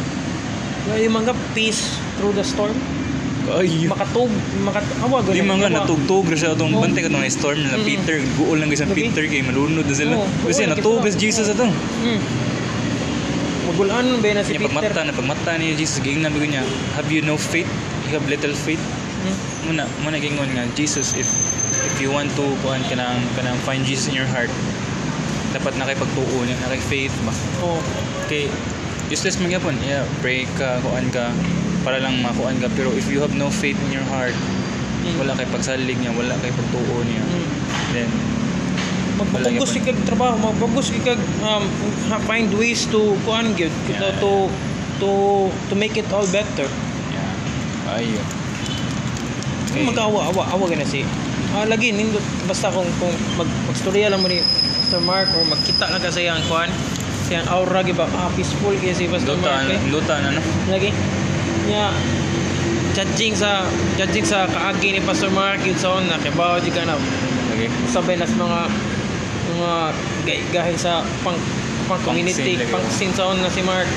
Wala 0.84 1.00
yung 1.00 1.16
mga 1.16 1.32
peace 1.52 1.96
through 2.16 2.32
the 2.32 2.44
storm 2.44 2.76
Ayo. 3.46 3.88
makatug 3.88 4.32
makatawa 4.62 5.20
Di 5.26 5.40
mga 5.40 5.68
natugtog 5.70 6.24
ra 6.26 6.36
siya 6.36 6.52
atong 6.52 6.72
Oh. 6.72 6.80
bantay 6.80 7.02
ka 7.02 7.08
itong 7.08 7.24
storm 7.28 7.58
na 7.60 7.74
Mm. 7.74 7.84
Peter 7.84 8.16
guol 8.36 8.56
lang 8.56 8.68
isang 8.68 8.88
Gabi. 8.88 9.08
Peter 9.08 9.24
kay 9.26 9.40
malunod 9.40 9.84
na 9.84 9.94
sila. 9.94 10.14
Oh, 10.16 10.28
Kasi 10.44 10.64
natugos. 10.64 11.12
Jesus 11.14 11.48
ato. 11.48 11.64
mm. 11.66 12.20
Magulaan 13.74 14.06
ba 14.22 14.30
na 14.38 14.46
si 14.46 14.54
Peter 14.54 14.70
pagmata 14.70 15.02
na 15.02 15.10
pagmata 15.10 15.58
ni 15.58 15.74
Jesus 15.74 15.98
giingnan 15.98 16.30
bigo 16.30 16.46
niya, 16.46 16.62
have 16.94 17.10
you 17.10 17.26
no 17.26 17.34
faith? 17.34 17.66
You 18.06 18.22
have 18.22 18.26
little 18.30 18.54
faith. 18.54 18.78
Mm. 18.78 19.36
Muna 19.66 19.82
muna 20.06 20.16
gingon 20.22 20.46
nga 20.54 20.62
Jesus 20.78 21.10
if 21.18 21.26
if 21.82 21.94
you 21.98 22.14
want 22.14 22.30
to 22.38 22.46
kuan 22.62 22.78
kanang 22.86 23.18
kanang 23.34 23.58
find 23.66 23.82
Jesus 23.82 24.06
in 24.06 24.14
your 24.14 24.30
heart 24.30 24.52
dapat 25.50 25.74
na 25.74 25.86
kay 25.90 25.98
pagtuo 25.98 26.38
na 26.46 26.70
kay 26.70 26.82
faith 26.82 27.14
ba 27.22 27.34
oh 27.62 27.78
kay 28.26 28.50
useless 29.10 29.38
man 29.38 29.50
gyapon 29.50 29.74
yeah 29.86 30.02
pray 30.18 30.46
ka 30.58 30.82
kuan 30.82 31.06
ka 31.14 31.30
para 31.86 32.02
lang 32.02 32.18
makuan 32.22 32.58
ka 32.58 32.66
pero 32.74 32.90
if 32.94 33.06
you 33.06 33.22
have 33.22 33.34
no 33.38 33.48
faith 33.50 33.78
in 33.86 33.94
your 33.94 34.06
heart 34.10 34.34
mm. 35.02 35.14
wala 35.18 35.34
kay 35.38 35.46
pagsalig 35.50 35.94
niya 35.98 36.10
wala 36.14 36.34
kay 36.42 36.50
pagtuo 36.54 37.02
niya 37.06 37.22
Mm. 37.24 37.48
then 37.94 38.10
magpapugos 39.18 39.70
Wala 39.74 39.86
kag 39.86 39.98
trabaho 40.06 40.34
magpapugos 40.38 40.88
kag 41.02 41.20
um, 41.42 41.64
find 42.26 42.50
ways 42.58 42.86
to 42.90 43.14
kuan 43.22 43.54
gyud 43.54 43.72
to, 43.86 43.92
Yeah. 43.94 44.18
to 44.18 44.32
to 45.02 45.10
to 45.70 45.74
make 45.74 45.98
it 45.98 46.06
all 46.14 46.26
better. 46.30 46.66
Yeah. 47.10 47.98
Ayo 47.98 48.22
okay. 49.74 49.84
magawa 49.90 50.30
awa 50.30 50.42
awa 50.54 50.64
gana 50.70 50.86
si 50.86 51.02
ah, 51.50 51.66
lagi 51.66 51.90
nindot 51.90 52.22
basta 52.46 52.70
kung 52.70 52.86
kung 53.02 53.10
mag 53.34 53.50
magstorya 53.66 54.06
lang 54.06 54.22
mo 54.22 54.30
ni 54.30 54.38
Pastor 54.78 55.02
Mark 55.02 55.26
or 55.34 55.42
magkita 55.50 55.90
lang 55.90 55.98
ka 55.98 56.14
sa 56.14 56.22
iyang 56.22 56.42
kuan 56.46 56.70
sa 57.26 57.30
iyang 57.34 57.48
aura 57.50 57.82
giba 57.82 58.06
ah 58.14 58.30
peaceful 58.38 58.74
kay 58.78 58.94
si 58.94 59.10
Pastor 59.10 59.34
luta 59.34 59.50
Mark 59.50 59.74
eh. 59.74 59.80
luta 59.90 60.14
na 60.22 60.38
no? 60.38 60.42
Lagi. 60.70 60.90
Nya 61.66 61.90
judging 62.94 63.34
sa 63.34 63.66
judging 63.98 64.22
sa 64.22 64.46
kaagi 64.46 64.94
ni 64.94 65.00
Pastor 65.02 65.34
Mark 65.34 65.58
yun 65.66 65.74
sa 65.74 65.98
una 65.98 66.14
kay 66.22 66.30
bawo 66.38 66.62
di 66.62 66.70
ka 66.70 66.86
na 66.86 66.94
okay 67.50 67.66
sabay 67.90 68.14
nas 68.14 68.30
mga 68.38 68.70
mga 69.52 69.72
gahi 70.52 70.74
sa 70.78 71.04
pang 71.20 71.36
pang 71.84 72.00
community 72.00 72.56
Pang 72.68 72.80
pang 72.80 72.86
scene 72.88 73.12
sa 73.12 73.28
na 73.36 73.50
si 73.52 73.60
Mark. 73.60 73.88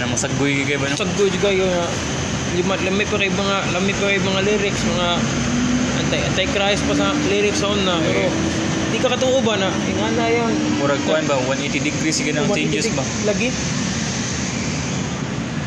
Na 0.00 0.10
masagboy 0.10 0.64
kay 0.66 0.80
ba 0.80 0.90
no? 0.90 0.96
Saggo 0.98 1.28
juga 1.28 1.52
yun 1.52 1.68
na 1.68 1.86
lima, 2.56 2.74
lami 2.82 3.04
pa 3.06 3.16
kay 3.20 3.30
mga 3.30 3.56
lami 3.76 3.92
pa 3.94 4.04
kay 4.10 4.18
mga 4.18 4.40
lyrics 4.42 4.82
mga 4.82 5.08
anti 6.02 6.18
anti 6.18 6.44
Christ 6.50 6.82
pa 6.88 6.94
sa 6.98 7.14
lyrics 7.30 7.62
on 7.62 7.78
na 7.86 8.00
pero 8.02 8.26
di 8.90 8.98
ka 8.98 9.06
katuo 9.06 9.38
ba 9.38 9.54
na 9.54 9.70
ingana 9.86 10.26
yan 10.26 10.50
Murag 10.82 10.98
kuan 11.06 11.22
ba 11.30 11.38
180 11.46 11.78
degrees 11.78 12.18
sige 12.18 12.34
nang 12.34 12.50
changes 12.50 12.90
ba. 12.90 13.06
lagi. 13.22 13.54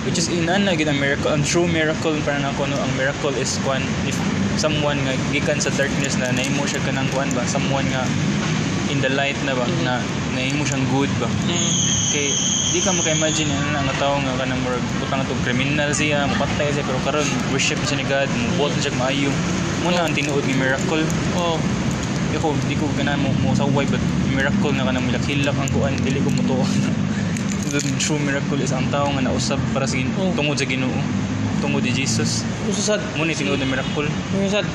Which 0.04 0.19
is 0.19 0.28
inan 0.28 0.67
na 0.67 0.76
gid 0.76 0.91
ang 0.91 1.00
miracle, 1.00 1.32
ang 1.32 1.48
true 1.48 1.63
miracle 1.63 2.19
para 2.28 2.36
na 2.36 2.52
ako 2.52 2.67
no, 2.67 2.76
ang 2.76 2.91
miracle 3.00 3.32
is 3.39 3.56
kuan 3.63 3.80
if 4.04 4.19
someone 4.60 5.00
nga 5.08 5.15
gikan 5.32 5.63
sa 5.63 5.72
darkness 5.80 6.19
na 6.19 6.36
nahimo 6.36 6.67
siya 6.67 6.84
kanang 6.84 7.08
kuan 7.15 7.32
ba, 7.32 7.48
someone 7.48 7.88
nga 7.88 8.04
in 8.93 9.01
the 9.01 9.10
light 9.10 9.36
na 9.41 9.58
ba 9.58 9.65
Mhm. 9.65 9.82
na 9.82 9.97
nahimo 10.38 10.62
siyang 10.62 10.86
good 10.93 11.10
ba. 11.17 11.25
mm. 11.25 11.71
Kay 12.13 12.29
di 12.69 12.77
ka 12.77 12.93
maka-imagine 12.93 13.49
ano 13.49 13.89
nga 13.89 13.95
tao 13.97 14.21
nga 14.21 14.38
kanang 14.38 14.62
murag 14.62 14.86
butang 15.01 15.25
to 15.25 15.34
criminal 15.41 15.89
siya, 15.89 16.29
mapatay 16.29 16.69
siya 16.69 16.86
pero 16.86 17.01
karon 17.01 17.25
worship 17.49 17.82
siya 17.82 17.97
ni 17.97 18.06
God, 18.06 18.29
mubuot 18.29 18.73
siya 18.77 18.93
maayo. 18.97 19.34
Muna 19.82 20.06
ang 20.06 20.13
tinuod 20.13 20.45
ni 20.45 20.53
miracle. 20.53 21.01
oh 21.36 21.58
Ako 22.34 22.49
di 22.65 22.73
ko 22.73 22.89
kana 22.97 23.13
mo 23.13 23.29
mo 23.45 23.53
saway 23.53 23.86
but 23.86 24.01
miracle 24.34 24.73
na 24.73 24.86
kanang 24.86 25.06
milak-hilak 25.06 25.53
ang 25.53 25.69
kuan 25.69 25.93
dili 26.01 26.17
ko 26.17 26.34
mo 26.34 26.41
The 27.73 27.82
true 27.97 28.21
miracle 28.21 28.62
is 28.62 28.69
ang 28.69 28.86
tao 28.93 29.10
nga 29.10 29.21
nausab 29.21 29.58
para 29.73 29.86
sa 29.86 29.97
Oh. 30.17 30.29
tungod 30.34 30.58
sa 30.58 30.65
Ginoo, 30.65 30.93
tungod 31.58 31.82
ni 31.82 31.89
Jesus. 31.89 32.41
usasad 32.69 33.01
Mo 33.17 33.25
ni 33.25 33.34
tinuod 33.34 33.58
na 33.58 33.69
miracle. 33.69 34.10
usasad 34.34 34.65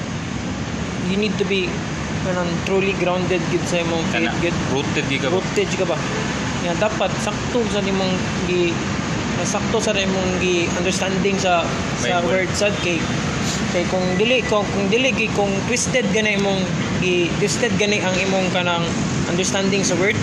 you 1.11 1.18
need 1.18 1.35
to 1.35 1.46
be 1.46 1.66
kanang 2.28 2.52
truly 2.68 2.92
grounded 3.00 3.40
gid 3.48 3.64
sa 3.64 3.80
imong 3.80 4.04
faith 4.12 4.28
gid 4.44 4.56
rooted 4.68 5.04
di 5.08 5.16
ka 5.16 5.32
ba? 5.32 5.40
rooted 5.40 5.70
ka 5.80 5.84
ba 5.88 5.96
nga 6.68 6.74
dapat 6.76 7.10
sakto 7.24 7.64
sa 7.72 7.80
nimong 7.80 8.12
gi 8.44 8.68
sakto 9.48 9.80
sa 9.80 9.96
imong 9.96 10.36
gi 10.42 10.68
understanding 10.76 11.40
sa 11.40 11.64
sa 11.96 12.20
Bible. 12.20 12.28
word 12.28 12.50
sad 12.52 12.74
kay 12.84 13.00
kay 13.72 13.84
kung 13.88 14.04
dili 14.20 14.44
kung, 14.44 14.66
kung 14.76 14.86
dili 14.92 15.08
gi 15.16 15.32
kung 15.32 15.48
twisted 15.70 16.04
gani 16.12 16.36
imong 16.36 16.60
gi 17.00 17.32
twisted 17.40 17.72
gani 17.80 18.04
ang 18.04 18.12
imong 18.28 18.52
kanang 18.52 18.84
understanding 19.32 19.80
sa 19.80 19.96
word 19.96 20.18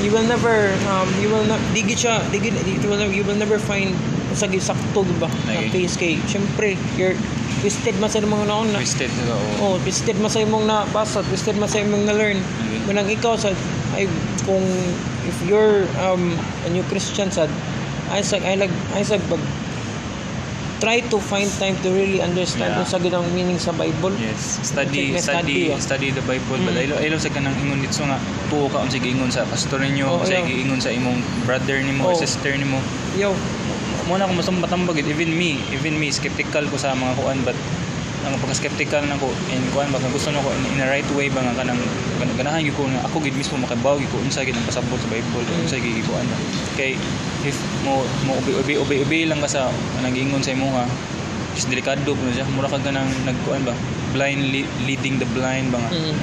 you 0.00 0.08
will 0.14 0.24
never 0.24 0.72
um, 0.88 1.10
you 1.18 1.28
will 1.28 1.44
not 1.44 1.60
digi 1.76 1.98
siya 1.98 2.22
digi 2.32 2.54
you 2.64 2.88
will 2.88 2.96
never, 2.96 3.12
you 3.12 3.24
will 3.26 3.36
never 3.36 3.58
find 3.58 3.92
sa 4.32 4.46
gi 4.46 4.62
sakto 4.62 5.02
ba 5.18 5.28
na 5.50 5.66
case 5.74 5.98
kay 5.98 6.16
syempre 6.30 6.78
you're 6.96 7.18
twisted 7.58 7.94
man 7.96 8.06
sa 8.06 8.18
imong 8.18 8.44
naon 8.44 8.70
na 8.70 8.78
Twisted 8.78 9.10
ka 9.10 9.34
o. 9.34 9.46
Oh, 9.60 9.74
twisted 9.78 10.16
man 10.16 10.28
sa 10.28 10.40
imong 10.40 10.64
nabasa, 10.64 11.20
twisted 11.22 11.54
man 11.54 11.66
sa 11.66 11.78
imong 11.78 12.04
na-learn. 12.04 12.38
Okay. 12.38 12.78
Manang 12.86 13.08
ikaw 13.08 13.34
sa 13.34 13.50
ay 13.92 14.06
kung 14.42 14.64
if 15.24 15.36
you're 15.44 15.84
um 16.00 16.32
a 16.64 16.70
new 16.70 16.84
Christian 16.86 17.28
sad, 17.28 17.50
ay 18.08 18.20
sa 18.20 18.38
ay 18.38 18.56
lag 18.56 18.70
ay 18.92 19.02
sa 19.02 19.18
pag 19.18 19.42
try 20.78 21.02
to 21.02 21.18
find 21.18 21.50
time 21.58 21.74
to 21.82 21.90
really 21.90 22.22
understand 22.22 22.70
Yeah. 22.70 22.78
kung 22.78 22.86
sa 22.86 22.98
gidang 22.98 23.26
meaning 23.34 23.58
sa 23.58 23.74
Bible. 23.74 24.14
Yes, 24.14 24.62
study, 24.62 25.10
Check 25.10 25.26
na 25.26 25.42
study, 25.42 25.74
study, 25.74 25.82
study, 25.82 26.06
oh. 26.08 26.14
the 26.14 26.24
Bible. 26.24 26.54
Mm. 26.54 26.66
But 26.70 26.74
ayaw, 26.78 26.96
ayaw 27.02 27.18
sa 27.18 27.34
kanang 27.34 27.58
ingon 27.58 27.82
dito 27.82 27.98
nga, 28.00 28.14
tuo 28.46 28.70
ka 28.70 28.78
kung 28.78 28.86
sige 28.88 29.10
ingon 29.10 29.26
sa 29.26 29.42
pastor 29.42 29.82
ninyo, 29.82 30.06
Oh, 30.06 30.22
oh, 30.22 30.22
ayaw. 30.22 30.46
sige 30.46 30.54
ingon 30.54 30.78
sa 30.78 30.94
imong 30.94 31.18
brother 31.42 31.82
nimo 31.82 32.06
Oh. 32.06 32.14
sister 32.14 32.54
nimo. 32.54 32.78
Yo, 33.18 33.34
Muna 34.08 34.24
ako 34.24 34.32
masumbatambag 34.34 34.96
it, 34.96 35.06
even 35.06 35.30
me, 35.30 35.60
even 35.70 35.94
me, 35.94 36.08
skeptical 36.10 36.64
ko 36.64 36.76
sa 36.76 36.92
mga 36.92 37.12
kuan, 37.14 37.38
but 37.42 37.54
ang 38.20 38.34
pagka-skeptical 38.36 39.04
na 39.04 39.14
ko, 39.14 39.28
and 39.48 39.62
kuan, 39.70 39.88
baka 39.88 40.08
gusto 40.08 40.28
na 40.28 40.40
ko 40.40 40.50
in, 40.50 40.64
in 40.70 40.80
a 40.80 40.88
right 40.88 41.06
way 41.12 41.28
ba 41.28 41.40
nga 41.40 41.54
kanang 41.54 41.78
gan- 42.18 42.34
ganahan 42.34 42.60
gyud 42.60 42.74
ko 42.74 42.84
nga 42.84 43.00
ako 43.02 43.20
gid 43.20 43.32
mismo 43.32 43.56
makabaw 43.58 43.94
gyud 43.94 44.08
ko 44.08 44.18
unsa 44.18 44.42
gid 44.42 44.52
ang 44.52 44.64
pasabot 44.64 44.96
sa 44.96 45.06
Bible, 45.06 45.44
unsa 45.56 45.76
gid 45.76 46.02
kuan 46.02 46.24
ba. 46.24 46.36
Kay 46.74 46.96
if 47.42 47.54
mo 47.80 48.00
mo 48.24 48.34
ubi 48.36 48.52
ubi 48.54 48.74
ubi, 48.76 48.96
ubi 48.98 49.18
lang 49.22 49.38
ka 49.38 49.46
sa 49.46 49.68
nag-ingon 49.98 50.40
sa 50.40 50.50
imuha, 50.50 50.84
is 51.52 51.64
delikado 51.64 52.00
po 52.06 52.20
na 52.20 52.32
siya. 52.32 52.48
Mura 52.48 52.66
ka 52.66 52.80
ganang 52.80 53.06
nagkuan 53.22 53.62
ba? 53.62 53.72
Blind 54.10 54.40
li- 54.46 54.68
leading 54.82 55.16
the 55.16 55.28
blind 55.28 55.68
ba 55.68 55.78
nga. 55.78 55.90
mm, 55.92 56.16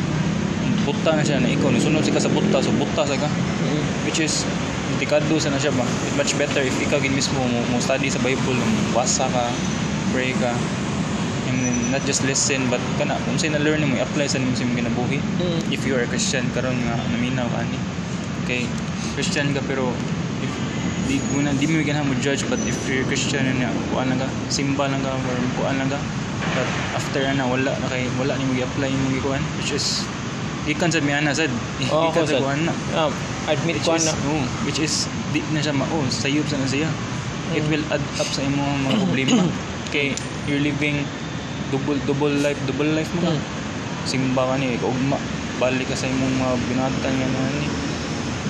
Buta 0.83 1.13
na 1.13 1.21
siya 1.21 1.37
na 1.37 1.47
ikaw, 1.47 1.69
sunod 1.75 2.01
siya 2.01 2.13
ka 2.13 2.21
sa 2.21 2.29
buta, 2.29 2.57
so 2.59 2.69
buta 2.71 3.01
sa 3.01 3.15
ka. 3.15 3.29
mm, 3.29 3.83
Which 4.03 4.19
is, 4.19 4.43
delikado 4.95 5.35
sa 5.37 5.51
na 5.51 5.59
siya 5.59 5.71
ba? 5.71 5.83
It's 6.03 6.15
much 6.15 6.33
better 6.35 6.61
if 6.61 6.75
ikaw 6.79 6.97
gin 6.97 7.11
mismo 7.11 7.37
mo, 7.37 7.59
mo 7.69 7.77
study 7.79 8.07
sa 8.07 8.19
Bible, 8.19 8.55
mo 8.55 8.65
basa 8.91 9.27
ka, 9.27 9.45
pray 10.09 10.31
ka, 10.35 10.51
and 11.45 11.57
then 11.59 11.77
not 11.91 12.01
just 12.03 12.23
listen, 12.23 12.65
but 12.67 12.79
kana, 12.95 13.19
kung 13.23 13.35
sa'yo 13.35 13.55
na-learn 13.55 13.83
mo, 13.83 13.95
i-apply 13.95 14.25
sa 14.25 14.39
nimo 14.39 14.55
ginabuhi. 14.55 15.19
mm. 15.19 15.69
If 15.69 15.83
you 15.83 15.93
are 15.93 16.03
a 16.03 16.09
Christian, 16.09 16.47
karon 16.51 16.75
nga, 16.81 16.95
naminaw 17.11 17.45
ka 17.47 17.61
ni. 17.67 17.77
Okay, 18.43 18.63
Christian 19.13 19.51
ka, 19.51 19.61
pero 19.65 19.89
if 20.39 20.51
di 21.05 21.21
una 21.37 21.53
di 21.53 21.69
mo 21.69 21.77
ganahan 21.81 22.01
mo 22.01 22.17
judge 22.17 22.41
but 22.49 22.57
if 22.65 22.73
you're 22.89 23.05
Christian 23.05 23.45
na 23.61 23.69
kuan 23.93 24.09
lang 24.09 24.17
ka 24.17 24.25
simba 24.49 24.89
lang 24.89 25.05
ka 25.05 25.13
or 25.13 25.37
kuan 25.53 25.77
lang 25.77 25.85
ka 25.85 26.01
but 26.57 26.65
after 26.97 27.21
na 27.29 27.45
wala 27.45 27.77
na 27.77 27.87
kay 27.93 28.09
wala 28.17 28.33
ni 28.33 28.45
mo 28.49 28.57
i-apply 28.57 28.89
mo 28.89 29.13
kuan 29.21 29.37
which 29.61 29.69
is 29.69 30.01
ikan 30.65 30.89
sa 30.89 30.97
miana 31.05 31.29
sad 31.29 31.53
ikan 31.77 32.25
sa 32.25 32.41
kuan 32.41 32.57
na 32.65 32.73
Ah, 32.97 33.13
admit 33.47 33.77
ko 33.79 33.93
na. 33.93 34.11
oh, 34.25 34.43
which 34.63 34.77
is 34.77 35.05
di 35.29 35.41
na 35.51 35.59
siya 35.59 35.71
mao 35.71 35.99
sayop 36.07 36.45
sa 36.45 36.57
na 36.57 36.65
siya 36.65 36.89
it 37.51 37.61
Mm. 37.61 37.69
will 37.69 37.85
add 37.89 38.01
up 38.17 38.25
sa 38.27 38.41
imong 38.41 38.81
mga 38.81 38.97
problema 39.03 39.41
kay 39.87 40.17
you're 40.43 40.59
living 40.59 41.05
double 41.69 41.97
double 42.03 42.33
life 42.39 42.57
double 42.65 42.89
life 42.89 43.09
mo 43.13 43.21
Mm. 43.27 43.41
simba 44.03 44.41
ka 44.43 44.55
ni 44.55 44.77
kaugma 44.77 45.17
balik 45.55 45.85
ka 45.85 45.95
sa 45.95 46.05
imong 46.05 46.33
mga 46.33 46.53
binatan 46.63 47.13
nga 47.13 47.27
na 47.27 47.41
ni 47.51 47.65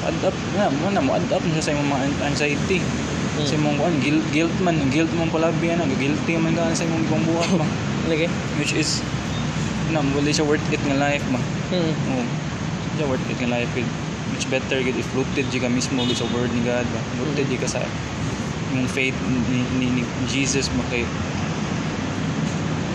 add 0.01 0.21
up 0.23 0.35
na 0.53 0.69
mo 0.69 0.87
na 0.89 1.01
mo 1.01 1.11
add 1.11 1.27
up 1.29 1.41
na 1.41 1.53
siya 1.53 1.65
sa 1.65 1.73
imong 1.73 1.89
mga 1.89 2.03
an- 2.05 2.23
anxiety 2.25 2.79
Mm. 3.35 3.43
sa 3.43 3.53
imong 3.53 3.75
kuan 3.75 3.95
guilt 3.99 4.25
guilt 4.31 4.55
man 4.61 4.79
guilt 4.87 5.11
man 5.11 5.27
palabi 5.27 5.67
na 5.69 5.83
guilty 5.91 6.33
man 6.35 6.55
ka 6.55 6.71
sa 6.71 6.83
imong 6.83 7.03
ibang 7.03 7.23
buhat 7.25 7.51
ba 7.53 7.67
Lagi. 8.07 8.31
which 8.55 8.71
is 8.71 9.03
na 9.87 9.99
wala 9.99 10.29
siya 10.29 10.45
worth 10.45 10.63
it 10.69 10.79
nga 10.81 10.95
life 10.95 11.25
ba 11.27 11.41
Mm. 11.67 11.91
Oo. 12.09 12.23
Hindi 12.87 13.03
worth 13.03 13.25
it 13.25 13.37
nga 13.37 13.49
life 13.51 13.67
gid. 13.73 13.89
Much 14.35 14.51
better 14.51 14.83
gid 14.83 14.99
if 14.99 15.07
rooted 15.15 15.47
di 15.47 15.63
ka 15.63 15.71
mismo 15.71 16.03
gid 16.03 16.19
sa 16.19 16.27
word 16.35 16.51
ni 16.51 16.59
God 16.67 16.83
ba. 16.91 16.99
Rooted 17.23 17.47
di 17.47 17.55
ka 17.55 17.71
sa 17.71 17.79
yung 18.75 18.91
faith 18.91 19.15
ni, 19.31 19.63
ni, 19.79 19.87
ni 19.95 20.03
Jesus 20.27 20.67
mo 20.75 20.83
kay 20.91 21.07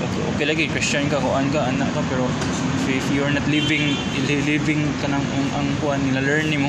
okay, 0.04 0.22
okay 0.36 0.44
lagi 0.44 0.68
Christian 0.68 1.08
ka 1.08 1.16
kuan 1.16 1.48
ka 1.48 1.64
anak 1.72 1.88
ka 1.96 2.04
pero 2.12 2.28
if, 2.84 3.00
if 3.00 3.06
you 3.16 3.24
are 3.24 3.32
not 3.32 3.46
living 3.48 3.96
li- 4.28 4.44
living 4.44 4.84
ka 5.00 5.08
ng 5.08 5.16
ang, 5.16 5.48
ang 5.56 5.66
kuan 5.80 6.04
nila 6.04 6.20
learn 6.20 6.52
nimo 6.52 6.68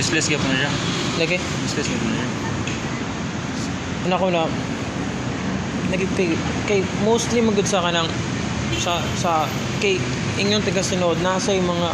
useless 0.00 0.32
gyud 0.32 0.40
na 0.40 0.56
siya 0.56 0.72
Lagi. 1.20 1.36
useless 1.68 1.88
gyud 1.92 2.02
na 2.08 2.14
siya 2.16 2.28
Ano 4.02 4.14
ko 4.18 4.26
na 4.34 4.48
naging 5.92 6.32
kay, 6.64 6.80
mostly 7.04 7.44
magud 7.44 7.68
sa 7.68 7.84
kanang 7.84 8.08
sa 8.80 8.98
sa 9.20 9.44
kay 9.84 10.00
ingon 10.40 10.64
taga 10.64 10.80
sinod 10.80 11.20
nasa 11.20 11.52
yung 11.52 11.68
mga 11.68 11.92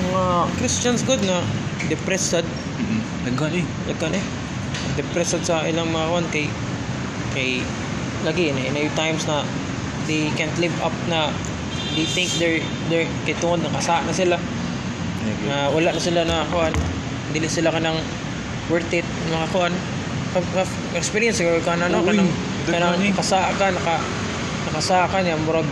mga 0.00 0.24
Christians 0.58 1.00
good 1.02 1.22
na. 1.24 1.42
Depressed. 1.88 2.40
Sad 2.40 2.46
mm 2.78 3.00
nagkan 3.28 3.50
eh 3.52 3.64
Nagkan 3.86 4.14
eh. 4.14 4.24
Depressed 4.96 5.42
sa 5.42 5.66
ilang 5.66 5.90
mga 5.90 6.06
kon 6.08 6.26
kay 6.30 6.46
kay 7.34 7.60
lagi 8.24 8.50
na 8.50 8.66
na 8.72 8.82
yung 8.82 8.96
times 8.96 9.28
na 9.28 9.44
they 10.08 10.32
can't 10.34 10.54
live 10.58 10.74
up 10.80 10.94
na 11.06 11.28
they 11.94 12.08
think 12.08 12.30
they're 12.40 12.62
they're 12.88 13.06
kay 13.22 13.36
tungod 13.36 13.60
nakasa 13.60 14.00
na 14.02 14.14
sila. 14.14 14.36
Na 15.44 15.68
wala 15.70 15.92
na 15.92 16.00
sila 16.00 16.22
na 16.24 16.46
kuan 16.48 16.72
dili 17.30 17.46
sila 17.46 17.68
kanang 17.68 17.98
worth 18.68 18.88
it 18.90 19.04
mga 19.28 19.46
kuan 19.52 19.74
Ka- 20.28 20.44
ka- 20.52 20.76
experience 20.92 21.40
ko 21.40 21.56
kana 21.64 21.88
no? 21.88 22.04
Uy, 22.04 22.12
kanang 22.12 22.30
kanang 22.68 23.00
eh. 23.00 23.12
nakasa 23.12 23.48
ka 23.56 23.72
naka 23.72 23.96
nakasa 24.68 25.08
ka 25.08 25.24
niya 25.24 25.40
murag 25.40 25.64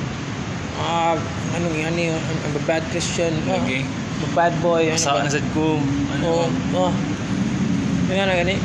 ah 0.81 1.13
ano 1.57 1.67
nga 1.73 1.93
ni 1.93 2.09
I'm 2.13 2.57
a 2.57 2.63
bad 2.65 2.85
Christian. 2.89 3.33
I'm 3.49 3.65
a 3.65 3.81
bad 4.33 4.55
boy 4.61 4.89
ano 4.89 4.99
saan 5.01 5.21
ba? 5.21 5.27
na 5.27 5.33
sad 5.33 5.47
ko 5.53 5.81
ano 6.17 6.23
Oo. 6.25 6.47
Oh. 6.77 6.93
Kaya 8.07 8.23
na 8.23 8.39
gani. 8.39 8.57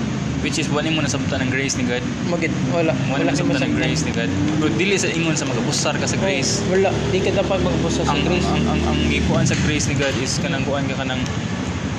which 0.41 0.57
is 0.57 0.65
wala 0.69 0.89
mo 0.89 1.05
nasabtan 1.05 1.37
ng 1.45 1.51
grace 1.53 1.77
ni 1.77 1.85
God 1.85 2.01
Magit. 2.29 2.49
Wala. 2.73 2.97
wala 3.13 3.21
ka 3.25 3.31
nasabtan 3.37 3.61
ng 3.61 3.73
grace 3.77 4.01
ni 4.05 4.11
God 4.13 4.29
pero 4.57 4.69
dili 4.73 4.97
sa 4.97 5.09
ingon 5.11 5.37
sa 5.37 5.45
magabusar 5.45 5.93
ka 6.01 6.07
sa 6.09 6.17
grace 6.17 6.65
Oh, 6.65 6.73
wala. 6.73 6.89
Di 7.13 7.21
ka 7.21 7.29
dapat 7.29 7.61
magbusa 7.61 8.01
sa 8.05 8.13
ang, 8.13 8.25
grace. 8.25 8.45
ang, 8.49 8.63
ang, 8.65 8.81
ang 8.89 8.99
gikuan 9.05 9.45
sa 9.45 9.53
grace 9.65 9.85
ni 9.85 9.95
God 9.97 10.15
is 10.17 10.41
kanang 10.41 10.65
kuan 10.65 10.89
ka 10.89 10.97
kanang 10.97 11.21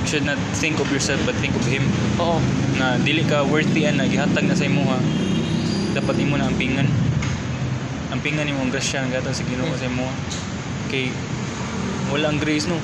you 0.03 0.07
should 0.11 0.27
not 0.27 0.35
think 0.59 0.75
of 0.83 0.87
yourself 0.91 1.19
but 1.23 1.31
think 1.39 1.55
of 1.55 1.63
Him 1.63 1.87
Oo. 2.19 2.35
na 2.75 2.99
dili 2.99 3.23
ka 3.23 3.47
worthy 3.47 3.87
na 3.87 4.03
gihatag 4.03 4.43
na 4.43 4.55
sa 4.57 4.67
imuha 4.67 4.99
dapat 5.95 6.19
imo 6.19 6.35
na 6.35 6.51
ampingan 6.51 6.89
ampingan 8.11 8.43
imo 8.43 8.59
ang 8.59 8.71
grasya 8.73 9.07
nga 9.07 9.23
gatang 9.23 9.31
sa 9.31 9.45
Ginoo 9.47 9.71
sa 9.77 9.87
imuha 9.87 10.11
kay 10.91 11.07
wala 12.11 12.27
ang 12.29 12.39
grace 12.43 12.67
no 12.67 12.75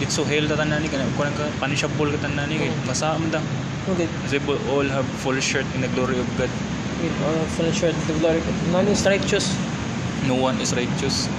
dit 0.00 0.10
so 0.16 0.24
hell 0.24 0.46
ta 0.50 0.56
tanan 0.60 0.82
ni 0.84 0.88
kana 0.88 1.06
kuan 1.18 1.32
ka 1.38 1.46
punishable 1.62 2.10
ka 2.14 2.18
tanan 2.26 2.48
ni 2.48 2.58
kay 2.58 2.70
ta 3.00 3.40
Magit. 3.88 4.10
as 4.24 4.32
we 4.36 4.56
all 4.72 4.88
have 4.96 5.06
full 5.24 5.38
shirt 5.40 5.64
in 5.74 5.80
the 5.80 5.90
glory 5.96 6.18
of 6.18 6.28
God 6.38 6.50
Magit. 6.98 7.14
Oh, 7.26 7.44
full 7.54 7.70
shirt. 7.70 7.94
The 8.06 8.14
glory. 8.18 8.42
None 8.74 8.88
is 8.88 9.06
righteous. 9.06 9.46
no 10.26 10.34
one 10.34 10.58
is 10.60 10.74
righteous 10.74 11.30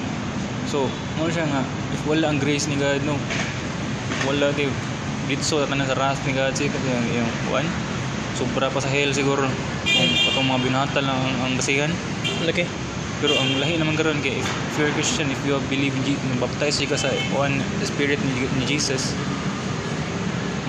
so 0.72 0.88
mo 1.20 1.28
siya 1.28 1.45
nga 1.51 1.62
if 1.93 2.01
wala 2.07 2.32
ang 2.32 2.39
grace 2.39 2.66
ni 2.72 2.80
God 2.80 3.03
no 3.10 3.20
wala 4.28 4.49
kay 4.57 4.72
ditso 5.30 5.62
ta 5.62 5.76
na 5.76 5.86
sa 5.86 5.95
wrath 5.99 6.22
ni 6.26 6.34
God 6.34 6.55
say 6.57 6.72
kasi 6.74 6.89
yung 7.20 7.32
kuan 7.51 7.68
sobra 8.39 8.72
pa 8.72 8.80
sa 8.80 8.88
hell 8.88 9.12
siguro. 9.12 9.43
Kung 9.84 10.12
katong 10.24 10.47
mga 10.47 10.64
binata 10.64 10.99
lang 11.03 11.20
ang, 11.20 11.36
ang 11.43 11.53
basihan. 11.60 11.91
Okay. 12.47 12.64
Pero 13.20 13.36
ang 13.36 13.59
lahi 13.59 13.76
naman 13.76 13.99
karon 13.99 14.24
kay 14.24 14.39
if, 14.39 14.47
if 14.47 14.74
you're 14.80 14.91
a 14.91 14.95
Christian, 14.95 15.28
if 15.28 15.39
you 15.43 15.59
believe 15.67 15.91
in 15.91 16.03
Jesus, 16.07 16.24
baptized 16.39 16.80
ka 16.88 16.95
sa 16.95 17.11
one 17.36 17.59
spirit 17.84 18.15
ni, 18.24 18.47
ni 18.47 18.63
Jesus, 18.63 19.11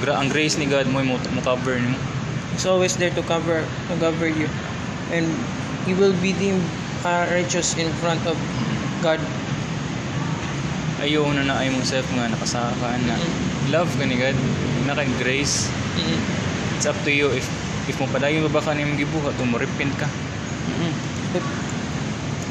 gra 0.03 0.19
ang 0.19 0.27
grace 0.27 0.59
ni 0.59 0.67
God 0.67 0.91
mo 0.91 0.99
mo, 1.07 1.15
mo 1.31 1.41
cover 1.47 1.79
nimo. 1.79 1.95
It's 2.51 2.67
always 2.67 2.99
there 2.99 3.15
to 3.15 3.23
cover 3.31 3.63
to 3.63 3.95
cover 4.03 4.27
you, 4.27 4.51
and 5.15 5.31
you 5.87 5.95
will 5.95 6.17
be 6.19 6.35
deemed 6.35 6.67
uh, 7.07 7.31
righteous 7.31 7.79
in 7.79 7.87
front 8.03 8.19
of 8.27 8.35
God. 8.99 9.23
Ayaw 11.01 11.31
na 11.31 11.47
na 11.47 11.55
ay 11.63 11.71
mo 11.71 11.81
self 11.87 12.05
nga 12.19 12.27
nakasakaan 12.35 13.01
na 13.07 13.15
love 13.71 13.89
ka 13.95 14.05
ni 14.11 14.19
God, 14.19 14.35
na 14.91 14.99
kay 14.99 15.07
grace. 15.23 15.71
Mm. 15.95 16.19
It's 16.75 16.91
up 16.91 16.99
to 17.07 17.15
you 17.15 17.31
if 17.31 17.47
if 17.87 17.95
mo 18.03 18.11
padayon 18.11 18.43
ba 18.51 18.59
ka 18.59 18.75
nimong 18.75 18.99
gibuhat 18.99 19.39
o 19.39 19.47
mo 19.47 19.55
repent 19.55 19.95
ka. 19.95 20.11
Mm. 20.83 21.70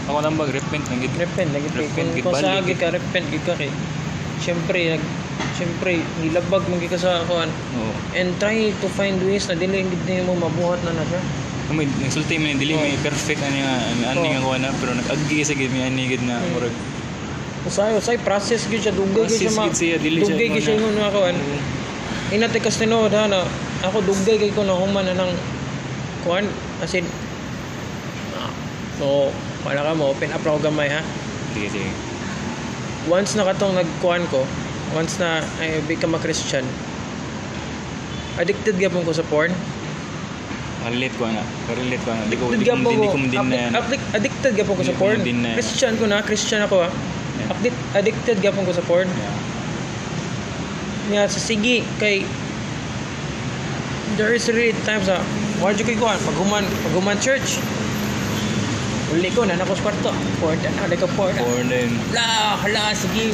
Ako 0.09 0.17
lang 0.19 0.35
bag 0.35 0.49
repent 0.49 0.83
nang 0.89 0.99
gid. 0.99 1.13
Repent 1.13 1.49
lagi 1.53 1.67
Repent, 1.69 1.93
kung, 1.93 2.09
gid 2.17 2.25
sa 2.25 2.33
balik, 2.33 2.59
agi 2.59 2.73
ka 2.75 2.87
repent 2.89 3.25
gid 3.29 3.43
ka 3.45 3.53
kay. 3.53 3.69
Syempre 4.41 4.97
nag 4.97 5.03
syempre 5.53 5.91
nilabag 6.17 6.63
man 6.65 6.81
gid 6.81 6.89
ka 6.89 6.97
sa 6.97 7.21
kuan 7.23 7.47
Oo. 7.77 7.93
and 8.11 8.33
try 8.41 8.73
to 8.73 8.87
find 8.89 9.21
ways 9.21 9.45
na 9.45 9.53
dili 9.53 9.85
gid 9.85 10.03
nimo 10.03 10.33
mabuhat 10.33 10.81
na 10.81 10.97
na 10.97 11.05
siya. 11.05 11.21
May 11.69 11.85
nagsulti 12.01 12.41
man 12.41 12.57
dili 12.57 12.73
may 12.73 12.97
perfect 12.97 13.37
ani 13.39 13.61
nga 13.61 13.75
ani 14.09 14.33
nga 14.33 14.41
kuha 14.41 14.57
na 14.57 14.73
pero 14.81 14.97
nag-agi 14.97 15.45
sa 15.45 15.53
gid 15.53 15.69
may 15.69 15.85
ani 15.85 16.09
gid 16.09 16.25
na 16.25 16.41
Mm. 16.41 16.57
murag 16.57 16.73
Usay 17.59 17.91
usay 17.93 18.17
process 18.17 18.65
gid 18.65 18.81
siya 18.81 18.95
dugay 18.95 19.29
gid 19.29 19.45
siya 19.45 19.53
ma. 19.53 19.69
gid 19.69 20.01
Dugay 20.01 20.47
gid 20.49 20.63
siya 20.63 20.73
ingon 20.73 20.95
nga 20.97 21.13
kuan. 21.13 21.37
Inate 22.29 22.57
kas 22.57 22.81
tinuod 22.81 23.13
ha 23.13 23.29
na 23.29 23.45
ako 23.85 24.01
dugay 24.01 24.41
kay 24.41 24.49
ko 24.49 24.65
na 24.65 24.73
human 24.73 25.05
na 25.05 25.13
ng 25.13 25.31
kuan 26.25 26.49
as 26.81 26.97
in 26.97 27.05
so 28.99 29.31
wala 29.63 29.81
ka 29.81 29.91
mo 29.95 30.11
open 30.11 30.29
up 30.29 30.43
ra 30.43 30.53
ko 30.53 30.61
gamay 30.61 30.91
ha. 30.91 31.01
Sige 31.55 31.71
sige. 31.71 31.89
once 33.07 33.33
na 33.33 33.41
katong 33.43 33.73
nagkuhan 33.73 34.27
ko, 34.27 34.43
once 34.91 35.17
na 35.17 35.39
I 35.57 35.79
become 35.87 36.13
a 36.13 36.19
Christian, 36.19 36.67
addicted 38.35 38.75
gyapon 38.75 39.01
ko 39.01 39.15
sa 39.15 39.23
porn. 39.23 39.49
Relate 40.79 41.15
ko 41.15 41.27
na. 41.27 41.43
Relate 41.67 42.03
ko 42.03 42.11
na. 42.11 42.23
Di 42.27 42.35
ko 42.35 42.43
Addicted 42.49 42.59
di 42.59 42.65
ko 42.65 42.75
gyapon 42.75 42.93
di 42.93 43.07
ko. 43.07 43.17
din 43.27 43.47
na 43.49 43.55
yan. 43.57 43.71
Addic- 43.73 44.09
Addicted 44.11 44.51
gyapon 44.53 44.73
ko 44.75 44.83
Di 44.83 44.89
sa 44.89 44.95
porn. 44.95 45.17
Christian 45.55 45.93
ko 45.95 46.05
na, 46.07 46.17
Christian 46.21 46.61
ako 46.63 46.75
ha. 46.83 46.89
Yeah. 46.89 47.51
Addic- 47.51 47.83
Addicted 47.93 48.37
gyapon 48.39 48.63
ko 48.63 48.71
sa 48.71 48.83
porn. 48.83 49.07
Yeah. 49.09 49.35
Nga 51.09 51.21
sa 51.29 51.39
sige 51.41 51.81
kay 51.97 52.23
there 54.15 54.31
is 54.31 54.47
really 54.47 54.75
times 54.83 55.07
ha. 55.07 55.19
Wala 55.59 55.75
dyan 55.75 55.87
ko'y 55.87 55.97
kuhan. 55.97 56.15
Pag 56.17 56.35
human, 56.37 56.63
pag 56.63 56.93
human 56.93 57.17
church, 57.19 57.59
uli 59.13 59.29
ko 59.31 59.45
na 59.45 59.57
nako 59.57 59.73
sa 59.73 59.89
kwarto. 59.89 60.11
Porn 60.39 60.57
na, 60.61 60.69
hala 60.79 60.95
ka 60.95 61.07
porn 61.17 61.33
na. 61.33 61.41
Or 61.41 61.63
then 61.65 61.89
Hala, 62.13 62.57
hala, 62.61 62.83
sige. 62.93 63.33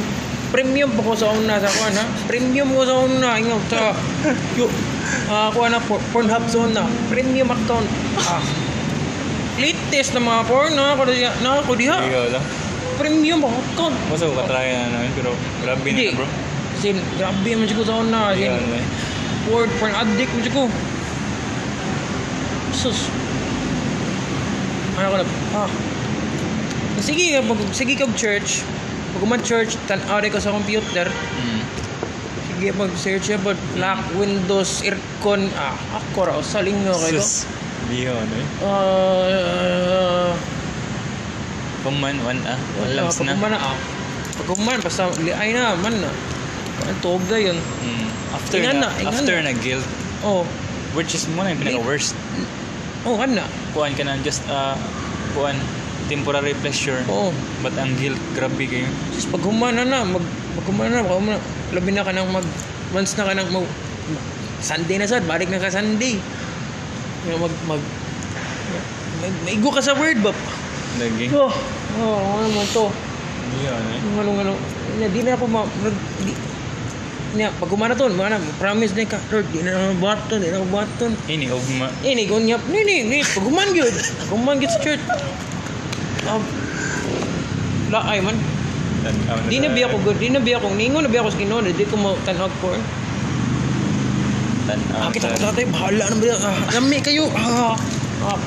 Premium 0.54 0.88
po 0.96 1.02
ko 1.02 1.14
sa 1.18 1.34
una 1.36 1.60
sa 1.60 1.68
kuan 1.68 1.92
ha. 1.98 2.06
Premium 2.30 2.72
ko 2.72 2.86
sa 2.88 2.96
una 3.04 3.36
ingaw 3.36 3.60
sa 3.68 3.92
yo 4.60 4.72
ah 5.28 5.52
kuan 5.52 5.74
na 5.74 5.82
por- 5.84 6.00
Pornhub 6.16 6.48
zone 6.48 6.72
na. 6.72 6.88
Premium 7.12 7.52
account. 7.52 7.88
Ah. 8.24 8.40
Latest 9.60 10.16
na 10.16 10.22
mga 10.22 10.44
porn 10.48 10.72
na 10.76 10.96
ako 10.96 11.12
diha, 11.12 11.32
na 11.44 11.60
ako 11.60 11.76
diha. 11.76 11.98
Premium 12.96 13.44
account. 13.44 13.96
Masa 14.08 14.32
ko 14.32 14.36
katry 14.40 14.72
na 14.72 14.96
namin 14.96 15.12
pero 15.12 15.32
grabe 15.60 15.90
na 15.92 16.00
na, 16.00 16.16
bro. 16.16 16.28
Sin, 16.80 16.96
grabe 17.20 17.52
man 17.56 17.68
siguro 17.68 17.88
sa 17.88 18.00
una. 18.00 18.32
Sin, 18.32 18.52
man. 18.52 18.84
porn, 19.48 19.68
porn 19.76 19.92
addict 19.92 20.32
man 20.32 20.44
siguro. 20.44 20.68
Sus. 22.72 23.08
Ano 24.96 25.08
ko 25.12 25.16
na, 25.20 25.26
ah. 25.56 25.70
Sige, 27.04 27.36
pag, 27.44 27.60
sige 27.76 27.94
kag 28.00 28.14
church. 28.16 28.64
Pag 29.16 29.22
uman 29.24 29.42
church, 29.44 29.76
tan-aw 29.88 30.24
ko 30.24 30.40
sa 30.40 30.56
computer. 30.56 31.08
Mm. 31.12 31.62
Sige, 32.56 32.68
mag-search 32.72 33.24
siya, 33.28 33.40
but 33.44 33.60
lock, 33.76 34.00
windows, 34.16 34.80
aircon, 34.80 35.52
ah, 35.60 35.76
ako 36.00 36.32
raw, 36.32 36.40
saling 36.40 36.80
nga 36.88 36.96
kayo. 36.96 37.20
Sus. 37.20 37.44
Biho 37.92 38.16
ano 38.16 38.36
eh. 38.40 38.48
Ah, 38.64 40.32
Kuman 41.84 42.18
one 42.24 42.40
ah. 42.48 42.58
wala, 42.82 43.12
na. 43.12 43.34
uman 43.36 43.52
na, 43.52 43.60
ah. 43.60 43.78
Pag 44.40 44.48
uman, 44.56 44.80
basta, 44.80 45.12
liay 45.20 45.52
na, 45.52 45.76
man 45.76 46.00
na. 46.00 46.12
Ang 46.88 47.00
tuog 47.04 47.24
na 47.28 47.40
yun. 47.40 47.60
Mm. 47.84 48.08
After 48.32 48.58
Ingan 48.64 48.78
na, 48.80 48.88
na, 48.88 49.12
after 49.12 49.36
na. 49.44 49.52
na 49.52 49.54
guilt 49.56 49.88
Oh, 50.24 50.44
which 50.96 51.12
is 51.14 51.28
mo 51.30 51.44
na 51.44 51.52
yung 51.52 51.60
pinaka 51.62 51.84
worst. 51.84 52.16
oh, 53.04 53.20
kan 53.20 53.36
na. 53.36 53.46
Kuan 53.76 53.92
ka 53.92 54.08
na 54.08 54.16
just 54.24 54.40
uh, 54.48 54.80
kuan 55.36 55.60
temporary 56.08 56.56
pleasure. 56.64 57.02
Oo. 57.12 57.36
But 57.60 57.76
ang 57.76 57.92
guilt 58.00 58.22
grabe 58.38 58.64
kayo. 58.66 58.88
Just 59.12 59.28
pag 59.34 59.44
humana 59.44 59.84
na, 59.84 60.06
mag, 60.06 60.24
pag 60.56 60.66
humana 60.70 61.02
na, 61.02 61.06
pag 61.06 61.20
humana, 61.20 61.40
labi 61.74 61.92
na 61.92 62.06
ka 62.06 62.14
nang 62.14 62.30
mag, 62.32 62.46
once 62.96 63.18
na 63.20 63.28
ka 63.28 63.34
nang 63.36 63.50
mag, 63.52 63.68
Sunday 64.62 64.98
na 64.98 65.10
sad, 65.10 65.28
balik 65.28 65.50
na 65.52 65.60
ka 65.60 65.74
Sunday. 65.74 66.22
Nga 67.26 67.38
mag, 67.42 67.54
mag, 67.68 67.82
mag, 69.22 69.36
maigo 69.44 69.70
ka 69.74 69.82
sa 69.82 69.98
word 69.98 70.22
ba? 70.22 70.32
Lagi. 71.02 71.28
Oh, 71.36 71.52
oh, 72.00 72.40
ano 72.40 72.48
man 72.54 72.68
to? 72.72 72.86
Biho 73.46 73.72
ano 73.74 73.90
eh. 73.92 74.00
Yung 74.00 74.18
ano, 74.22 74.32
ano, 74.40 74.54
na, 75.02 75.06
di 75.10 75.22
na 75.26 75.36
ako 75.36 75.46
ma, 75.50 75.66
mag, 75.66 75.96
di, 76.24 76.32
niya, 77.36 77.52
pag 77.56 77.70
humana 77.70 77.94
to, 77.94 78.08
mana, 78.10 78.40
promise 78.58 78.96
na 78.96 79.04
ka, 79.04 79.20
Lord, 79.30 79.46
di 79.52 79.60
na 79.62 79.76
ako 79.76 79.94
buhaton, 80.00 80.40
di 80.40 80.50
na 80.50 80.60
ako. 80.60 81.14
Ini 81.28 81.46
ugma. 81.52 81.88
Ini, 82.02 82.24
gunyap, 82.26 82.64
ni, 82.72 82.80
ni, 82.82 82.98
ni, 83.04 83.20
pag 83.22 83.44
human 83.44 83.70
yun, 83.72 83.92
pag 83.92 84.32
human 84.32 84.58
yun 84.58 84.72
sa 84.72 84.80
church. 84.80 85.04
Ah, 86.26 86.42
laay 87.92 88.20
man. 88.24 88.34
Di 89.46 89.62
na 89.62 89.70
biya 89.70 89.86
ko 89.86 90.02
good, 90.02 90.18
di 90.18 90.34
na 90.34 90.42
biya 90.42 90.58
ko 90.58 90.74
ningon 90.74 91.06
na 91.06 91.12
biya 91.12 91.22
ko 91.22 91.30
sa 91.30 91.38
Ginoo, 91.38 91.62
di 91.62 91.86
ko 91.86 91.94
mo 91.94 92.18
tanawag 92.26 92.50
porn. 92.58 92.82
Tan 94.66 94.80
Ah, 94.98 95.14
kita 95.14 95.30
ko 95.30 95.38
tan- 95.38 95.54
tatay, 95.54 95.66
bahala 95.70 96.10
na 96.10 96.16
ba? 96.18 96.34
Ah, 96.42 96.58
lami 96.74 96.98
kayo. 97.06 97.30
Ah, 97.38 97.78
ah, 98.26 98.38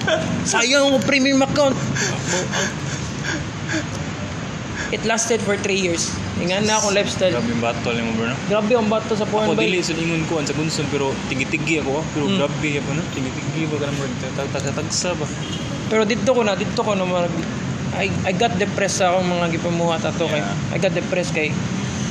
sayang 0.42 0.90
ang 0.90 1.04
premium 1.06 1.38
account. 1.38 1.78
It 4.88 5.04
lasted 5.04 5.44
for 5.44 5.54
3 5.54 5.76
years. 5.76 6.08
Ingan 6.38 6.62
na 6.70 6.78
akong 6.78 6.94
lifestyle. 6.94 7.34
Grabe 7.34 7.50
yung 7.50 7.62
battle 7.62 7.98
mo 7.98 8.10
bro 8.14 8.26
no. 8.30 8.36
Grabe 8.46 8.72
ang 8.78 8.86
bato 8.86 9.12
sa 9.18 9.26
porn 9.26 9.50
Ako 9.50 9.58
dili 9.58 9.82
sa 9.82 9.90
ingon 9.98 10.22
ko 10.30 10.38
sa 10.38 10.54
gunson 10.54 10.86
pero 10.86 11.10
tigi-tigi 11.26 11.82
ako 11.82 11.98
ah. 11.98 12.04
pero 12.14 12.24
Mm. 12.30 12.38
grabe 12.38 12.70
ako 12.78 12.90
no. 12.94 13.02
Tigi-tigi 13.10 13.62
ba 13.66 13.76
kanang 13.82 13.96
murag 13.98 14.14
tagsa 14.78 15.10
ba. 15.18 15.26
Pero 15.88 16.02
dito 16.06 16.30
ko 16.30 16.40
na, 16.46 16.54
dito 16.54 16.78
ko 16.78 16.94
na 16.94 17.02
mag 17.02 17.32
I, 17.98 18.12
I 18.22 18.32
got 18.36 18.54
depressed 18.54 19.02
sa 19.02 19.10
akong 19.10 19.26
mga 19.26 19.58
gipamuhat 19.58 20.04
ato 20.06 20.30
kay 20.30 20.38
Yeah. 20.38 20.74
I 20.74 20.78
got 20.78 20.94
depressed 20.94 21.34
kay 21.34 21.50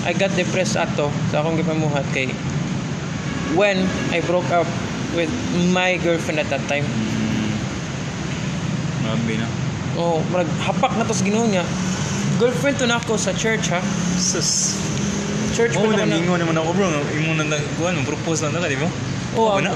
I 0.04 0.12
got 0.12 0.36
depressed 0.36 0.76
ato 0.76 1.08
sa 1.32 1.40
akong 1.40 1.56
gipamuhat 1.56 2.04
kay 2.12 2.28
when 3.56 3.88
I 4.12 4.20
broke 4.28 4.50
up 4.52 4.68
with 5.16 5.32
my 5.72 5.96
girlfriend 6.04 6.44
at 6.44 6.52
that 6.52 6.68
time. 6.68 6.84
Mm. 6.84 7.56
Grabe 9.08 9.34
na. 9.40 9.48
Oh, 9.96 10.20
marag 10.30 10.52
hapak 10.62 10.94
na 11.00 11.08
to 11.08 11.16
sa 11.16 11.24
Ginoo 11.24 11.48
niya. 11.48 11.64
Girlfriend 12.38 12.78
to 12.78 12.86
na 12.86 13.02
ako 13.02 13.18
sa 13.18 13.34
church 13.34 13.74
ha. 13.74 13.82
Sus. 14.16 14.78
Church 15.58 15.74
Oh, 15.74 15.90
pa 15.90 15.98
na 15.98 16.06
ako 16.06 16.38
naman 16.38 16.54
ako 16.54 16.70
bro. 16.78 16.86
Imo 17.18 17.34
na 17.34 17.50
nag 17.50 17.64
kuan 17.82 17.98
propose 18.06 18.46
na 18.46 18.54
ka 18.54 18.70
di 18.70 18.78
ba? 18.78 18.86
Oh, 19.34 19.58
Ako 19.58 19.66
na. 19.66 19.74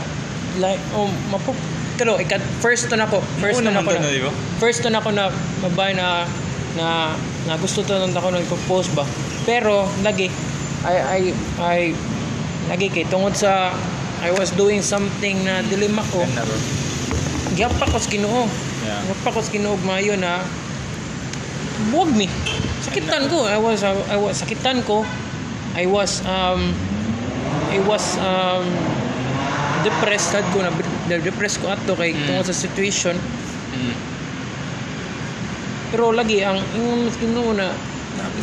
like 0.62 0.82
oh, 0.94 1.10
mapo 1.34 1.56
pero 1.98 2.18
ikat 2.18 2.42
first 2.62 2.86
to 2.86 2.96
na 2.98 3.10
ako. 3.10 3.22
First 3.42 3.62
Oo 3.62 3.66
to 3.66 3.72
na 3.74 3.82
ako 3.82 3.92
na. 3.94 4.02
na? 4.02 4.32
First 4.62 4.80
to 4.82 4.90
na 4.90 5.00
ako 5.02 5.10
na 5.10 5.26
babae 5.62 5.94
na 5.94 6.30
na 6.78 7.18
na 7.50 7.54
gusto 7.58 7.82
to 7.82 7.94
nang 7.98 8.14
ako 8.14 8.30
nag-propose 8.30 8.94
ba. 8.94 9.06
Pero 9.42 9.90
lagi 10.02 10.30
I 10.86 10.96
I 10.98 11.22
I 11.58 11.80
lagi 12.70 12.94
kay 12.94 13.10
tungod 13.10 13.34
sa 13.34 13.74
I 14.22 14.30
was 14.30 14.54
doing 14.54 14.86
something 14.86 15.42
na 15.42 15.66
dilemma 15.66 16.06
ko. 16.14 16.22
Giyapak 17.52 17.90
ko 17.90 17.98
sa 17.98 18.06
Ginoo. 18.06 18.46
Yeah. 18.86 19.02
Giyapak 19.04 19.34
ko 19.34 19.42
sa 19.42 19.50
Ginoo 19.50 19.76
mayo 19.82 20.14
na 20.14 20.46
buwag 21.90 22.14
mi. 22.14 22.30
Sakitan 22.82 23.26
ko. 23.28 23.50
I 23.50 23.58
was 23.58 23.82
I 23.82 24.18
was 24.18 24.38
sakitan 24.38 24.86
ko. 24.86 25.02
I 25.74 25.88
was 25.88 26.22
um 26.28 26.76
I 27.72 27.80
was 27.82 28.20
um 28.20 28.68
depressed 29.82 30.30
sad 30.30 30.46
ko 30.54 30.62
na 30.62 30.70
depressed 31.18 31.58
ko 31.58 31.74
ato 31.74 31.98
kay 31.98 32.14
Mm. 32.14 32.22
tungod 32.28 32.46
sa 32.46 32.54
situation. 32.54 33.18
Mm. 33.74 33.96
Pero 35.92 36.14
lagi 36.14 36.40
ang 36.46 36.62
sa 37.10 37.18
Ginoo 37.20 37.52
na 37.52 37.72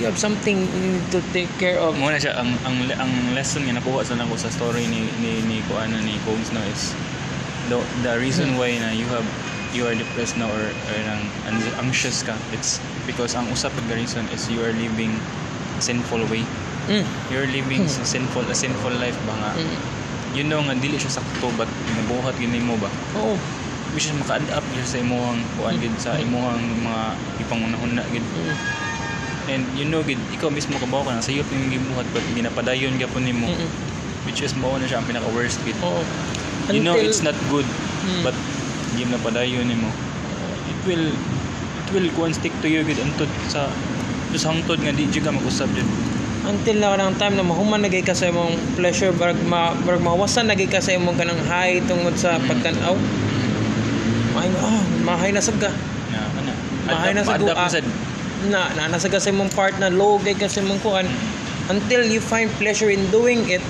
you 0.01 0.05
have 0.05 0.19
something 0.19 0.65
you 0.65 0.81
need 0.97 1.07
to 1.13 1.21
take 1.33 1.49
care 1.57 1.79
of. 1.79 1.97
Mo 1.97 2.11
na 2.11 2.19
siya 2.19 2.37
ang 2.37 2.53
ang 2.65 2.77
ang 2.99 3.13
lesson 3.33 3.65
nga 3.65 3.79
nakuha 3.79 4.05
sa 4.05 4.17
nako 4.17 4.37
sa 4.37 4.51
story 4.51 4.85
ni 4.85 5.07
ni 5.23 5.41
ni 5.47 5.59
ko 5.69 5.79
ano 5.79 5.97
ni 6.03 6.17
Combs 6.27 6.51
no 6.53 6.61
is 6.69 6.93
the 7.69 7.77
the 8.03 8.13
reason 8.17 8.57
why 8.57 8.73
na 8.77 8.93
you 8.93 9.05
have 9.09 9.25
you 9.71 9.85
are 9.85 9.93
depressed 9.93 10.37
now 10.37 10.49
or, 10.49 10.65
or 10.73 10.97
nang 11.05 11.23
an- 11.45 11.77
anxious 11.79 12.23
ka 12.23 12.33
it's 12.51 12.81
because 13.05 13.35
ang 13.35 13.49
usap 13.49 13.73
the 13.85 13.95
reason 13.95 14.25
is 14.29 14.49
you 14.49 14.61
are 14.61 14.73
living 14.73 15.13
sinful 15.79 16.25
way 16.29 16.45
Mm. 16.89 17.05
you're 17.29 17.45
living 17.45 17.85
sinful 17.85 18.41
a 18.49 18.57
sinful 18.57 18.89
life 18.97 19.13
ba 19.29 19.37
nga 19.37 19.51
Mm. 19.61 19.77
you 20.33 20.41
know 20.43 20.65
nga 20.65 20.73
dili 20.73 20.97
siya 20.97 21.21
sakto 21.21 21.53
but 21.53 21.69
nabuhat 21.93 22.33
gini 22.41 22.65
mo 22.65 22.81
ba 22.81 22.89
Oo. 23.13 23.37
which 23.93 24.09
is 24.09 24.17
maka-adapt 24.17 24.65
gyud 24.73 24.89
sa 24.89 24.97
imong 24.97 25.37
kuan 25.55 25.77
gid 25.77 25.93
sa 26.01 26.17
imong 26.17 26.57
mga 26.81 27.03
ipangunahuna 27.39 28.03
gid 28.09 28.25
Mm. 28.25 28.57
and 29.53 29.63
you 29.77 29.85
know 29.85 30.01
gid 30.01 30.17
ikaw 30.33 30.49
mismo 30.49 30.81
kabaw 30.81 31.05
ka 31.05 31.13
na 31.13 31.21
sa 31.21 31.29
iyo 31.29 31.45
gibuhat 31.45 32.09
but 32.09 32.25
ginapadayon 32.33 32.97
gyapon 32.97 33.29
nimo 33.29 33.45
Mm-mm. 33.45 33.69
which 34.25 34.41
is 34.41 34.57
mao 34.57 34.81
na 34.81 34.89
siya 34.89 35.01
ang 35.01 35.09
pinaka 35.09 35.29
worst 35.29 35.61
gid 35.69 35.77
Oo. 35.85 36.01
you 36.73 36.81
know 36.81 36.97
it's 36.97 37.21
not 37.21 37.37
good 37.53 37.69
Mm. 38.01 38.25
but 38.25 38.33
di 38.99 39.07
na 39.07 39.19
padayon 39.23 39.63
nimo 39.63 39.87
it 40.67 40.81
will 40.83 41.07
it 41.79 41.89
will 41.95 42.09
go 42.19 42.27
and 42.27 42.35
stick 42.35 42.51
to 42.59 42.67
you 42.67 42.83
gid 42.83 42.99
untud 42.99 43.31
sa 43.47 43.71
sa 44.35 44.51
hangtod 44.51 44.83
nga 44.83 44.91
di 44.91 45.07
jud 45.15 45.23
ka 45.23 45.31
mag-usab 45.31 45.71
jud 45.79 45.87
until 46.49 46.77
na 46.81 46.97
kanang 46.97 47.15
time 47.21 47.35
na 47.39 47.45
mahuman 47.47 47.79
nagay 47.79 48.03
ka 48.03 48.17
sa 48.17 48.33
imong 48.33 48.57
pleasure 48.75 49.13
barag 49.15 49.39
ma 49.47 49.77
barag 49.87 50.03
mawasan 50.03 50.51
nagay 50.51 50.67
ka 50.67 50.81
sa 50.83 50.97
imong 50.97 51.15
kanang 51.15 51.39
high 51.47 51.79
tungod 51.85 52.17
sa 52.17 52.41
Mm. 52.41 52.47
pagtan-aw. 52.49 52.95
Mahay 54.33 54.49
na 54.49 54.59
ah 54.65 54.83
mahay 55.05 55.31
na 55.35 55.43
sab 55.45 55.57
ka. 55.61 55.69
Na 56.15 56.25
ana 56.25 56.53
Bahay 56.89 57.13
na 57.13 57.23
sa 57.27 57.37
na 57.37 57.53
na 58.49 58.61
na 58.79 58.83
nasa 58.97 59.13
ka 59.13 59.21
sa 59.21 59.29
imong 59.29 59.53
part 59.53 59.77
na 59.77 59.93
low 59.93 60.17
gay 60.25 60.33
ka 60.33 60.49
sa 60.49 60.65
imong 60.65 60.81
kuan. 60.81 61.05
Until 61.69 62.09
you 62.09 62.23
find 62.25 62.49
pleasure 62.57 62.89
in 62.89 63.05
doing 63.13 63.45
it 63.53 63.61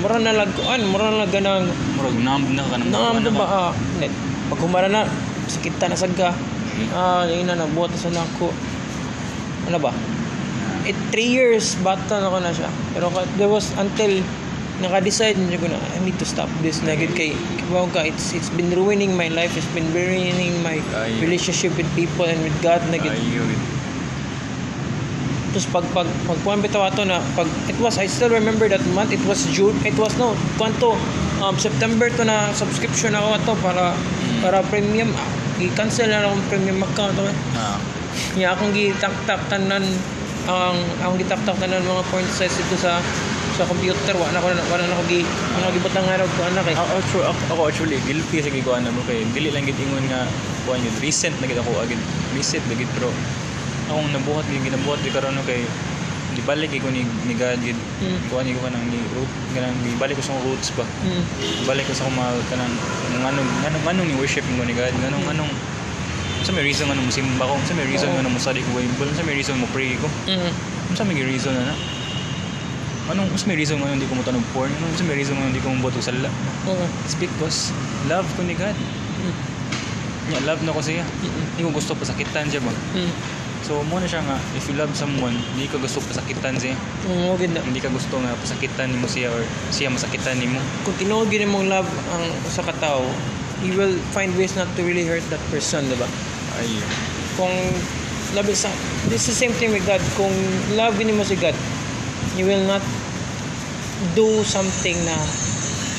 mura 0.00 0.16
na 0.18 0.32
lag 0.32 0.50
kuan 0.56 0.80
mura 0.90 1.12
na 1.12 1.26
ganang 1.28 1.68
murag 1.94 2.16
numb 2.18 2.46
na 2.56 2.62
ka 2.66 2.76
na 2.80 2.84
naam 2.88 3.20
ano 3.20 3.30
ba 3.30 3.46
ah 3.46 3.72
net 4.02 4.10
pag 4.50 4.58
humara 4.60 4.88
na 4.88 5.08
sakit 5.48 5.76
na 5.80 5.96
sad 5.96 6.12
ka. 6.16 6.32
Ah 6.92 7.24
yun 7.28 7.46
na 7.46 7.56
nabuhat 7.58 7.94
na 7.94 7.98
sa 7.98 8.10
nako 8.10 8.50
ano 9.70 9.78
ba? 9.80 9.92
It 10.84 10.96
three 11.08 11.32
years 11.32 11.80
bata 11.80 12.20
na 12.20 12.28
ko 12.28 12.38
na 12.42 12.52
siya. 12.52 12.68
Pero 12.92 13.08
there 13.40 13.48
was 13.48 13.72
until 13.80 14.20
naka-decide 14.82 15.38
na 15.38 15.54
ko 15.54 15.70
na 15.70 15.78
I 15.78 16.02
need 16.02 16.18
to 16.18 16.26
stop 16.26 16.50
this 16.58 16.82
na 16.82 16.98
gid 16.98 17.14
kay 17.14 17.30
kibaw 17.62 17.86
ka 17.94 18.02
it's 18.02 18.34
it's 18.34 18.50
been 18.50 18.74
ruining 18.74 19.14
my 19.14 19.30
life 19.30 19.54
it's 19.54 19.70
been 19.70 19.86
ruining 19.94 20.50
my 20.66 20.82
relationship 21.22 21.70
with 21.78 21.86
people 21.94 22.26
and 22.26 22.42
with 22.42 22.56
God 22.58 22.82
na 22.90 22.98
gid 22.98 23.14
tapos 25.54 25.70
pag 25.70 25.86
pag 25.94 26.08
pag 26.26 26.38
kuan 26.42 26.58
bitaw 26.58 26.90
ato 26.90 27.06
na 27.06 27.22
pag 27.38 27.46
it 27.70 27.78
was 27.78 27.94
I 28.02 28.10
still 28.10 28.34
remember 28.34 28.66
that 28.66 28.82
month 28.90 29.14
it 29.14 29.22
was 29.22 29.46
June 29.54 29.78
it 29.86 29.94
was 29.94 30.10
no 30.18 30.34
kwanto 30.58 30.98
um, 31.38 31.54
September 31.62 32.10
to 32.10 32.26
na 32.26 32.50
subscription 32.50 33.14
ako 33.14 33.38
ato 33.38 33.52
para 33.62 33.94
para 34.44 34.60
premium 34.68 35.08
Ah, 35.16 35.28
i-cancel 35.56 36.12
na 36.12 36.20
lang 36.20 36.36
ang 36.36 36.44
premium 36.52 36.84
account 36.84 37.16
okay? 37.16 37.32
ah. 37.56 37.80
Nya 38.36 38.52
akong 38.52 38.76
gitaktak 38.76 39.40
tanan 39.48 39.80
ang 40.44 40.76
akong 41.00 41.16
gitaktak 41.16 41.56
tanan 41.56 41.80
mga 41.80 42.04
point 42.12 42.28
size 42.28 42.52
dito 42.52 42.76
sa 42.76 43.00
sa 43.54 43.64
computer. 43.64 44.12
Wa 44.18 44.28
na 44.34 44.42
ko 44.42 44.50
na 44.50 44.62
wala 44.68 44.82
na 44.84 44.98
ko 44.98 45.04
gi 45.08 45.22
ko 45.24 45.68
gibutang 45.72 46.04
araw 46.04 46.26
ko 46.26 46.40
anak 46.44 46.66
eh. 46.68 46.76
ako 46.76 46.92
actually, 46.98 47.24
ako, 47.24 47.40
ako 47.54 47.62
actually 47.70 47.98
guilty 48.04 48.38
sa 48.42 48.50
gikuan 48.50 48.82
na 48.84 48.92
mo 48.92 49.00
kay 49.08 49.24
dili 49.32 49.48
lang 49.54 49.64
gid 49.64 49.78
ingon 49.78 50.04
nga 50.10 50.26
kuan 50.68 50.82
gid 50.82 50.98
recent 51.00 51.34
na 51.40 51.46
gid 51.48 51.58
ako 51.58 51.70
agad 51.80 51.98
recent 52.34 52.62
na 52.66 52.74
gid 52.76 52.90
pero 52.98 53.08
akong 53.88 54.10
nabuhat 54.10 54.44
gid 54.50 54.62
ginabuhat 54.66 54.98
gid 55.06 55.14
karon 55.14 55.38
kay 55.46 55.62
di 56.34 56.42
balik 56.42 56.74
ko 56.74 56.90
ni 56.90 57.02
ni 57.24 57.34
God 57.34 57.58
gid 57.60 57.78
Mm. 58.02 58.18
kuan 58.28 58.44
ko 58.44 58.60
kanang 58.60 58.84
ni 58.86 58.98
root 59.14 59.30
kanang 59.50 59.74
di 59.80 59.94
balik 59.94 60.14
ko 60.14 60.22
sa 60.22 60.34
roots 60.36 60.74
ba 60.74 60.82
Mm. 60.82 61.22
balik 61.64 61.86
ko 61.86 61.94
sa 61.94 62.06
mga 62.06 62.26
kanang 62.48 62.74
kung 63.08 63.24
anong 63.24 63.50
anong 63.64 63.84
anong 63.86 64.06
ni 64.06 64.16
worship 64.18 64.42
mo 64.52 64.62
ni 64.62 64.74
God 64.74 64.90
anong 65.00 65.24
anong 65.30 65.50
sa 66.44 66.52
may 66.52 66.60
reason 66.60 66.84
nga 66.84 66.94
mo 66.94 67.08
simba 67.08 67.46
ko 67.46 67.56
sa 67.62 67.72
may 67.72 67.86
reason 67.86 68.10
nga 68.10 68.20
mo 68.22 68.36
study 68.36 68.60
ko 68.60 68.70
Bible 68.74 69.14
sa 69.14 69.22
may 69.22 69.32
reason 69.32 69.56
mo 69.56 69.66
pray 69.70 69.94
ko 69.96 70.10
Mm. 70.26 70.52
sa 70.92 71.02
may 71.02 71.16
reason 71.16 71.54
na 71.54 71.64
na 71.64 71.74
anong 73.04 73.28
sa 73.34 73.46
may 73.46 73.56
reason 73.56 73.76
nga 73.76 73.88
hindi 73.88 74.04
ko 74.04 74.16
mo 74.16 74.22
tanog 74.22 74.44
porn 74.50 74.68
anong 74.70 74.92
sa 74.92 75.04
may 75.04 75.14
reason 75.14 75.36
nga 75.36 75.46
hindi 75.46 75.60
ko 75.60 75.70
mo 75.70 75.80
boto 75.82 76.00
sa 76.00 76.12
la 76.12 76.28
Oo. 76.64 76.84
It's 77.04 77.14
because 77.14 77.68
love 78.04 78.24
ko 78.34 78.42
ni 78.42 78.52
God. 78.52 78.72
Mm. 78.72 79.34
Nya, 80.24 80.38
love 80.48 80.64
na 80.64 80.72
ko 80.72 80.80
siya. 80.80 81.04
Mm. 81.04 81.44
Hindi 81.52 81.62
ko 81.62 81.70
gusto 81.76 81.92
pasakitan 81.92 82.48
siya 82.48 82.64
ba? 82.64 82.72
Mm. 82.96 83.12
So, 83.64 83.80
mo 83.88 83.96
na 83.96 84.04
siya 84.04 84.20
nga, 84.28 84.36
if 84.52 84.68
you 84.68 84.76
love 84.76 84.92
someone, 84.92 85.32
hindi 85.56 85.64
ka 85.72 85.80
gusto 85.80 85.96
pasakitan 86.04 86.60
siya. 86.60 86.76
Mm, 87.08 87.32
okay 87.32 87.48
na. 87.48 87.64
Hindi 87.64 87.80
ka 87.80 87.88
gusto 87.88 88.20
nga 88.20 88.36
pasakitan 88.36 88.92
ni 88.92 89.00
mo 89.00 89.08
siya 89.08 89.32
or 89.32 89.40
siya 89.72 89.88
masakitan 89.88 90.36
ni 90.36 90.52
mo. 90.52 90.60
Kung 90.84 90.92
tinuod 91.00 91.32
gyud 91.32 91.48
mong 91.48 91.72
love 91.72 91.88
ang 92.12 92.24
sa 92.44 92.60
katao, 92.60 93.00
you 93.64 93.72
will 93.72 93.96
find 94.12 94.36
ways 94.36 94.52
not 94.52 94.68
to 94.76 94.84
really 94.84 95.08
hurt 95.08 95.24
that 95.32 95.40
person, 95.48 95.80
diba? 95.88 96.04
Ay, 96.60 96.68
Kung 97.40 97.56
love 98.36 98.52
is 98.52 98.68
this 99.08 99.24
is 99.24 99.32
the 99.32 99.38
same 99.48 99.54
thing 99.56 99.72
with 99.72 99.88
God. 99.88 100.04
Kung 100.20 100.34
love 100.76 101.00
mo 101.00 101.24
si 101.24 101.40
God, 101.40 101.56
you 102.36 102.44
will 102.44 102.68
not 102.68 102.84
do 104.12 104.44
something 104.44 105.00
na 105.08 105.16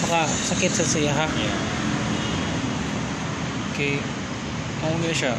makasakit 0.06 0.70
sa 0.70 0.86
siya 0.86 1.18
ha. 1.18 1.26
yeah. 1.34 1.58
Okay, 3.74 3.98
kung 4.80 5.02
gina 5.02 5.18
siya, 5.18 5.34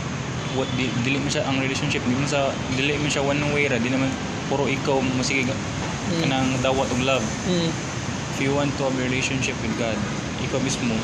what, 0.56 0.66
di, 0.74 0.88
dili 1.00 1.20
mo 1.20 1.28
siya 1.28 1.44
ang 1.44 1.60
relationship, 1.60 2.00
di 2.02 2.16
mo 2.16 2.24
sa, 2.24 2.48
dili 2.72 2.96
mo 2.96 3.06
siya 3.06 3.20
one 3.20 3.38
way 3.52 3.68
ra, 3.68 3.76
di 3.76 3.88
naman 3.88 4.08
puro 4.48 4.64
ikaw 4.66 4.98
masige 5.14 5.52
Mm. 6.06 6.22
kanang 6.22 6.48
dawat 6.62 6.86
og 6.86 7.02
love. 7.02 7.26
Mm. 7.44 7.66
If 8.30 8.38
you 8.38 8.54
want 8.54 8.70
to 8.78 8.86
have 8.86 8.94
a 8.94 9.02
relationship 9.02 9.58
with 9.58 9.74
God, 9.74 9.98
ikaw 10.38 10.62
mismo, 10.62 10.94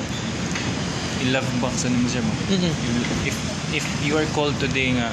i-love 1.27 1.43
back 1.59 1.75
sa 1.75 1.91
nimo 1.91 2.07
siya 2.07 2.23
mo. 2.23 2.31
Mm-mm. 2.47 2.71
if 3.27 3.35
if 3.75 3.85
you 4.01 4.15
are 4.15 4.27
called 4.31 4.55
today 4.59 4.95
nga 4.95 5.11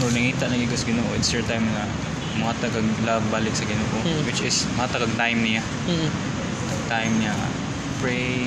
or 0.00 0.08
nangita 0.08 0.48
na 0.48 0.56
gigas 0.56 0.84
Ginoo 0.84 1.04
it's 1.12 1.28
your 1.30 1.44
time 1.44 1.64
nga 1.70 1.84
muhatag 2.34 2.72
kag 2.72 2.84
love 3.04 3.24
balik 3.28 3.52
sa 3.52 3.64
Ginoo 3.64 4.00
Mm. 4.00 4.24
which 4.24 4.40
is 4.40 4.64
muhatag 4.72 5.00
kag 5.00 5.14
time 5.16 5.40
niya 5.40 5.60
Mm. 5.84 6.08
time 6.88 7.12
niya 7.20 7.32
pray 8.00 8.44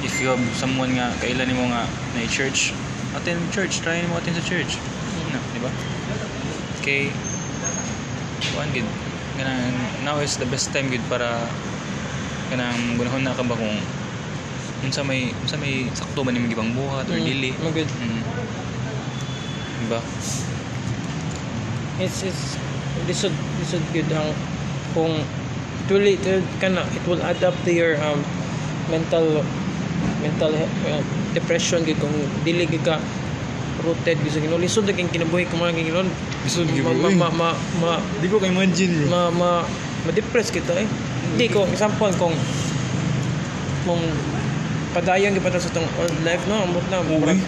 if 0.00 0.16
you 0.16 0.28
have 0.28 0.40
someone 0.54 0.92
nga 0.92 1.12
kailan 1.20 1.44
nimo 1.44 1.68
nga 1.68 1.84
na 2.12 2.24
church 2.26 2.72
attend 3.18 3.42
church 3.50 3.82
try 3.82 3.98
mo 4.06 4.16
attend 4.22 4.38
sa 4.38 4.44
church 4.46 4.78
na 5.34 5.38
di 5.52 5.58
ba 5.60 5.70
kay 6.86 7.10
kuan 8.54 8.70
gid 8.70 8.86
kanang 9.34 9.74
now 10.06 10.16
is 10.22 10.38
the 10.38 10.48
best 10.48 10.70
time 10.70 10.86
gid 10.88 11.02
para 11.10 11.42
kanang 12.48 12.96
gunahon 12.96 13.26
na 13.26 13.34
ka 13.34 13.42
ba 13.44 13.58
kung 13.58 13.76
unsa 14.86 15.02
may 15.02 15.34
unsa 15.42 15.58
may 15.58 15.90
sakto 15.92 16.22
ba 16.22 16.30
nimong 16.30 16.50
gibang 16.50 16.70
buhat 16.72 17.10
or 17.10 17.18
Mm. 17.18 17.26
dili 17.26 17.50
Magod. 17.58 17.90
Mm. 17.98 18.22
Diba? 19.78 20.00
It's 21.98 22.22
it's 22.22 22.54
this 23.06 23.26
would 23.26 23.36
this 23.58 23.74
would 23.74 23.86
good 23.90 24.06
ang 24.14 24.30
kung 24.94 25.18
it 25.18 25.88
will 25.90 26.06
it 26.06 26.22
will 26.22 26.42
kana 26.62 26.86
it 26.94 27.04
will 27.10 27.22
up 27.22 27.56
to 27.66 27.70
your 27.74 27.98
um 27.98 28.22
mental 28.86 29.42
mental 30.18 30.52
uh, 30.54 31.02
depression 31.30 31.82
gid 31.82 31.98
kung 31.98 32.12
dili 32.42 32.64
gid 32.64 32.82
ka 32.82 32.98
rooted 33.80 34.18
gid 34.18 34.32
sa 34.32 34.40
Ginoo 34.40 34.58
lisod 34.58 34.84
na 34.84 34.92
kang 34.92 35.06
kinabuhi 35.06 35.46
kung 35.46 35.62
mga 35.62 35.78
Ginoo 35.78 36.02
Lisod 36.42 36.66
gid, 36.68 36.82
ma, 36.82 36.92
ma, 36.92 37.10
ma, 37.10 37.28
ma, 37.30 37.48
ma, 37.78 37.92
Di 38.18 38.26
ko 38.26 38.38
kay 38.38 38.50
imagine 38.50 38.90
bro. 38.94 39.08
ma, 39.08 39.22
ma, 39.30 39.50
ma-depress 40.04 40.50
kita 40.50 40.74
eh. 40.74 40.88
Hindi 41.28 41.46
ko, 41.48 41.66
example, 41.66 42.10
kung 42.16 42.34
kung 43.84 44.02
padayon 44.92 45.32
gid 45.32 45.44
sa 45.44 45.70
tong 45.70 45.86
old 45.96 46.16
life 46.22 46.42
no, 46.46 46.62
ambot 46.62 46.84
na. 46.90 47.02
Murag, 47.02 47.38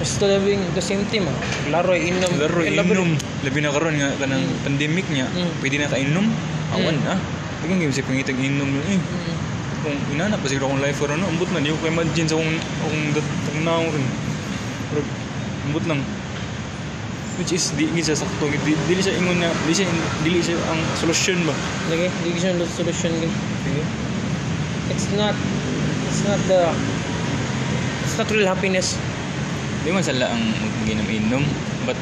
Still 0.00 0.32
living 0.32 0.64
the 0.72 0.80
same 0.80 1.04
team 1.12 1.28
ah. 1.28 1.36
Laro 1.68 1.92
inom. 1.92 2.32
Laro 2.40 2.64
inom. 2.64 3.20
Labi 3.44 3.60
na 3.60 3.68
karon 3.68 4.00
nga 4.00 4.08
kanang 4.16 4.40
Mm. 4.40 4.64
pandemic 4.64 5.04
niya. 5.12 5.28
Mm. 5.28 5.50
Pwede 5.60 5.76
na 5.76 5.92
kainom. 5.92 6.24
Awan 6.72 6.96
Mm. 6.96 7.04
na. 7.04 7.14
Ikaw 7.60 7.74
nga 7.76 7.92
si 7.92 8.00
pangitag 8.00 8.40
inom. 8.40 8.80
Eh, 8.80 8.96
Mm. 8.96 9.36
Kung 9.80 9.96
inana 10.12 10.36
pa 10.36 10.46
siguro 10.46 10.68
akong 10.68 10.82
life 10.84 11.00
karon 11.00 11.18
no, 11.18 11.28
ambot 11.28 11.48
na 11.50 11.60
di 11.60 11.72
ko 11.72 11.78
kay 11.80 11.88
imagine 11.88 12.28
sa 12.28 12.36
akong 12.36 12.52
akong 12.84 13.04
datang 13.16 13.58
na 13.64 13.72
rin. 13.80 14.06
Pero 14.90 15.00
ambot 15.68 15.84
lang. 15.88 16.00
Which 17.36 17.56
is 17.56 17.72
di 17.72 17.88
gid 17.88 18.04
siya 18.04 18.20
sakto 18.20 18.44
gid. 18.46 18.60
Di- 18.62 18.76
Dili 18.84 19.00
siya 19.00 19.16
ingon 19.16 19.40
nga 19.40 19.48
dili 19.64 19.72
siya 19.72 19.88
dili 20.20 20.38
siya 20.38 20.60
ang 20.68 20.80
solusyon 21.00 21.40
ba. 21.48 21.54
Lagi, 21.88 22.12
di 22.20 22.36
siya 22.36 22.52
ng 22.52 22.68
solution 22.68 23.12
gid. 23.16 23.32
It's 24.92 25.08
not 25.16 25.32
it's 26.04 26.20
not 26.26 26.40
the 26.44 26.68
it's 28.04 28.16
not 28.20 28.28
real 28.28 28.44
happiness. 28.44 29.00
Di 29.80 29.88
man 29.88 30.04
sala 30.04 30.28
ang 30.28 30.42
ginom-inom. 30.84 31.40
But 31.88 31.96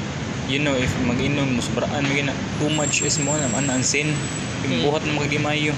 you 0.51 0.59
know 0.59 0.75
if 0.75 0.91
mag-inom 1.07 1.55
mo 1.55 1.63
sobraan 1.63 2.03
mo 2.03 2.11
gina 2.11 2.35
too 2.59 2.73
much 2.75 3.07
is 3.07 3.23
mo 3.23 3.39
na 3.39 3.47
an 3.55 3.71
ang 3.71 3.87
sin. 3.87 4.11
Yung 4.67 4.83
Mm. 4.83 4.91
buhat 4.91 5.07
na 5.07 5.15
magagimayo. 5.15 5.71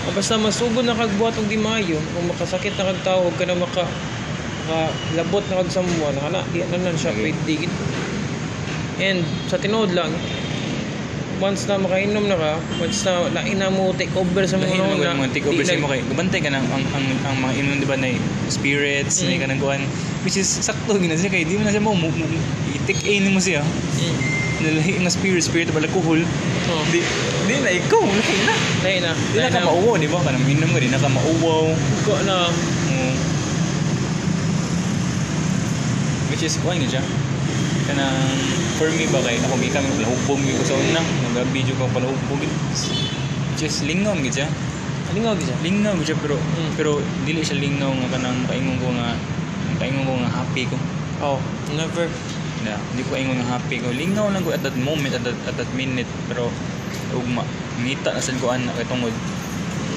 O 0.00 0.12
basta 0.12 0.40
masugod 0.40 0.82
na 0.82 0.96
kagbuhat 0.96 1.36
og 1.36 1.46
di 1.46 1.60
maayo, 1.60 2.00
kung 2.14 2.24
makasakit 2.26 2.72
na 2.74 2.88
kag 2.88 3.00
tao, 3.04 3.20
huwag 3.22 3.36
ka 3.36 3.44
na 3.44 3.52
maka 3.54 3.84
labot 5.12 5.44
na 5.46 5.60
kag 5.60 5.70
someone, 5.70 6.16
kana 6.16 6.40
di 6.48 6.64
na 6.64 6.78
nan 6.78 6.96
siya 6.96 7.12
Okay. 7.12 7.30
pwede 7.30 7.54
gid. 7.58 7.72
And 8.98 9.20
sa 9.46 9.56
tinuod 9.56 9.92
lang, 9.92 10.12
once 11.36 11.64
na 11.64 11.76
makainom 11.76 12.24
na 12.26 12.36
ka, 12.36 12.52
once 12.78 13.00
na 13.02 13.28
lain 13.30 13.56
na 13.56 13.68
mo 13.68 13.92
take 13.92 14.12
over 14.14 14.44
sa 14.44 14.56
mga 14.56 14.76
una, 14.94 15.16
mga 15.18 15.32
take 15.34 15.46
over 15.46 15.64
sa 15.64 15.72
na- 15.72 15.80
mo 15.80 15.88
kay 15.88 16.00
gabantay 16.02 16.38
ka 16.38 16.48
ng 16.48 16.66
ang, 16.66 16.84
ang, 16.86 17.06
ang 17.22 17.36
mga 17.38 17.52
inom 17.58 17.76
di 17.76 17.86
ba 17.86 17.96
na 17.96 18.08
spirits 18.46 19.20
Mm. 19.20 19.24
na 19.26 19.40
kanang 19.42 19.60
kuan 19.60 19.82
which 20.20 20.36
is 20.36 20.44
sakto 20.44 20.96
gina 20.96 21.12
siya 21.14 21.28
kay 21.28 21.44
di 21.44 21.56
mo 21.56 21.64
na 21.64 21.72
siya 21.72 21.80
mo, 21.80 21.92
mo, 21.94 22.08
mo 22.08 22.24
i-take 22.70 23.04
in 23.06 23.32
mo 23.32 23.40
siya 23.40 23.64
Mm. 23.64 24.16
Nalahi 24.60 24.92
nga 24.98 25.10
spirit 25.10 25.40
spirit 25.40 25.68
bala 25.70 25.86
alcohol 25.86 26.20
Oh. 26.70 26.84
di 26.88 27.02
di 27.48 27.58
na 27.58 27.70
ikaw 27.72 27.98
lahi 27.98 28.36
na 28.46 28.54
Dahil 28.78 29.00
na. 29.02 29.12
di 29.34 29.36
na 29.36 29.50
ka 29.50 29.58
mauwaw 29.60 29.98
di 29.98 30.06
ba 30.06 30.22
kanang 30.22 30.44
minom 30.44 30.70
ka 30.70 30.78
di 30.78 30.86
na 30.86 30.96
ka 30.96 31.08
mauwaw 31.08 31.66
Ko 32.04 32.14
na. 32.22 32.46
Mm. 32.86 33.14
which 36.30 36.46
is 36.46 36.54
kuha 36.56 36.78
siya 36.78 37.02
kanang 37.84 38.14
for 38.78 38.86
me 38.92 39.10
ba 39.10 39.18
kay 39.20 39.34
ako 39.40 39.58
gikan 39.58 39.82
palahubog 39.90 40.38
mi 40.38 40.54
ko 40.54 40.62
sa 40.62 40.78
una 40.78 41.02
nag-video 41.26 41.74
ko 41.74 41.90
palahubog 41.90 42.38
just 43.58 43.82
lingaw 43.82 44.14
gid 44.16 44.34
siya 44.36 44.48
Alingaw 45.10 45.34
gisa. 45.34 45.50
lingaw 45.58 45.98
gid 45.98 46.06
siya 46.06 46.18
pero 46.22 46.38
Mm. 46.38 46.70
pero 46.78 46.90
dili 47.26 47.42
siya 47.42 47.58
lingaw 47.58 47.90
nga 47.90 48.14
kanang 48.14 48.46
paingon 48.46 48.78
ko 48.78 48.94
nga 48.94 49.18
paingon 49.76 50.06
ko 50.06 50.14
nga 50.16 50.30
happy 50.30 50.64
ko 50.64 50.78
Oh, 51.20 51.36
never. 51.76 52.08
Na 52.64 52.76
hindi 52.92 53.02
ko 53.08 53.16
ingon 53.16 53.40
happy 53.48 53.80
ko 53.80 53.88
lingaw 53.92 54.28
lang 54.28 54.44
ko 54.44 54.52
at 54.52 54.60
that 54.60 54.76
moment 54.76 55.16
at 55.16 55.24
that, 55.24 55.38
at 55.48 55.56
that 55.56 55.70
minute 55.72 56.08
pero 56.28 56.52
ugma 57.16 57.42
ngita 57.80 58.12
na 58.12 58.20
sad 58.20 58.36
ko 58.38 58.52
ana 58.52 58.70
kay 58.76 58.86
tungod 58.86 59.14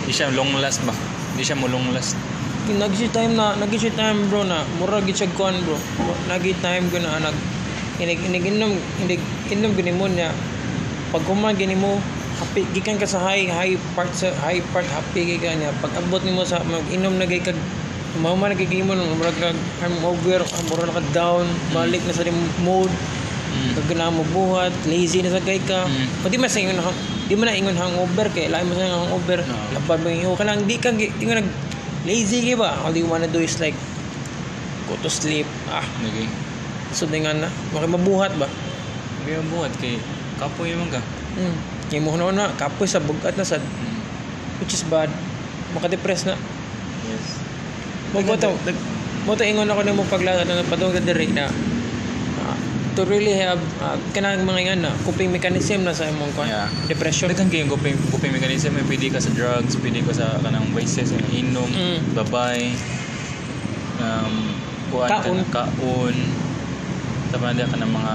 di 0.08 0.12
siya 0.12 0.32
long 0.32 0.52
last 0.60 0.80
ba 0.88 0.96
di 1.36 1.44
siya 1.44 1.60
mo 1.60 1.68
long 1.68 1.92
last 1.92 2.16
Nag-shoot 2.64 3.12
time 3.12 3.36
na, 3.36 3.60
nag-shoot 3.60 3.92
time 3.92 4.32
bro 4.32 4.48
na, 4.48 4.64
mura 4.80 5.04
gid 5.04 5.20
siya 5.20 5.28
kuan 5.36 5.52
bro. 5.68 5.76
Nagi 6.32 6.56
time 6.64 6.88
ko 6.88 6.96
na 6.96 7.20
nag 7.20 7.36
inig 8.00 8.24
inig 8.24 8.56
inom 8.56 8.72
inig 9.04 9.20
inom 9.52 9.76
gani 9.76 9.92
mo 9.92 10.08
niya. 10.08 10.32
Pag 11.12 11.28
kuman 11.28 11.60
gani 11.60 11.76
mo, 11.76 12.00
happy 12.40 12.64
gikan 12.72 12.96
ka 12.96 13.04
sa 13.04 13.20
high 13.20 13.52
high 13.52 13.76
part 14.00 14.08
sa 14.16 14.32
high 14.48 14.64
part 14.72 14.88
happy 14.88 15.36
kay 15.36 15.44
ka 15.44 15.60
niya. 15.60 15.76
Pag 15.84 15.92
abot 16.00 16.24
nimo 16.24 16.48
sa 16.48 16.64
mag-inom 16.64 17.20
na 17.20 17.28
gay 17.28 17.44
kag 17.44 17.60
mao 18.22 18.38
man 18.38 18.54
nagiging 18.54 18.86
mo 18.86 18.94
mura 18.94 19.34
kag 19.34 19.58
I'm 19.82 19.98
over, 20.06 20.42
mura 20.70 20.86
na 20.86 20.94
ka 20.94 21.04
down, 21.12 21.46
balik 21.74 22.06
na 22.06 22.14
sa 22.14 22.22
rim 22.22 22.36
mode. 22.62 22.92
mm. 22.92 23.74
Pag 23.74 23.98
na 23.98 24.14
mo 24.14 24.22
buhat, 24.30 24.70
lazy 24.86 25.26
na 25.26 25.34
sa 25.34 25.42
kay 25.42 25.58
ka. 25.60 25.90
Mm. 25.90 26.06
Pati 26.22 26.36
mas 26.38 26.54
ingon 26.54 26.78
hang 26.78 26.98
di 27.26 27.34
man 27.34 27.50
na 27.50 27.56
ingon 27.56 27.74
hangover 27.74 28.28
kay 28.30 28.52
lain 28.52 28.68
mo 28.68 28.76
sa 28.76 28.86
hangover. 28.86 29.42
Oo. 29.42 29.66
Lapad 29.74 30.04
mo 30.04 30.14
yung 30.14 30.38
kanang 30.38 30.62
di 30.64 30.78
ka 30.78 30.94
ingon 30.94 31.42
nag 31.42 31.50
lazy 32.06 32.46
ka 32.46 32.60
ba? 32.60 32.86
All 32.86 32.94
you 32.94 33.10
wanna 33.10 33.26
do 33.26 33.42
is 33.42 33.58
like 33.58 33.76
go 34.86 34.94
to 35.02 35.10
sleep. 35.10 35.48
Ah, 35.66 35.82
Nagay. 36.04 36.30
so 36.94 37.10
dengan 37.10 37.42
na 37.42 37.50
makimabuhat 37.74 38.38
ba? 38.38 38.46
Kaya 39.26 39.42
buhat 39.50 39.74
kay 39.82 39.98
kapoy 40.38 40.76
man 40.78 40.94
ka. 40.94 41.02
Hmm. 41.34 41.56
Kaya 41.90 42.04
mo 42.04 42.14
na 42.14 42.30
na 42.30 42.46
kapoy 42.54 42.86
sa 42.86 43.02
bugat 43.02 43.34
na 43.34 43.48
sad 43.48 43.64
Mm. 43.64 43.98
which 44.62 44.78
is 44.78 44.86
bad. 44.86 45.10
Maka-depress 45.74 46.30
na. 46.30 46.38
Yes. 48.14 48.16
Mo 48.16 48.22
mo 48.24 48.36
to 48.38 48.50
mo 49.24 49.34
to 49.34 49.42
ingon 49.42 49.66
ako 49.66 49.82
nimo 49.82 50.06
paglatad 50.06 50.46
na 50.46 50.62
padung 50.64 50.94
sa 50.94 51.02
diri 51.02 51.32
na 51.32 51.50
ah, 52.40 52.58
to 52.94 53.02
really 53.04 53.34
have 53.34 53.58
uh, 53.80 53.98
kanang 54.12 54.44
mga 54.44 54.62
nga 54.70 54.76
na 54.80 54.92
coping 55.02 55.32
mechanism 55.32 55.82
na 55.82 55.92
sa 55.92 56.06
imong 56.06 56.30
kuan. 56.32 56.46
Yeah. 56.46 56.70
depression. 56.86 57.26
Dagan 57.28 57.50
kay 57.50 57.66
coping 57.66 57.98
coping 58.12 58.30
mechanism 58.32 58.78
may 58.78 58.86
pwede 58.86 59.10
ka 59.10 59.18
sa 59.18 59.34
drugs, 59.34 59.74
pwede 59.78 60.06
ka 60.06 60.14
sa 60.14 60.38
kanang 60.40 60.70
vices, 60.72 61.10
nga 61.10 61.26
inom, 61.32 61.66
Mm. 61.66 62.00
babay, 62.14 62.70
um, 63.98 64.36
kuan 64.90 65.10
ka 65.10 65.26
na 65.26 65.46
kaon. 65.50 66.16
Tama 67.32 67.50
na 67.50 67.66
ka 67.66 67.78
ng 67.78 67.90
mga 67.90 68.14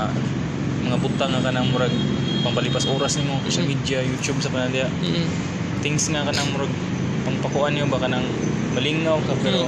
mga 0.79 0.97
butang 1.03 1.31
nga 1.35 1.43
kanang 1.43 1.67
murag 1.69 1.91
pampalipas 2.39 2.87
oras 2.87 3.19
nimo 3.19 3.43
social 3.43 3.67
Mm. 3.67 3.73
media, 3.75 3.99
YouTube 3.99 4.39
sa 4.39 4.53
panadya. 4.53 4.87
Mm. 5.03 5.27
Things 5.83 6.07
nga 6.07 6.23
kanang 6.23 6.55
murag 6.55 6.71
pangpakuan 7.27 7.75
niyo 7.75 7.91
ba 7.91 7.99
kanang 7.99 8.23
malingaw 8.69 9.19
ka 9.21 9.35
pero 9.43 9.67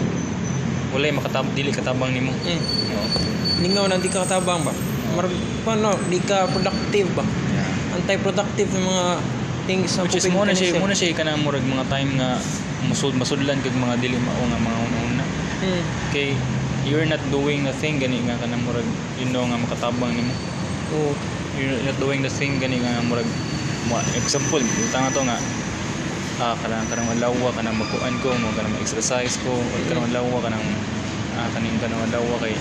wala 0.91 1.15
makatab 1.15 1.47
dili 1.55 1.71
katabang 1.71 2.11
nimo. 2.15 2.33
Mm. 2.45 2.63
Oo. 2.95 3.09
Lingaw 3.61 3.85
na 3.87 4.01
di 4.01 4.11
ka 4.11 4.27
katabang 4.27 4.63
ba? 4.67 4.73
Marag 5.15 5.35
paano 5.63 5.95
di 6.11 6.19
ka 6.23 6.51
productive 6.51 7.09
ba? 7.15 7.25
Yeah. 7.55 7.97
Anti-productive 7.99 8.71
ng 8.75 8.85
mga 8.87 9.05
things 9.69 9.89
sa 9.95 10.03
Which 10.07 10.19
is 10.19 10.27
muna 10.31 10.57
siya, 10.57 10.79
muna 10.81 10.97
siya 10.97 11.15
kanang 11.15 11.45
murag 11.45 11.63
mga 11.63 11.87
time 11.87 12.17
nga 12.17 12.41
masud 12.89 13.13
masudlan 13.15 13.61
kag 13.61 13.77
mga 13.77 14.01
dili 14.01 14.17
mao 14.19 14.43
nga 14.49 14.59
mga 14.59 14.79
una-una. 14.89 15.25
Mm. 15.61 15.83
kay 16.11 16.33
you're 16.89 17.05
not 17.05 17.21
doing 17.29 17.63
the 17.69 17.75
thing 17.77 18.01
gani 18.01 18.25
nga 18.25 18.41
kanang 18.41 18.65
murag 18.65 18.89
you 19.21 19.29
know 19.29 19.45
nga 19.45 19.61
makatabang 19.61 20.17
nimo 20.17 20.33
Oo. 20.97 21.13
you're 21.61 21.77
not 21.85 21.97
doing 22.01 22.25
the 22.25 22.33
thing 22.33 22.57
gani 22.57 22.81
nga 22.81 23.05
murag 23.05 23.29
example 24.17 24.63
buta 24.63 24.97
nga 24.97 25.11
to 25.13 25.21
nga 25.29 25.37
ah 26.41 26.57
kanang 26.57 26.89
kanang 26.89 27.07
lawa 27.21 27.49
kanang 27.53 27.77
magkuan 27.77 28.17
ko 28.25 28.33
mo 28.41 28.49
kanang 28.57 28.73
exercise 28.81 29.37
ko 29.45 29.53
o 29.53 29.75
kanang 29.93 30.09
lawa 30.09 30.41
kanang 30.41 30.65
ah 31.37 31.49
kaning 31.53 31.77
kanang 31.77 32.01
lawa 32.09 32.35
kay 32.41 32.57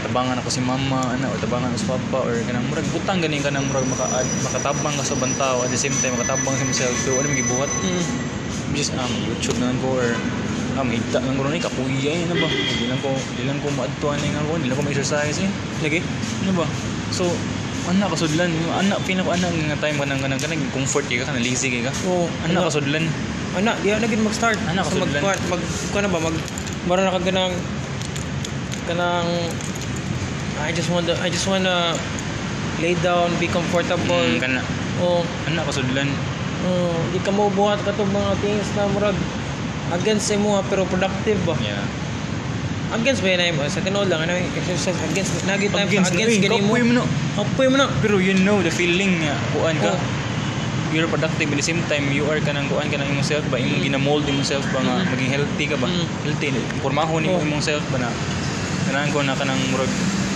tabangan 0.00 0.38
ako 0.38 0.48
si 0.48 0.62
mama 0.62 1.10
ana 1.10 1.26
o 1.26 1.34
tabangan 1.42 1.74
ako 1.74 1.78
si 1.78 1.86
papa 1.90 2.18
or 2.22 2.34
kanang 2.46 2.62
murag 2.70 2.86
butang 2.94 3.18
gani 3.18 3.42
kanang 3.42 3.66
murag 3.66 3.84
maka 3.90 4.06
makatabang 4.46 4.94
ka 4.94 5.02
sa 5.04 5.18
bantaw 5.18 5.58
at 5.66 5.70
the 5.74 5.80
same 5.80 5.94
time 5.98 6.14
makatabang 6.14 6.54
sa 6.54 6.64
myself 6.64 6.94
so 7.02 7.18
ano 7.18 7.28
magibuhat 7.28 7.70
Mm. 8.70 8.78
just 8.78 8.94
um 8.94 9.10
YouTube 9.26 9.58
na 9.58 9.74
lang 9.74 9.78
ko 9.82 9.98
or 9.98 10.14
um 10.78 10.86
igta 10.94 11.18
lang 11.18 11.34
ko 11.34 11.42
ron 11.42 11.58
eh 11.58 11.62
kapuyay 11.62 12.22
na 12.30 12.38
ba 12.38 12.46
di 12.46 12.86
lang 12.86 13.00
ko 13.02 13.10
di 13.34 13.42
lang 13.42 13.58
ko 13.58 13.66
maadtuan 13.74 14.14
na 14.22 14.38
nga 14.38 14.46
ko 14.46 14.54
di 14.62 14.70
lang 14.70 14.78
ko 14.78 14.86
ma-exercise 14.86 15.42
eh 15.42 15.50
Lagi? 15.82 15.98
ano 16.46 16.62
ba 16.62 16.66
so 17.10 17.26
anak 17.90 18.08
kasudlan 18.14 18.50
anak 18.78 18.98
pina 19.02 19.26
ko 19.26 19.34
anak 19.34 19.50
nga 19.50 19.78
time 19.82 19.98
kanang 19.98 20.20
kanang 20.22 20.38
kanang 20.38 20.62
comfort 20.70 21.04
ka 21.10 21.26
kanang 21.26 21.42
lazy 21.42 21.82
ka 21.82 21.92
Oo. 22.06 22.30
anak 22.46 22.70
kasudlan 22.70 23.04
Ana, 23.50 23.74
di 23.82 23.90
na 23.90 24.06
gid 24.06 24.22
mag-start. 24.22 24.54
Ana, 24.70 24.86
So, 24.86 24.94
kasudlan. 24.94 25.26
mag 25.26 25.42
mag 25.50 25.62
kuan 25.90 26.02
na 26.06 26.10
ba 26.14 26.22
mag 26.22 26.36
mara 26.86 27.02
na 27.02 27.10
ka 27.10 27.18
ganang 27.18 27.50
kanang 28.86 29.26
I 30.62 30.70
just 30.70 30.86
want 30.86 31.10
I 31.10 31.26
just 31.26 31.50
want 31.50 31.66
to 31.66 31.98
lay 32.78 32.94
down, 33.02 33.34
be 33.42 33.50
comfortable. 33.50 34.22
mm, 34.22 34.38
kana 34.38 34.62
Oh, 35.02 35.26
anak 35.50 35.66
kasudlan 35.66 36.06
oh, 36.62 36.94
di 37.10 37.18
ka 37.18 37.34
mo 37.34 37.50
buhat 37.50 37.82
ka 37.82 37.90
mga 37.90 38.32
things 38.38 38.70
na 38.78 38.86
murag 38.86 39.18
against 39.90 40.30
sa 40.30 40.38
mo 40.38 40.62
pero 40.70 40.86
productive 40.86 41.40
ba? 41.42 41.58
yeah 41.58 41.82
Against 42.90 43.22
ba 43.22 43.30
yun 43.30 43.54
sa 43.70 43.78
tinuod 43.78 44.10
lang 44.10 44.26
ano 44.26 44.34
exercise 44.34 44.98
against 45.06 45.46
nagi 45.46 45.70
time 45.70 45.86
against, 45.86 46.10
against, 46.10 46.34
eh, 46.34 46.42
gani 46.42 46.58
mo. 46.58 46.74
kapoy 46.74 46.82
mo 46.82 46.92
na 46.92 47.02
Apoy 47.38 47.66
mo 47.70 47.76
na. 47.78 47.86
pero 48.02 48.18
you 48.18 48.34
know 48.36 48.58
the 48.58 48.72
feeling 48.72 49.22
nga 49.22 49.38
kuan 49.54 49.78
ka 49.78 49.94
Oh. 49.94 49.98
you're 50.90 51.06
productive 51.06 51.46
at 51.46 51.54
the 51.54 51.62
same 51.62 51.78
time 51.86 52.10
you 52.10 52.26
are 52.26 52.42
kanang 52.42 52.66
kuan 52.66 52.90
ka 52.90 52.98
ng 52.98 53.06
imong 53.06 53.22
self 53.22 53.46
ba 53.46 53.62
imong 53.62 53.78
Mm. 53.78 53.86
ginamold 53.86 54.26
imong 54.26 54.42
self 54.42 54.66
ba 54.74 54.82
nga 54.82 54.94
Mm. 54.98 55.06
maging 55.06 55.30
healthy 55.30 55.64
ka 55.66 55.76
ba 55.78 55.86
Mm. 55.86 56.06
healthy 56.26 56.48
pormahon 56.82 57.22
nimo 57.22 57.38
Oh. 57.38 57.46
imong 57.46 57.62
self 57.62 57.84
ba 57.94 58.02
na 58.02 58.10
kanang 58.84 59.14
ko 59.14 59.22
na 59.22 59.38
kanang 59.38 59.60
murag 59.70 59.92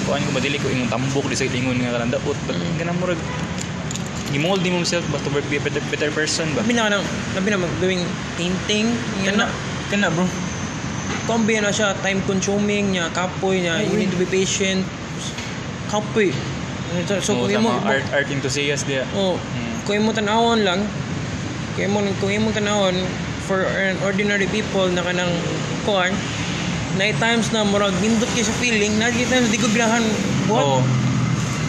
kuan 0.07 0.23
ko 0.23 0.31
madili 0.31 0.55
ko 0.57 0.71
imong 0.71 0.87
tambok 0.87 1.27
di 1.27 1.35
sa 1.35 1.43
ingon 1.45 1.75
nga 1.77 1.99
kanang 1.99 2.15
daot 2.15 2.39
but 2.47 2.55
Mm. 2.55 2.79
kanang 2.79 2.99
murag 3.03 3.19
gimold 4.31 4.63
imong 4.63 4.87
self 4.87 5.03
ba 5.11 5.19
to 5.19 5.31
be 5.31 5.59
a 5.59 5.61
better, 5.61 5.83
better 5.91 6.11
person 6.11 6.47
ba 6.55 6.63
Labi 6.63 6.71
na 6.73 6.87
ka 6.87 6.91
nang, 6.95 7.05
labi 7.35 7.49
na 7.51 7.59
mag-doing 7.61 8.03
painting. 8.35 8.95
Yan 9.23 9.35
kana 9.35 9.51
na. 9.51 9.55
kana 9.91 10.07
bro 10.09 10.27
Kombi 11.25 11.57
na 11.57 11.73
siya, 11.73 11.97
time 12.05 12.21
consuming 12.29 12.93
niya, 12.93 13.09
kapoy 13.17 13.65
niya, 13.65 13.81
you 13.81 13.97
need 13.97 14.13
to 14.13 14.21
be 14.21 14.29
patient. 14.29 14.85
Kapoy. 15.89 16.33
So, 17.25 17.35
oh, 17.35 17.49
kung 17.51 17.65
mga 17.65 17.81
art 17.83 18.07
art 18.15 18.29
enthusiast 18.31 18.87
dia 18.87 19.03
oh, 19.19 19.35
Mm. 19.35 19.75
kung 19.83 19.95
imo 19.99 20.11
tanawon 20.15 20.63
lang, 20.63 20.87
kung 21.75 21.91
imo 21.91 21.99
kung 22.23 22.31
imo 22.31 22.55
tanawon 22.55 22.95
for 23.51 23.67
an 23.67 23.99
ordinary 24.07 24.47
people 24.47 24.87
na 24.95 25.03
kanang 25.03 25.33
kuan, 25.83 26.15
na 26.95 27.11
times 27.19 27.51
na 27.51 27.67
murag 27.67 27.91
nindot 27.99 28.31
kay 28.37 28.47
sa 28.47 28.55
feeling, 28.63 28.95
na 29.03 29.11
times 29.11 29.51
di 29.51 29.59
ko 29.59 29.67
ganahan 29.75 30.07
buhat. 30.47 30.63
oh 30.63 30.81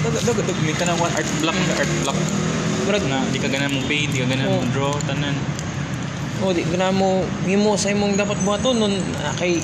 dag 0.06 0.14
dag 0.22 0.38
dag 0.46 0.58
may 0.62 0.76
kanang 0.78 1.00
art 1.02 1.30
block 1.42 1.58
art 1.58 1.92
block 2.06 2.18
Murag 2.86 3.04
na 3.10 3.26
di 3.34 3.42
ka 3.42 3.50
ganan 3.50 3.74
mong 3.74 3.90
paint 3.90 4.14
di 4.14 4.22
ka 4.22 4.30
ganan 4.30 4.46
Oh. 4.46 4.62
mong 4.62 4.70
draw 4.70 4.94
tanan 5.10 5.34
oh, 6.44 6.52
di 6.52 6.64
ganahan 6.68 6.96
mo 6.96 7.24
himo 7.48 7.78
sa 7.80 7.94
imong 7.94 8.20
dapat 8.20 8.36
buhaton 8.44 8.76
nun 8.82 8.94
na 9.22 9.32
kay 9.40 9.62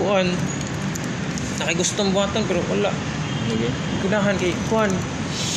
kuan. 0.00 0.28
Na 1.60 1.68
kay 1.68 1.76
gustong 1.76 2.14
buhaton 2.14 2.44
pero 2.48 2.62
wala. 2.70 2.88
Ganahan 4.06 4.36
kay 4.40 4.54
kuan. 4.70 4.88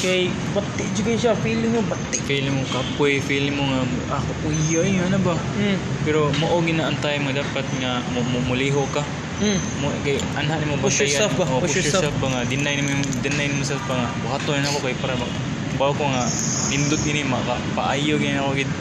Kay 0.02 0.34
bati 0.58 0.84
juga 0.98 1.14
siya 1.14 1.34
feeling 1.38 1.70
mo 1.78 1.86
bati. 1.86 2.18
Feel 2.26 2.50
mo 2.50 2.66
kapoy 2.74 3.22
feel 3.22 3.54
mo 3.54 3.62
nga 3.70 3.80
ah 4.18 4.22
kapoy 4.22 4.58
ay 4.82 4.98
ano 4.98 5.22
ba? 5.22 5.38
Mm. 5.38 5.78
pero 6.02 6.34
mao 6.42 6.58
gina 6.66 6.90
ang 6.90 6.98
time 6.98 7.30
nga 7.30 7.46
dapat 7.46 7.66
nga 7.78 8.02
mo, 8.10 8.26
mo 8.26 8.42
muliho 8.50 8.82
ka. 8.90 9.06
Mm. 9.38 9.60
mo 9.78 9.94
kay 10.02 10.18
anha 10.34 10.58
nimo 10.58 10.82
Push 10.82 11.06
yourself 11.06 11.30
ba? 11.38 11.46
oh, 11.46 11.62
Push 11.62 11.78
push, 11.78 11.86
yourself. 11.86 12.10
yourself 12.10 12.18
ba 12.18 12.28
nga? 12.34 12.42
Deny 12.50 12.74
nimo 12.82 13.06
deny 13.22 13.46
nimo 13.54 13.62
self 13.62 13.86
ba 13.86 14.02
nga? 14.02 14.10
Buhaton 14.26 14.66
na 14.66 14.70
ako 14.74 14.80
kay 14.82 14.98
para 14.98 15.14
ba 15.14 15.94
ko 15.94 16.04
nga 16.10 16.26
nindot 16.74 17.04
ini 17.06 17.22
maka 17.22 17.54
paayo 17.78 18.18
gini 18.18 18.42
ako 18.42 18.58
gid 18.58 18.72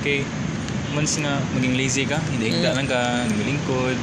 kay 0.00 0.24
once 0.92 1.20
nga 1.20 1.36
maging 1.52 1.74
lazy 1.76 2.04
ka 2.04 2.16
hindi 2.32 2.52
Mm. 2.54 2.64
lang 2.64 2.88
ka 2.88 3.00
nagilingkod 3.28 3.96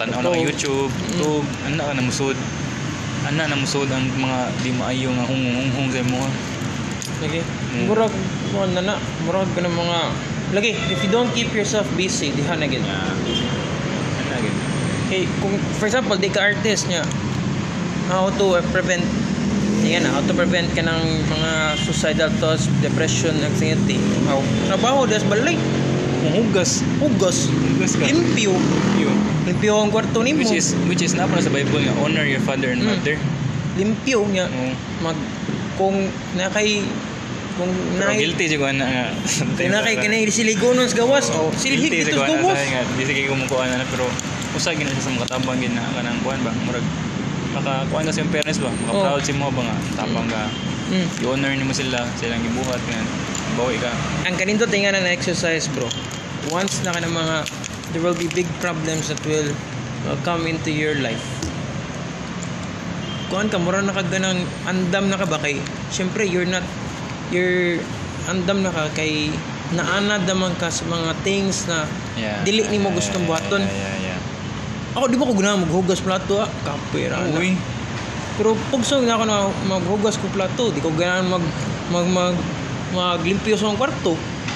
tanaw 0.00 0.20
lang 0.20 0.24
ka 0.24 0.30
Totoo. 0.32 0.44
YouTube 0.48 0.90
Mm. 0.90 1.02
YouTube 1.12 1.46
ana 1.66 1.82
ka 1.82 1.92
namusod 1.94 2.36
ana 3.22 3.42
namusod 3.46 3.88
ang 3.88 4.04
mga 4.16 4.38
di 4.60 4.70
maayo 4.72 5.08
nga 5.12 5.24
hunghung 5.26 5.88
sa 5.92 6.02
mo 6.06 6.24
lagi 7.22 7.40
Mm. 7.72 7.86
murag 7.86 8.14
kuan 8.50 8.70
na 8.72 8.82
na 8.82 8.94
murag 9.22 9.48
ka 9.52 9.60
ng 9.60 9.70
mga 9.70 9.98
lagi 10.52 10.72
if 10.90 11.00
you 11.00 11.08
don't 11.08 11.30
keep 11.32 11.48
yourself 11.52 11.86
busy 11.94 12.28
diha 12.30 12.56
na 12.56 12.66
gid 12.66 12.82
yeah. 12.82 13.12
ana 14.20 14.36
gid 14.40 14.56
kay 15.08 15.22
kung 15.40 15.54
for 15.76 15.86
example 15.86 16.16
di 16.16 16.28
ka 16.28 16.40
artist 16.42 16.88
niya 16.88 17.04
how 18.08 18.28
to 18.34 18.56
uh, 18.56 18.64
prevent 18.72 19.04
yan 19.82 20.06
na, 20.06 20.14
auto-prevent 20.14 20.70
ka 20.78 20.82
ng 20.86 21.02
mga 21.26 21.50
suicidal 21.74 22.30
thoughts, 22.38 22.70
depression, 22.78 23.34
anxiety. 23.42 23.98
Aw, 24.30 24.38
trabaho, 24.70 25.10
das 25.10 25.26
balik. 25.26 25.58
Muhugas. 26.22 26.80
Hugas. 26.98 27.38
Hugas 27.48 27.92
ka. 27.94 28.04
Limpyo. 28.04 28.54
Yun. 28.96 29.16
Limpyo 29.44 29.72
ang 29.76 29.90
kwarto 29.90 30.22
nimo. 30.22 30.38
Which 30.38 30.54
is, 30.54 30.72
which 30.86 31.02
is 31.02 31.12
na 31.12 31.26
sa 31.26 31.50
Bible 31.50 31.82
nga, 31.82 31.94
honor 31.98 32.22
your 32.22 32.40
father 32.40 32.70
and 32.70 32.80
Mm. 32.80 32.88
mother. 32.94 33.16
limpyo 33.72 34.28
nga. 34.30 34.46
Oo. 34.46 34.70
Mag 35.00 35.16
kung 35.74 35.96
na 36.36 36.46
kay 36.46 36.84
kung 37.56 37.72
na 37.96 38.12
guilty 38.12 38.44
siya 38.46 38.60
nga 38.60 38.72
nga. 38.76 39.04
na 39.66 39.80
kay 39.80 39.96
kanay 40.02 40.28
siligonon 40.28 40.84
sa 40.84 40.96
gawas 40.98 41.32
oh, 41.32 41.48
silhig 41.52 41.88
Guilty 41.88 42.04
dito 42.04 42.12
siya 42.12 42.20
sa 42.20 42.36
gawas. 42.36 42.60
nga. 42.60 42.82
Di 42.92 43.02
sige 43.02 43.24
kumukuha 43.26 43.64
na 43.66 43.84
pero 43.88 44.04
usag 44.52 44.76
gina 44.76 44.92
sa 44.92 45.08
mga 45.08 45.24
tabang 45.26 45.56
gina 45.56 45.80
kanang 45.90 46.20
kuan 46.20 46.36
ba 46.40 46.52
murag 46.62 46.84
maka 47.52 47.88
kuan 47.88 48.04
kasi 48.04 48.20
yung 48.20 48.28
parents 48.28 48.60
ba 48.60 48.68
maka 48.68 48.92
Oh. 48.92 49.02
proud 49.02 49.22
si 49.22 49.32
mo 49.32 49.48
ba 49.48 49.64
nga 49.64 49.76
tabang 49.98 50.28
ka 50.28 50.52
Mm. 50.92 51.08
i-honor 51.24 51.50
nimo 51.56 51.72
sila 51.72 52.04
silang 52.14 52.44
gibuhat 52.44 52.80
nga 52.84 53.00
bawi 53.56 53.80
ka 53.80 53.88
Ang 54.22 54.36
kanindot 54.36 54.68
tinga 54.68 54.92
na 54.92 55.08
exercise 55.08 55.64
bro. 55.66 55.88
Once 56.50 56.82
na 56.82 56.90
ka 56.90 57.00
ng 57.00 57.12
mga 57.12 57.36
there 57.92 58.02
will 58.02 58.16
be 58.16 58.26
big 58.32 58.48
problems 58.58 59.12
that 59.12 59.20
will 59.28 59.52
uh, 60.08 60.16
come 60.26 60.48
into 60.48 60.72
your 60.72 60.96
life. 60.98 61.22
Kuan 63.28 63.48
ka 63.48 63.56
mura 63.56 63.80
na 63.80 63.94
kag 63.94 64.12
ganang 64.12 64.42
andam 64.66 65.08
na 65.08 65.16
ka 65.16 65.24
ba 65.24 65.40
kay 65.40 65.56
syempre 65.88 66.26
you're 66.26 66.48
not 66.48 66.64
you're 67.32 67.80
andam 68.28 68.60
na 68.60 68.72
ka 68.72 68.92
kay 68.92 69.32
naanad 69.72 70.28
naman 70.28 70.52
ka 70.60 70.68
sa 70.68 70.84
mga 70.84 71.16
things 71.24 71.64
na 71.64 71.88
yeah 72.12 72.44
Dili 72.44 72.60
nimo 72.68 72.92
gustong 72.92 73.24
buhaton. 73.24 73.64
yeah 73.64 73.72
yeah, 73.72 74.12
yeah. 74.12 74.18
ako 74.92 75.08
di 75.08 75.16
ba 75.16 75.24
ko 75.24 75.32
ganahan 75.32 75.64
maghugas 75.64 76.04
plato 76.04 76.44
ah 76.44 76.48
kapira 76.60 77.24
na. 77.24 77.40
Uy, 77.40 77.56
Pero 78.36 78.52
pugsong 78.68 79.08
na 79.08 79.16
ako 79.16 79.24
na 79.24 79.48
maghugas 79.64 80.20
ko 80.20 80.28
plato, 80.28 80.68
di 80.68 80.80
ko 80.84 80.92
ganahan 80.92 81.24
mag 81.24 81.44
mag 81.88 82.06
mag 82.08 82.36
maglimpyo 82.92 83.56
sa 83.56 83.72
kwarto. 83.72 84.12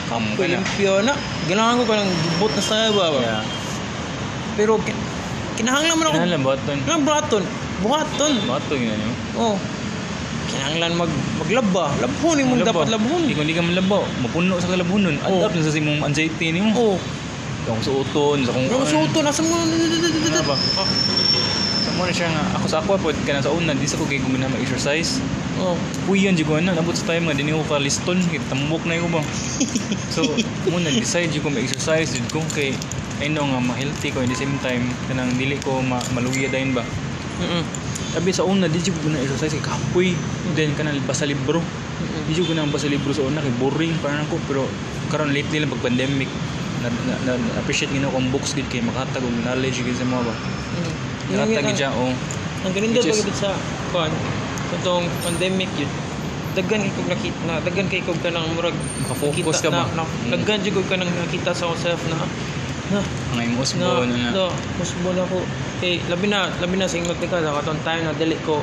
Kamu 0.06 0.28
Ko 0.32 0.38
ka 0.38 0.46
na. 0.46 0.52
limpyo 0.54 0.92
na. 1.02 1.12
Ganahan 1.46 1.74
ko 1.76 1.84
ka 1.84 1.94
ng 1.96 2.12
gibot 2.24 2.52
na 2.52 2.62
sa 2.62 2.78
ba. 2.90 3.06
ba? 3.08 3.18
yeah 3.18 3.42
Pero 4.54 4.78
kin- 4.78 5.02
kinahanglan 5.54 5.94
man 5.94 6.04
ako. 6.04 6.14
kinahanglan 6.14 6.42
buhaton 6.42 6.76
Kinahanglan 6.78 7.02
buhaton. 7.04 7.44
Buhaton. 7.76 8.32
buhaton 8.46 8.78
yun 8.78 8.92
ano 8.94 9.08
Oh. 9.36 9.56
Kinahanglan 10.46 10.92
mag 10.94 11.10
maglaba. 11.36 11.84
Labhon 11.98 12.38
mo 12.46 12.54
dapat 12.56 12.86
labhon. 12.88 13.26
Di 13.26 13.34
kung 13.34 13.44
di 13.44 13.52
ka 13.52 13.60
malabaw, 13.60 14.06
mapuno 14.22 14.56
sa 14.56 14.70
kalabunon. 14.70 15.18
Oh. 15.22 15.42
Adapt 15.42 15.54
na 15.54 15.66
sa 15.66 15.74
simong 15.74 15.98
anxiety 16.00 16.54
nimo. 16.54 16.70
Oh. 16.72 16.96
Kung 17.66 17.82
suoton, 17.82 18.46
sa 18.46 18.54
kung 18.54 18.70
Pero 18.70 18.86
suto 18.86 19.18
nasa 19.20 19.42
mo. 19.42 19.58
Ano 19.58 20.40
ba? 20.46 20.54
Mo 21.96 22.04
na 22.04 22.12
siya 22.12 22.28
nga, 22.28 22.60
ako 22.60 22.66
sa 22.68 22.84
ako 22.84 23.00
po, 23.00 23.08
ka 23.24 23.32
na 23.32 23.40
sa 23.40 23.48
una, 23.48 23.72
di 23.72 23.88
sa 23.88 23.96
ko 23.96 24.04
kay 24.04 24.20
gumina 24.20 24.52
mag-exercise. 24.52 25.16
Oh. 25.56 25.72
Puyan, 26.04 26.36
di 26.36 26.44
ko 26.44 26.60
na, 26.60 26.76
nabot 26.76 26.92
sa 26.92 27.16
time 27.16 27.24
nga, 27.24 27.32
di 27.32 27.48
ko 27.48 27.64
ka 27.64 27.80
liston, 27.80 28.20
kay 28.28 28.36
tambok 28.52 28.84
na 28.84 29.00
ko 29.00 29.08
ba. 29.08 29.24
So, 30.14 30.28
mo 30.68 30.76
nag-decide, 30.76 31.32
di 31.32 31.40
ko 31.40 31.48
mag-exercise, 31.48 32.12
di 32.12 32.20
ko 32.28 32.44
kay, 32.52 32.76
I 33.24 33.32
know 33.32 33.48
nga, 33.48 33.64
ma-healthy 33.64 34.12
ko, 34.12 34.20
at 34.20 34.28
the 34.28 34.36
same 34.36 34.60
time, 34.60 34.92
kanang 35.08 35.32
dili 35.40 35.56
ko 35.56 35.80
ma 35.80 35.96
maluya 36.12 36.52
dayon 36.52 36.76
ba. 36.76 36.84
Mm. 37.40 37.64
Sabi 38.12 38.28
sa 38.28 38.44
una, 38.44 38.68
di 38.68 38.76
ko 38.76 39.08
na 39.08 39.16
exercise, 39.24 39.56
kay 39.56 39.64
kapoy, 39.64 40.12
then 40.52 40.76
kanang 40.76 41.00
basa 41.08 41.24
libro. 41.24 41.64
Di 42.28 42.36
ko 42.44 42.52
na 42.52 42.68
basa 42.68 42.92
libro 42.92 43.16
sa 43.16 43.24
una, 43.24 43.40
kay 43.40 43.56
boring, 43.56 43.96
parang 44.04 44.28
ako, 44.28 44.36
pero 44.44 44.68
karon 45.08 45.32
lately 45.32 45.64
lang 45.64 45.72
pag 45.72 45.88
pandemic, 45.88 46.28
na, 46.84 46.92
na, 46.92 47.14
na, 47.24 47.32
na 47.40 47.50
appreciate 47.56 47.88
gina 47.88 48.12
ko 48.12 48.20
ang 48.20 48.28
books 48.28 48.52
gid 48.52 48.68
kay 48.68 48.84
makatag 48.84 49.24
og 49.24 49.32
knowledge 49.48 49.80
gid 49.80 49.96
sa 49.96 50.04
mga 50.04 50.28
ba. 50.28 50.34
Nakatag 51.30 51.64
gid 51.72 51.78
siya 51.78 51.90
oh. 51.92 52.12
Ang 52.62 52.72
Which 52.72 53.06
is- 53.06 53.22
pagdating 53.22 53.38
sa 53.38 53.50
kuan, 53.90 54.10
itong 54.74 55.06
pandemic 55.22 55.70
yun. 55.78 55.90
Daggan 56.56 56.80
kay 56.80 56.92
kog 56.96 57.08
nakita 57.12 57.40
na 57.44 57.60
daggan 57.60 57.86
kay 57.86 58.00
kog 58.00 58.16
kanang 58.24 58.48
murag 58.56 58.72
Makafocus 59.04 59.60
ka 59.60 59.68
ba? 59.68 59.84
Na, 59.92 59.92
na, 59.92 60.04
Mm. 60.08 60.30
Daggan 60.32 60.58
jud 60.64 60.72
kog 60.74 60.88
kanang 60.88 61.12
nakita 61.12 61.52
sa 61.52 61.68
self 61.76 62.00
na 62.08 62.16
na 62.86 63.00
na, 63.36 63.42
mo 63.42 63.62
na. 64.06 64.30
na 64.30 64.44
mas 64.78 64.90
mo 65.02 65.10
na 65.10 65.26
ko 65.26 65.42
eh 65.82 65.98
labi 66.06 66.30
na 66.30 66.46
labi 66.62 66.78
na 66.78 66.86
sa 66.86 66.96
ingot 66.96 67.18
ka 67.18 67.42
sa 67.42 67.58
katong 67.58 67.82
time 67.82 68.06
na 68.06 68.14
dili 68.14 68.38
ko 68.46 68.62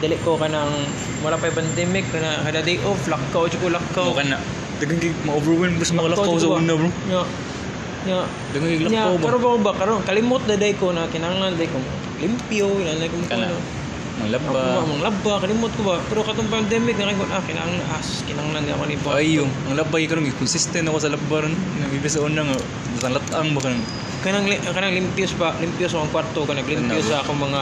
dili 0.00 0.16
ko 0.24 0.40
kanang 0.40 0.72
wala 1.20 1.36
pa 1.36 1.52
pandemic 1.52 2.08
kana 2.08 2.40
kada 2.40 2.64
day 2.64 2.80
off 2.82 3.04
lakaw 3.04 3.44
jud 3.46 3.60
ko 3.60 3.68
lakaw 3.68 4.08
Mo 4.08 4.16
ka 4.16 4.24
na. 4.24 4.40
Dagang 4.80 4.96
kay 4.96 5.12
ma-overwhelm 5.22 5.76
basta 5.76 5.92
makalakaw 5.92 6.34
jud 6.34 6.40
sa 6.40 6.48
ko 6.48 6.52
ba? 6.56 6.64
una 6.64 6.74
bro. 6.74 6.88
nya 6.88 7.20
nya 8.02 8.18
kay 8.50 8.80
nya 8.82 9.04
lakaw 9.06 9.14
ba. 9.14 9.24
pero 9.24 9.36
ba 9.38 9.48
ba 9.60 9.72
karon 9.74 10.00
kalimot 10.02 10.42
na 10.44 10.56
day 10.56 10.72
ko 10.72 10.90
na 10.90 11.04
kinahanglan 11.06 11.54
day 11.54 11.66
ko 11.66 11.76
limpyo 12.16 12.66
ina 12.78 12.94
na 12.94 13.06
kung 13.06 13.24
Kana. 13.26 13.46
ano 13.46 13.58
Ang 14.20 14.28
Ako 14.28 14.52
laba. 14.52 14.52
ba, 14.52 14.84
mga 14.84 15.00
labba, 15.02 15.32
kalimot 15.40 15.72
ko 15.72 15.82
ba? 15.82 15.96
Pero 16.04 16.20
katong 16.20 16.52
pandemic, 16.52 16.92
nakikot, 16.92 17.32
ah, 17.32 17.40
kinahanglan, 17.40 17.80
as, 17.88 18.20
kinahanglan 18.20 18.68
ako 18.68 18.84
ni 18.84 18.96
Bob. 19.00 19.16
Ay 19.16 19.40
yung 19.40 19.48
ang 19.64 19.80
labay 19.80 20.04
karon 20.04 20.28
consistent 20.36 20.84
ako 20.84 21.00
sa 21.00 21.08
laba 21.08 21.40
ron. 21.40 21.56
Nang 21.80 21.88
ibig 21.88 22.04
sa 22.04 22.20
una 22.20 22.44
nga 22.44 22.56
sa 23.00 23.08
latang 23.08 23.56
ba 23.56 23.64
kanang 23.64 23.80
Kanang, 24.20 24.44
kanang 24.68 24.92
limpios 24.92 25.32
ba? 25.32 25.56
Limpios 25.56 25.96
akong 25.96 26.12
kwarto, 26.12 26.44
kanang 26.44 26.68
limpios 26.68 27.00
Ano 27.00 27.08
sa 27.08 27.24
akong 27.24 27.40
mga, 27.40 27.60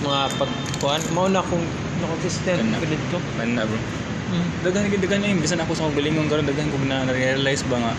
mga 0.00 0.20
pagkuhan. 0.38 1.02
Mao 1.10 1.26
na 1.26 1.42
akong 1.42 1.66
nakonsistent, 1.98 2.62
Ano? 2.62 2.78
pilit 2.78 3.02
ko. 3.10 3.18
man 3.34 3.48
na 3.52 3.66
bro. 3.66 3.78
Mm. 4.26 4.46
Daghan 4.62 4.86
gid 4.86 5.02
daghan 5.02 5.18
na 5.18 5.28
yung 5.28 5.42
bisan 5.42 5.58
ako 5.58 5.74
sa 5.74 5.82
akong 5.82 5.98
galingon 5.98 6.26
karon 6.26 6.46
daghan 6.46 6.70
ko 6.70 6.78
na 6.82 7.02
realize 7.04 7.66
ba 7.66 7.78
nga 7.78 7.92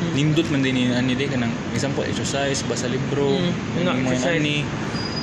Mm. 0.00 0.12
nindot 0.16 0.48
man 0.48 0.64
din 0.64 0.72
ni 0.72 0.84
ani 0.88 1.12
di 1.12 1.28
kanang 1.28 1.52
example 1.70 2.00
exercise 2.02 2.64
basa 2.64 2.88
libro 2.88 3.36
Mm, 3.36 3.84
nga, 3.84 3.92
exercise. 3.94 4.40
ani 4.40 4.64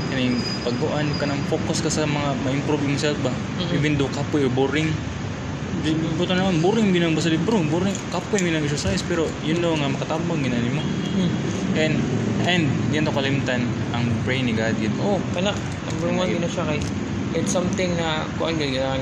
kaning 0.07 0.37
pagkuan 0.61 1.09
kanang 1.17 1.41
focus 1.43 1.81
ka 1.81 1.89
sa 1.89 2.05
mga 2.05 2.37
ma-improve 2.37 2.85
yourself 2.85 3.17
ba 3.19 3.33
Mhm. 3.57 3.73
even 3.73 3.91
though 3.97 4.07
kapoy 4.07 4.45
or 4.45 4.53
boring 4.53 4.93
di 5.77 5.93
buto 6.13 6.31
naman 6.31 6.61
boring 6.61 6.89
binang 6.89 7.17
basa 7.17 7.27
libro 7.27 7.57
boring 7.63 7.93
kapoy 8.07 8.37
binang 8.37 8.61
exercise 8.61 9.01
pero 9.01 9.25
you 9.41 9.57
know 9.57 9.73
nga 9.73 9.89
makatabang 9.89 10.39
ginani 10.39 10.69
mo 10.69 10.85
Mm. 11.17 11.29
and 11.75 11.95
and 12.45 12.63
diyan 12.87 13.01
to 13.01 13.11
kalimtan 13.11 13.65
ang 13.91 14.05
pray 14.21 14.39
ni 14.39 14.53
God 14.53 14.77
yun 14.77 14.93
Oh, 15.01 15.17
kana, 15.33 15.57
number 15.89 16.13
one 16.13 16.29
yun 16.29 16.39
na 16.39 16.47
siya 16.47 16.63
kay, 16.63 16.77
it's 17.33 17.49
something 17.49 17.97
na, 17.97 18.29
kuhan 18.37 18.55
yun, 18.55 19.01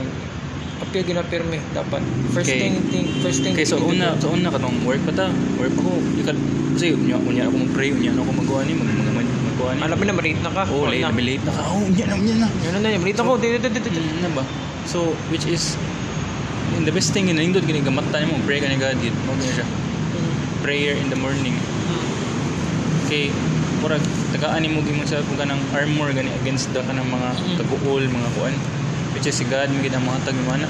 appeal 0.95 1.11
ginapirme, 1.11 1.59
dapat. 1.75 1.99
First 2.31 2.47
Okay. 2.47 2.71
thing, 2.71 2.75
thing, 2.87 3.05
first 3.19 3.43
thing. 3.43 3.51
Okay, 3.51 3.67
so 3.67 3.75
una, 3.83 4.15
so 4.15 4.31
una 4.31 4.47
katong 4.47 4.79
work 4.87 5.03
pa 5.03 5.11
ta. 5.11 5.27
Work 5.59 5.75
pa 5.75 5.81
ko. 5.83 5.91
Ikan, 6.23 6.37
kasi 6.71 6.95
unya, 6.95 7.19
unya 7.19 7.43
ako 7.51 7.67
mag-pray, 7.67 7.91
unya 7.91 8.15
ako 8.15 8.31
magawa 8.31 8.63
ni, 8.63 8.79
mag 8.79 8.87
mag 8.87 9.11
mag 9.11 9.27
magawa 9.27 9.69
ni. 9.75 9.79
Alam 9.83 9.95
mo 9.99 10.03
na, 10.07 10.13
malate 10.15 10.39
na 10.39 10.51
ka. 10.55 10.63
Oh, 10.71 10.87
late, 10.87 11.03
na. 11.03 11.11
late 11.11 11.43
na 11.43 11.51
ka. 11.51 11.63
Oh, 11.67 11.83
unya 11.83 12.05
na, 12.07 12.15
unya 12.15 12.35
na. 12.39 12.47
Yun 12.47 12.71
na 12.71 12.79
na, 12.79 12.87
malate 12.95 13.19
ako. 13.19 13.31
Dito, 13.35 13.57
dito, 13.59 13.79
dito. 13.83 13.99
Mm, 13.99 14.23
na 14.23 14.29
ba? 14.31 14.43
So, 14.87 15.11
which 15.27 15.43
is, 15.43 15.75
and 16.79 16.87
the 16.87 16.95
best 16.95 17.11
thing 17.11 17.27
yun, 17.27 17.35
nindot 17.35 17.67
gini, 17.67 17.83
gamata 17.83 18.23
mo, 18.23 18.39
pray 18.47 18.63
ka 18.63 18.71
ni 18.71 18.79
God, 18.79 18.95
yun. 19.03 19.15
Mo 19.27 19.35
siya. 19.35 19.67
Prayer 20.63 20.95
in 20.95 21.11
the 21.11 21.19
morning. 21.19 21.59
Okay, 23.03 23.35
murag, 23.83 24.01
tagaan 24.31 24.63
mo 24.71 24.79
mo 24.79 25.03
sa 25.03 25.19
kung 25.27 25.35
kanang 25.35 25.59
armor 25.75 26.09
gani 26.15 26.31
against 26.39 26.71
the 26.71 26.79
kanang 26.87 27.05
mga 27.11 27.35
Mm. 27.35 27.55
kaguol, 27.59 28.03
mga 28.07 28.29
kuan. 28.39 28.55
Is 29.25 29.41
si 29.41 29.45
God, 29.49 29.73
mga 29.73 29.97
ang 29.97 30.05
mga 30.05 30.21
tag 30.21 30.37
mana. 30.45 30.69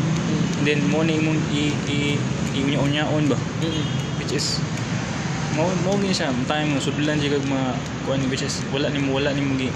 And 0.59 0.63
then, 0.63 0.79
mo 0.87 1.03
na 1.03 1.11
imong 1.11 1.35
i, 1.51 1.75
i, 1.91 2.15
i, 2.55 2.59
unya-unyaon 2.63 3.27
ba? 3.27 3.35
which 4.25 4.31
is 4.31 4.57
mo 5.53 5.69
mo 5.85 5.95
gini 6.01 6.11
siya 6.11 6.33
time 6.49 6.73
mo 6.73 6.81
sudlan 6.81 7.21
kag 7.21 7.45
mga 7.45 7.69
kuan 8.03 8.19
which 8.27 8.43
is 8.43 8.59
wala 8.73 8.89
nimo 8.91 9.15
wala 9.15 9.31
nimo 9.31 9.53
gi 9.55 9.69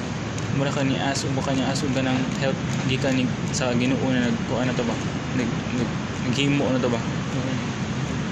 mura 0.58 0.74
ka 0.74 0.84
ni 0.84 0.98
aso 0.98 1.30
mo 1.32 1.40
ka 1.40 1.54
ni 1.56 1.64
aso 1.64 1.88
ka 1.94 2.02
ng 2.04 2.20
help 2.42 2.58
gikan 2.90 3.16
ni 3.16 3.24
sa 3.54 3.72
Ginoo 3.78 4.10
na 4.10 4.28
nagkuan 4.28 4.68
na 4.68 4.74
to 4.76 4.84
ba 4.84 4.96
nag 5.38 5.48
nag 5.78 5.90
naghimo 6.28 6.66
na 6.68 6.82
to 6.82 6.90
ba 6.92 7.00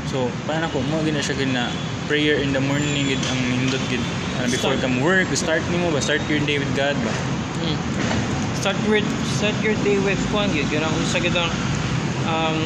so 0.10 0.28
para 0.44 0.60
nako 0.60 0.84
mo 0.92 1.00
gina 1.06 1.24
siya 1.24 1.38
gid 1.40 1.54
na 1.54 1.72
prayer 2.10 2.42
in 2.42 2.52
the 2.52 2.60
morning 2.60 3.08
gid 3.08 3.22
ang 3.32 3.40
nindot 3.48 3.84
gid 3.88 4.04
uh, 4.42 4.48
before 4.50 4.76
Start. 4.76 4.84
come 4.84 5.00
work 5.00 5.30
start 5.38 5.64
nimo 5.72 5.94
ba 5.94 6.02
start 6.04 6.20
your 6.28 6.42
day 6.44 6.58
with 6.60 6.72
God 6.74 6.98
ba 7.06 7.14
Mm. 7.58 7.74
Start 8.62 8.78
your 8.86 9.02
start 9.38 9.54
your 9.62 9.78
day 9.86 10.02
with 10.02 10.18
kwan 10.34 10.50
yun. 10.50 10.66
Yun 10.74 10.82
ang 10.82 10.94
usa 10.98 11.22
gid 11.22 11.38
ang 11.38 11.54
um 12.26 12.58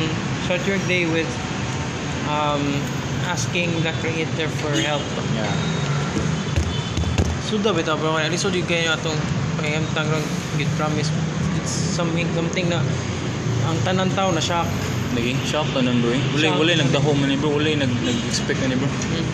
start 0.47 0.63
your 0.63 0.79
day 0.87 1.03
with 1.03 1.27
um 2.31 2.63
asking 3.27 3.67
the 3.83 3.91
creator 3.99 4.47
for 4.63 4.71
help. 4.79 5.03
yeah 5.35 5.51
Suda 7.51 7.75
bitaw 7.75 7.99
pero 7.99 8.15
kaya 8.15 8.31
lisod 8.31 8.55
yun 8.55 8.63
kayo 8.63 8.95
atong 8.95 9.19
pangihimtang 9.59 10.07
ron 10.07 10.23
gid 10.55 10.71
promise. 10.79 11.11
It's 11.59 11.75
something 11.75 12.23
something 12.31 12.71
na 12.71 12.79
ang 13.67 13.77
tanan 13.83 14.07
tao 14.15 14.31
na 14.31 14.39
shock. 14.39 14.67
lagi 15.11 15.35
shock 15.43 15.67
to 15.75 15.83
nun 15.83 15.99
bro 15.99 16.15
eh. 16.15 16.23
wala 16.31 16.55
wala 16.55 16.71
nagdaho 16.79 17.11
man 17.11 17.27
ni 17.27 17.35
bro 17.35 17.51
wala 17.51 17.67
nag 17.75 17.91
nag 18.07 18.17
expect 18.31 18.63
na 18.63 18.71
ni 18.71 18.79
bro 18.79 18.87
Mm. 18.87 19.27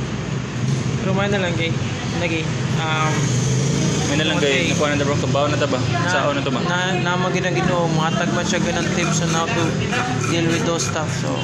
Pero 1.05 1.13
may 1.13 1.29
na 1.29 1.37
lang 1.37 1.53
kay 1.53 1.69
lagi 2.17 2.41
um 2.81 3.13
may 4.07 4.17
na 4.17 4.25
lang 4.25 4.37
kay 4.37 4.47
Okay. 4.63 4.71
nakuha 4.71 4.93
na 4.93 5.03
bro 5.03 5.17
kabaw 5.17 5.45
na 5.45 5.55
ta 5.55 5.65
ba 5.65 5.79
sao 6.07 6.31
na 6.31 6.39
to 6.39 6.47
ba 6.47 6.63
Na, 6.63 6.77
na 6.95 7.11
magid 7.15 7.43
ang 7.43 7.53
Ginoo, 7.53 7.91
muhatag 7.91 8.31
man 8.31 8.43
siya 8.43 8.59
ganang 8.59 8.87
tips 8.93 9.19
on 9.21 9.31
how 9.31 9.43
to 9.43 9.63
deal 10.27 10.45
with 10.45 10.63
those 10.63 10.81
stuff. 10.81 11.07
So, 11.17 11.35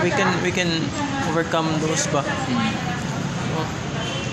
we 0.00 0.10
can 0.10 0.26
we 0.40 0.50
can 0.50 0.82
overcome 1.26 1.70
those 1.80 2.06
ba. 2.08 2.26
So, 2.26 3.58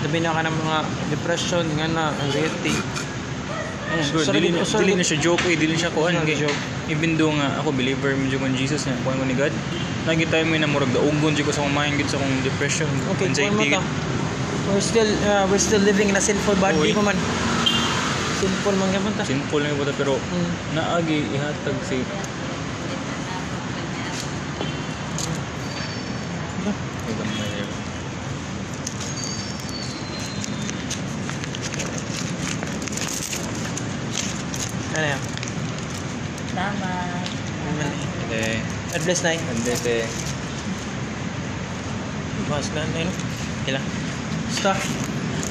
labi 0.02 0.18
na 0.18 0.32
ka 0.32 0.42
ng 0.42 0.56
mga 0.56 0.76
depression, 1.10 1.64
nga 1.76 1.86
na, 1.86 2.04
anxiety. 2.20 2.74
Oh, 3.90 4.22
Sorry, 4.22 4.38
dili, 4.38 4.48
na, 4.50 4.62
sorry. 4.62 4.86
dili 4.86 4.94
na 4.94 5.04
siya 5.04 5.18
joke 5.20 5.42
eh, 5.44 5.58
dili 5.58 5.74
na 5.74 5.80
siya 5.80 5.90
Sorry, 5.90 6.14
kay 6.22 6.38
joke. 6.38 6.58
even 6.86 7.18
though 7.18 7.34
nga 7.34 7.58
ako 7.58 7.74
believer 7.74 8.14
jud 8.26 8.38
kon 8.38 8.54
Jesus 8.54 8.86
nga 8.86 8.94
kuan 9.02 9.14
ko 9.14 9.24
ni 9.24 9.34
God. 9.34 9.50
Lagi 10.06 10.26
tayo 10.26 10.42
may 10.44 10.58
namurag 10.58 10.90
daugon 10.90 11.34
jud 11.34 11.42
ko 11.42 11.50
sa 11.50 11.60
akong 11.60 11.74
mind 11.76 11.98
gid 11.98 12.06
sa 12.06 12.16
akong 12.16 12.34
depression, 12.40 12.86
Okay, 13.14 13.26
anxiety. 13.26 13.74
gid. 13.74 13.82
We're 14.66 14.78
still 14.80 15.10
uh, 15.24 15.50
we're 15.50 15.58
still 15.60 15.82
living 15.82 16.06
in 16.06 16.14
a 16.14 16.22
sinful 16.22 16.54
body 16.56 16.94
pa 16.94 17.02
man. 17.02 17.18
Sinful 18.40 18.72
man 18.80 18.88
gyapon 18.88 19.12
ta. 19.20 19.24
Simple 19.28 19.60
lang 19.60 19.76
ba 19.76 19.92
pero 19.92 20.16
Mm. 20.16 20.50
naagi 20.72 21.28
ihatag 21.36 21.76
si. 21.84 22.00
Ano 34.96 35.06
yan? 35.06 35.20
Amen. 37.70 37.92
Eh, 38.32 38.58
God 38.92 39.02
bless 39.04 39.22
na 39.22 39.36
hindi 39.36 39.74
eh. 39.86 40.08
Mas 42.50 42.66
na 42.74 42.82
na 42.82 42.98
yun. 43.06 43.12
Kailan? 43.68 43.84
Basta. 44.50 44.72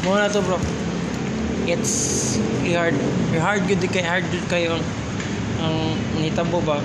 Muna 0.03 0.27
na 0.27 0.33
to 0.33 0.41
bro. 0.43 0.78
It's 1.69 2.41
hard. 2.73 2.97
Hard 3.37 3.69
good 3.69 3.85
kay 3.93 4.01
hard 4.01 4.25
good 4.33 4.41
kayo 4.49 4.73
ang 4.73 4.83
ang 5.61 5.75
nitabo 6.17 6.65
ba 6.65 6.81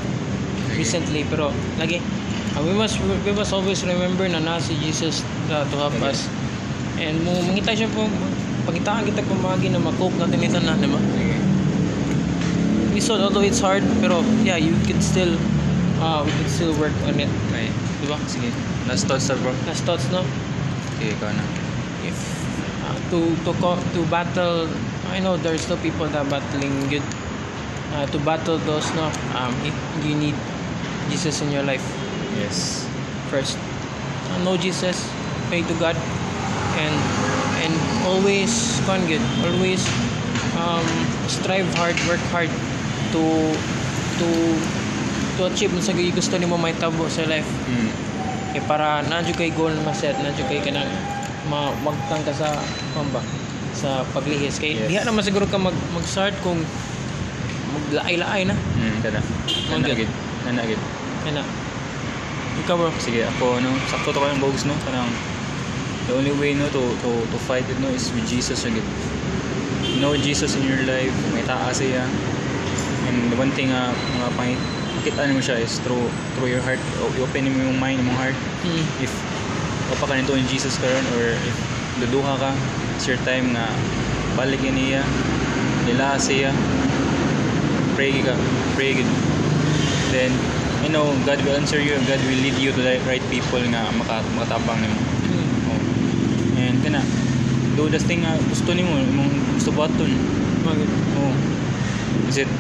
recently 0.77 1.25
pero 1.25 1.49
lagi 1.81 2.05
uh, 2.53 2.61
we 2.61 2.77
must 2.77 3.01
we 3.01 3.33
must 3.33 3.57
always 3.57 3.81
remember 3.81 4.29
na 4.29 4.45
na 4.45 4.61
si 4.61 4.77
Jesus 4.77 5.25
uh, 5.49 5.65
to 5.73 5.75
help 5.81 5.97
us 6.05 6.29
and 7.01 7.17
mo 7.25 7.33
mangita 7.49 7.73
siya 7.73 7.89
po 7.97 8.05
pagitaan 8.69 9.09
kita 9.09 9.25
pamagi 9.25 9.73
na 9.73 9.81
makope 9.81 10.21
natin 10.21 10.37
ito 10.43 10.61
na 10.61 10.77
di 10.77 10.91
ba 10.91 11.01
we 12.93 13.01
saw 13.01 13.17
although 13.17 13.41
it's 13.41 13.65
hard 13.65 13.81
pero 14.05 14.21
yeah 14.45 14.61
you 14.61 14.77
can 14.85 15.01
still 15.01 15.33
uh, 16.05 16.21
we 16.27 16.33
can 16.45 16.51
still 16.53 16.75
work 16.77 16.95
on 17.09 17.17
it 17.17 17.31
Okay. 17.49 17.73
di 18.05 18.07
ba 18.11 18.21
Sige. 18.29 18.53
Last 18.85 19.09
thoughts 19.09 19.33
na 19.33 19.39
bro. 19.41 19.55
last 19.65 19.87
thoughts 19.89 20.05
no 20.13 20.21
Okay, 21.01 21.11
ikaw 21.17 21.33
na. 21.33 21.64
To 23.15 23.31
to 23.47 23.55
co- 23.63 23.79
to 23.95 24.03
battle 24.11 24.67
I 25.07 25.23
know 25.23 25.39
there's 25.39 25.63
still 25.63 25.79
people 25.79 26.11
that 26.11 26.27
battling 26.27 26.91
good 26.91 27.07
uh, 27.95 28.11
to 28.11 28.19
battle 28.27 28.59
those 28.67 28.91
no 28.99 29.07
um 29.39 29.55
you 30.03 30.19
need 30.19 30.35
Jesus 31.07 31.39
in 31.39 31.55
your 31.55 31.63
life 31.63 31.85
Yes. 32.35 32.83
first 33.31 33.55
uh, 34.35 34.39
know 34.43 34.59
Jesus 34.59 34.99
pray 35.47 35.63
to 35.63 35.75
God 35.79 35.95
and 36.75 36.95
and 37.63 37.73
always 38.03 38.51
con 38.83 38.99
good 39.07 39.23
always 39.47 39.87
um, 40.59 40.83
strive 41.31 41.71
hard 41.79 41.95
work 42.11 42.19
hard 42.35 42.51
to 43.15 43.23
to 44.19 44.29
to 45.39 45.41
achieve 45.47 45.71
sa 45.79 45.95
gusto 45.95 46.35
nimo 46.43 46.59
may 46.59 46.75
tabo 46.75 47.07
sa 47.07 47.23
life 47.31 47.47
Mm. 47.71 47.91
kay 48.55 48.63
para 48.67 49.03
nadyo 49.07 49.35
kay 49.39 49.51
goal 49.55 49.71
na 49.71 49.83
ma-set 49.87 50.19
nadyo 50.19 50.43
kay 50.51 50.59
kanang 50.59 50.91
ma 51.45 51.73
magtang 51.79 52.23
ka 52.23 52.33
sa 52.33 52.57
pamba 52.93 53.21
sa 53.73 54.03
paglihis 54.11 54.57
kay 54.57 54.75
Yes. 54.75 54.89
diha 54.89 55.03
naman 55.03 55.21
siguro 55.21 55.45
ka 55.45 55.57
mag 55.57 55.75
mag-start 55.93 56.33
kung 56.41 56.63
maglaay-laay 57.71 58.47
na 58.47 58.55
Mm, 58.55 58.97
kada. 59.01 59.21
Ang 59.71 59.83
Nana 59.83 59.89
good. 59.91 59.99
gid. 60.01 60.11
Nana 60.45 60.63
gid. 60.65 60.81
yan 61.25 61.35
na 61.35 61.45
ikaw 62.55 62.77
bro 62.77 62.93
Sige, 62.97 63.27
ako 63.27 63.59
no, 63.59 63.73
sakto 63.85 64.09
to 64.09 64.19
ko 64.19 64.27
ng 64.27 64.39
bogs 64.39 64.63
no, 64.63 64.77
kanang 64.83 65.11
the 66.07 66.15
only 66.15 66.31
way 66.33 66.53
no 66.53 66.69
to 66.69 66.83
to 67.01 67.11
to 67.27 67.39
fight 67.41 67.65
it 67.65 67.79
no 67.79 67.89
is 67.89 68.13
with 68.13 68.25
Jesus 68.25 68.63
agad. 68.63 68.85
Know 69.99 70.15
Jesus 70.15 70.55
in 70.55 70.65
your 70.65 70.85
life, 70.85 71.13
may 71.33 71.43
taas 71.43 71.81
siya. 71.81 72.05
And 73.05 73.29
the 73.29 73.37
one 73.37 73.53
thing 73.53 73.69
uh, 73.69 73.91
mga 73.91 74.29
pangit 74.33 74.61
kita 75.03 75.29
mo 75.29 75.41
siya 75.41 75.61
is 75.61 75.77
through 75.81 76.09
through 76.37 76.49
your 76.49 76.61
heart. 76.61 76.81
O, 77.01 77.09
i-open 77.15 77.49
mo 77.49 77.69
yung 77.69 77.77
mind, 77.77 78.01
yung 78.01 78.15
heart. 78.15 78.37
hmm. 78.63 78.85
If 79.01 79.13
o 79.95 79.99
pa 80.03 80.11
kanito 80.11 80.35
ni 80.35 80.43
Jesus 80.51 80.75
karon 80.83 81.07
or 81.15 81.39
if 81.39 81.57
duduha 82.03 82.35
ka, 82.43 82.51
it's 82.99 83.07
your 83.07 83.19
time 83.23 83.55
na 83.55 83.71
balik 84.35 84.59
niya, 84.59 85.07
nila 85.87 86.19
siya. 86.19 86.51
Pray 87.95 88.19
ka, 88.27 88.35
pray 88.75 88.99
gid. 88.99 89.07
Then 90.11 90.35
you 90.83 90.91
know 90.91 91.15
God 91.23 91.39
will 91.47 91.55
answer 91.55 91.79
you 91.79 91.95
and 91.95 92.03
God 92.11 92.19
will 92.27 92.43
lead 92.43 92.59
you 92.59 92.75
to 92.75 92.83
the 92.83 92.99
right 93.07 93.23
people 93.31 93.63
nga 93.63 93.87
maka, 93.95 94.19
makatabang 94.35 94.83
nimo. 94.83 94.99
Oh. 95.71 96.59
And 96.59 96.83
kana 96.83 97.07
do 97.79 97.87
the 97.87 98.03
thing 98.03 98.27
nga 98.27 98.35
gusto 98.51 98.75
nimo, 98.75 98.99
imong 98.99 99.31
gusto 99.55 99.71
buhaton. 99.71 100.11
Magid. 100.67 100.91
Oh. 101.23 101.31
Is 102.27 102.43
it 102.43 102.51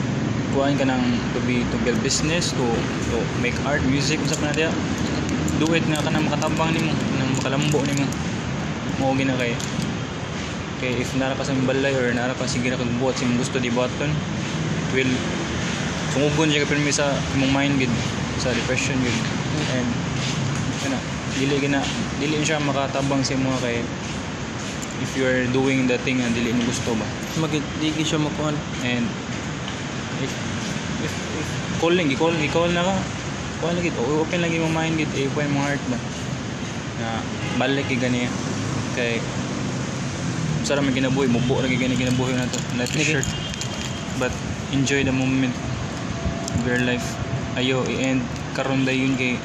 kuhaan 0.55 0.79
ka 0.79 0.87
ng 0.87 1.19
to 1.35 1.43
be 1.51 1.67
to 1.67 1.77
build 1.83 1.99
business, 2.07 2.55
to 2.55 2.67
to 3.11 3.19
make 3.43 3.59
art, 3.67 3.83
music, 3.91 4.23
unsa 4.23 4.39
pa 4.39 4.55
na? 4.55 4.71
Do 5.59 5.67
it 5.75 5.83
nga 5.91 5.99
kanang 5.99 6.31
makatabang 6.31 6.79
nimo, 6.79 6.95
kanang 7.45 7.69
makalambo 7.69 7.85
nimo. 7.85 8.09
Mao 8.97 9.13
gina 9.13 9.37
kay 9.37 9.53
kay 10.81 10.97
if 10.97 11.13
nara 11.21 11.37
ka 11.37 11.45
sa 11.45 11.53
balay 11.69 11.93
or 11.93 12.09
nara 12.17 12.33
ka 12.33 12.49
sige 12.49 12.73
na 12.73 12.81
kagbuhat. 12.81 13.21
Sa 13.21 13.29
imong 13.29 13.37
gusto 13.37 13.61
di 13.61 13.69
buhaton, 13.69 14.09
it 14.09 14.91
will 14.97 15.13
sungugon 16.17 16.49
siya 16.49 16.65
ka 16.65 16.73
pirmi 16.73 16.89
sa 16.89 17.13
imong 17.37 17.53
mind 17.53 17.77
gid. 17.77 17.93
Sa 18.41 18.49
depression 18.57 18.97
gid. 19.05 19.17
And 19.77 19.89
kana 20.81 20.99
dili 21.37 21.61
gina 21.61 21.85
dili 22.17 22.41
siya 22.41 22.65
makatabang 22.65 23.21
sa 23.21 23.37
imo 23.37 23.53
kay 23.61 23.85
if 25.05 25.11
you 25.19 25.29
are 25.29 25.45
doing 25.53 25.85
the 25.85 26.01
thing 26.01 26.25
nga 26.25 26.33
dili 26.33 26.57
mo 26.57 26.65
gusto 26.65 26.97
ba. 26.97 27.05
Magid 27.45 27.63
di 27.77 27.93
gi 27.93 28.09
siya 28.09 28.25
makuhan. 28.25 28.57
and 28.89 29.05
if 30.25 30.33
if, 31.05 31.13
if 31.13 31.49
call 31.77 31.93
lang 31.93 32.09
i-call 32.09 32.33
i-call 32.33 32.73
na 32.73 32.89
ka. 32.89 32.97
Kuha 33.61 33.77
lagi 33.77 33.93
o 34.01 34.25
open 34.25 34.41
lagi 34.41 34.57
mo 34.57 34.73
mind 34.73 34.97
gid. 34.97 35.13
Eh 35.13 35.29
kuha 35.29 35.45
mo 35.53 35.61
heart 35.61 35.83
ba 35.93 36.14
na 37.01 37.19
balik 37.59 37.87
kay 37.87 37.99
gani 37.99 38.27
kay 38.95 39.19
sara 40.65 40.81
may 40.81 40.95
ginabuhi 40.95 41.29
mubo 41.29 41.61
lagi 41.61 41.77
gani 41.77 41.95
ginabuhi 41.95 42.33
na 42.33 42.47
to 42.47 42.59
Lagi. 42.79 43.05
short 43.05 43.27
but 44.17 44.33
enjoy 44.73 45.03
the 45.03 45.13
moment 45.13 45.53
of 46.55 46.63
your 46.65 46.81
life 46.87 47.05
ayo 47.59 47.83
i-end 47.91 48.23
karon 48.55 48.87
dayon 48.87 49.13
kay 49.19 49.37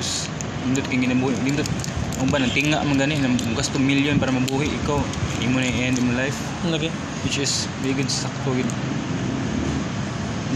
us 0.00 0.26
indot 0.66 0.84
kay 0.88 0.98
ginabuhi 0.98 1.36
indot 1.44 1.68
ang 2.16 2.32
ba 2.32 2.40
nang 2.40 2.48
tinga 2.50 2.80
man 2.82 2.96
gani 2.96 3.20
nang 3.20 3.36
gasto 3.52 3.76
million 3.76 4.16
para 4.16 4.32
mabuhi 4.32 4.72
ikaw 4.82 4.96
imo 5.44 5.60
na 5.60 5.68
i-end 5.68 6.00
mo 6.00 6.16
life 6.16 6.36
Lagi. 6.64 6.88
which 7.22 7.36
is 7.36 7.68
very 7.84 7.92
good 7.92 8.08
sakto 8.08 8.56
with 8.56 8.68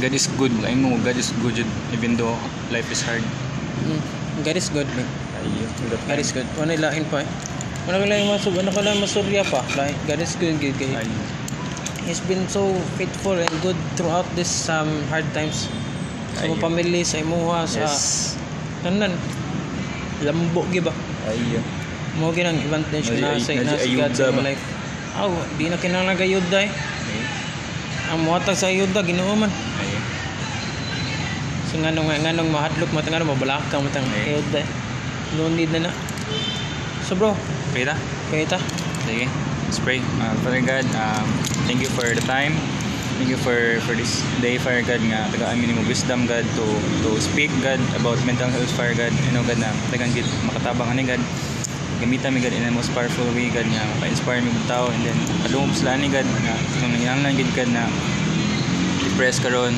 God 0.01 0.17
is 0.17 0.25
good 0.41 0.53
ay 0.65 0.73
mo 0.73 0.97
God 1.05 1.21
is 1.21 1.29
good 1.45 1.61
even 1.93 2.17
though 2.17 2.35
life 2.73 2.89
is 2.89 3.05
hard 3.05 3.23
Hmm. 3.81 3.97
God 4.45 4.57
is 4.61 4.69
good. 4.69 4.85
bro. 4.93 5.05
God 6.07 6.21
is 6.21 6.31
good. 6.33 6.49
Wala 6.57 6.77
lain 6.77 7.05
pa 7.09 7.25
eh. 7.25 7.29
Wala 7.89 7.97
ka 7.97 8.07
lang 8.07 8.29
masub, 8.29 8.53
wala 8.53 8.71
ka 8.71 8.81
lang 8.85 9.01
masurya 9.01 9.43
pa. 9.49 9.65
Like, 9.75 9.97
God 10.05 10.21
is 10.21 10.37
good, 10.37 10.61
good 10.61 10.77
kay. 10.77 10.93
He's 12.05 12.21
been 12.21 12.45
so 12.47 12.75
faithful 12.97 13.37
and 13.37 13.51
good 13.61 13.77
throughout 13.97 14.27
this 14.37 14.51
um, 14.69 14.89
hard 15.09 15.25
times. 15.33 15.69
Sa 16.37 16.47
Ayun. 16.47 16.57
mga 16.57 16.63
pamilya, 16.63 17.01
sa 17.03 17.17
imuha, 17.19 17.59
sa 17.67 17.85
yes 17.85 18.37
tanan. 18.81 19.13
Lambo 20.21 20.65
giba. 20.69 20.93
ayo 21.29 21.61
Mo 22.21 22.33
ginang 22.33 22.57
advantage 22.61 23.09
na 23.17 23.37
sa 23.41 23.53
nadi 23.57 23.65
na 23.65 23.73
sa 23.73 23.81
God 23.81 24.13
ayuda 24.13 24.13
sa 24.13 24.43
life. 24.45 24.65
Aw, 25.11 25.31
di 25.57 25.65
na 25.69 25.77
kinahanglan 25.81 26.17
gayuda 26.17 26.59
eh. 26.65 26.71
Ang 28.11 28.27
muhatag 28.27 28.59
sa 28.59 28.69
ayuda 28.69 29.01
Ginoo 29.01 29.33
man. 29.37 29.53
So 31.71 31.79
nganong 31.79 32.11
nganong 32.11 32.51
mahadlok 32.51 32.91
matang 32.91 33.15
ano 33.17 33.31
mabalaka 33.31 33.79
matang 33.79 34.05
Ay. 34.11 34.35
ayuda. 34.37 34.61
eh. 34.61 34.69
No 35.39 35.47
need 35.47 35.71
na 35.71 35.87
na. 35.87 35.93
So 37.07 37.15
bro, 37.15 37.39
okay 37.71 37.87
ta 37.87 37.95
kaya 38.31 38.47
ta. 38.47 38.59
sige. 39.07 39.27
Let's 39.67 39.79
pray 39.79 40.03
uh, 40.19 40.35
Father 40.43 40.63
God 40.63 40.87
um, 40.99 41.27
thank 41.67 41.79
you 41.83 41.91
for 41.91 42.07
the 42.07 42.23
time. 42.27 42.55
Thank 43.21 43.31
you 43.31 43.39
for 43.39 43.79
for 43.85 43.93
this 43.93 44.25
day 44.41 44.57
Father 44.57 44.83
God 44.83 45.03
nga 45.07 45.29
tagaan 45.31 45.61
nimo 45.61 45.85
wisdom 45.87 46.25
God 46.27 46.43
to 46.57 46.67
to 47.07 47.11
speak 47.23 47.53
God 47.61 47.79
about 47.95 48.19
mental 48.27 48.49
health 48.51 48.71
Father 48.75 48.97
God. 48.97 49.13
You 49.13 49.33
know 49.37 49.45
God 49.47 49.63
na 49.63 49.71
tagaan 49.95 50.11
gid 50.17 50.27
makatabang 50.47 50.91
ani 50.91 51.07
God. 51.07 51.23
Gamitan 52.01 52.33
mi 52.33 52.41
God 52.41 52.57
in 52.57 52.65
the 52.65 52.73
most 52.73 52.89
powerful 52.97 53.29
way 53.37 53.53
God 53.53 53.69
nga 53.69 53.85
maka-inspire 53.99 54.41
mi 54.41 54.51
tao. 54.65 54.89
And 54.89 55.03
then 55.05 55.19
padungog 55.45 55.77
sila 55.77 56.01
ni 56.01 56.09
God 56.09 56.25
nga 56.27 56.55
kung 56.81 56.91
nangyanglan 56.97 57.37
gid 57.37 57.51
God 57.53 57.71
na 57.71 57.85
depressed 59.05 59.45
karon 59.45 59.77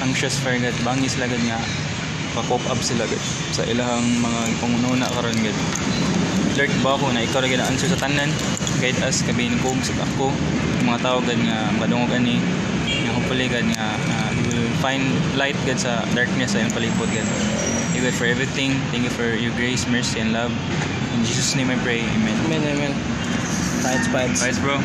anxious 0.00 0.34
Father 0.40 0.58
God. 0.58 0.74
Bangi 0.80 1.06
sila 1.12 1.28
God 1.28 1.44
nga 1.44 1.60
pa-pop 2.32 2.62
up 2.68 2.80
sila 2.80 3.04
God 3.06 3.22
sa 3.52 3.62
ilahang 3.68 4.20
mga 4.20 4.40
pangununa 4.60 5.06
karon 5.12 5.36
God 5.40 5.58
Lord 6.52 6.72
ba 6.84 7.00
ako 7.00 7.08
na 7.16 7.24
ikaw 7.24 7.40
ra 7.40 7.48
ang 7.48 7.72
answer 7.72 7.88
sa 7.88 7.96
tanan? 7.96 8.28
Guide 8.76 9.00
us 9.08 9.24
kabi 9.24 9.48
ni 9.48 9.56
kog 9.64 9.80
sa 9.80 9.96
ako 10.04 10.28
mga 10.84 11.00
tao 11.00 11.18
gad 11.24 11.38
nga 11.48 11.72
madungog 11.80 12.12
ani. 12.12 12.36
Nga 12.84 13.12
hopefully 13.16 13.48
gad 13.48 13.64
nga 13.72 13.96
uh, 13.96 14.30
we 14.36 14.52
will 14.52 14.76
find 14.84 15.00
light 15.32 15.56
gad 15.64 15.80
sa 15.80 16.04
darkness 16.12 16.52
sa 16.52 16.60
iyong 16.60 16.74
palibot 16.76 17.08
gad 17.08 17.24
Thank 17.24 18.04
you 18.04 18.04
God 18.04 18.16
for 18.20 18.28
everything. 18.28 18.76
Thank 18.92 19.08
you 19.08 19.14
for 19.14 19.28
your 19.32 19.52
grace 19.56 19.88
mercy 19.88 20.20
and 20.20 20.36
love. 20.36 20.52
In 21.16 21.24
Jesus 21.24 21.56
name 21.56 21.72
I 21.72 21.78
pray. 21.80 22.04
Amen. 22.04 22.36
Amen, 22.48 22.62
amen. 22.64 22.92
Fights, 23.80 24.08
fights. 24.12 24.40
Guys 24.44 24.60
bro 24.60 24.76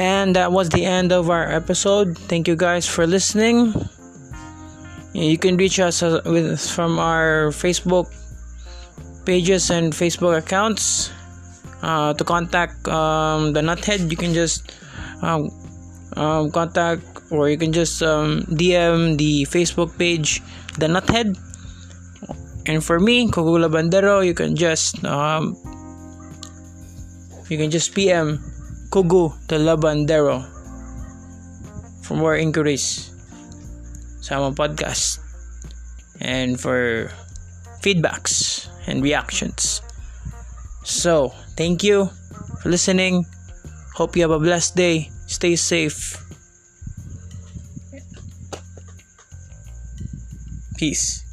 And 0.00 0.34
that 0.34 0.50
was 0.50 0.70
the 0.70 0.86
end 0.86 1.12
of 1.12 1.28
our 1.28 1.44
episode. 1.44 2.16
Thank 2.16 2.48
you 2.48 2.56
guys 2.56 2.88
for 2.88 3.06
listening. 3.06 3.76
You 5.12 5.36
can 5.36 5.58
reach 5.58 5.78
us 5.78 6.02
uh, 6.02 6.24
with 6.24 6.56
from 6.56 6.98
our 6.98 7.52
Facebook 7.52 8.08
pages 9.28 9.68
and 9.68 9.92
Facebook 9.92 10.38
accounts. 10.38 11.12
Uh, 11.82 12.14
to 12.14 12.24
contact 12.24 12.88
um, 12.88 13.52
the 13.52 13.60
Nuthead, 13.60 14.10
you 14.10 14.16
can 14.16 14.32
just 14.32 14.72
um, 15.20 15.52
um, 16.16 16.50
contact 16.50 17.04
or 17.30 17.50
you 17.50 17.58
can 17.58 17.70
just 17.70 18.02
um, 18.02 18.40
DM 18.48 19.18
the 19.18 19.44
Facebook 19.52 19.98
page, 19.98 20.40
the 20.78 20.88
Nuthead. 20.88 21.36
And 22.64 22.82
for 22.82 22.98
me, 22.98 23.28
Kogula 23.28 23.68
Bandero, 23.68 24.24
you 24.24 24.32
can 24.32 24.56
just 24.56 25.04
um, 25.04 25.60
you 27.50 27.58
can 27.58 27.70
just 27.70 27.94
PM 27.94 28.49
Kugu 28.90 29.30
the 29.46 29.54
Labandero 29.54 30.42
for 32.02 32.18
more 32.18 32.34
inquiries 32.34 33.14
sa 34.18 34.42
among 34.42 34.58
podcast 34.58 35.22
and 36.18 36.58
for 36.58 37.06
feedbacks 37.86 38.66
and 38.90 38.98
reactions. 38.98 39.78
So, 40.82 41.30
thank 41.54 41.86
you 41.86 42.10
for 42.62 42.68
listening. 42.68 43.30
Hope 43.94 44.18
you 44.18 44.26
have 44.26 44.34
a 44.34 44.42
blessed 44.42 44.74
day. 44.74 45.14
Stay 45.30 45.54
safe. 45.54 46.18
Peace. 50.76 51.29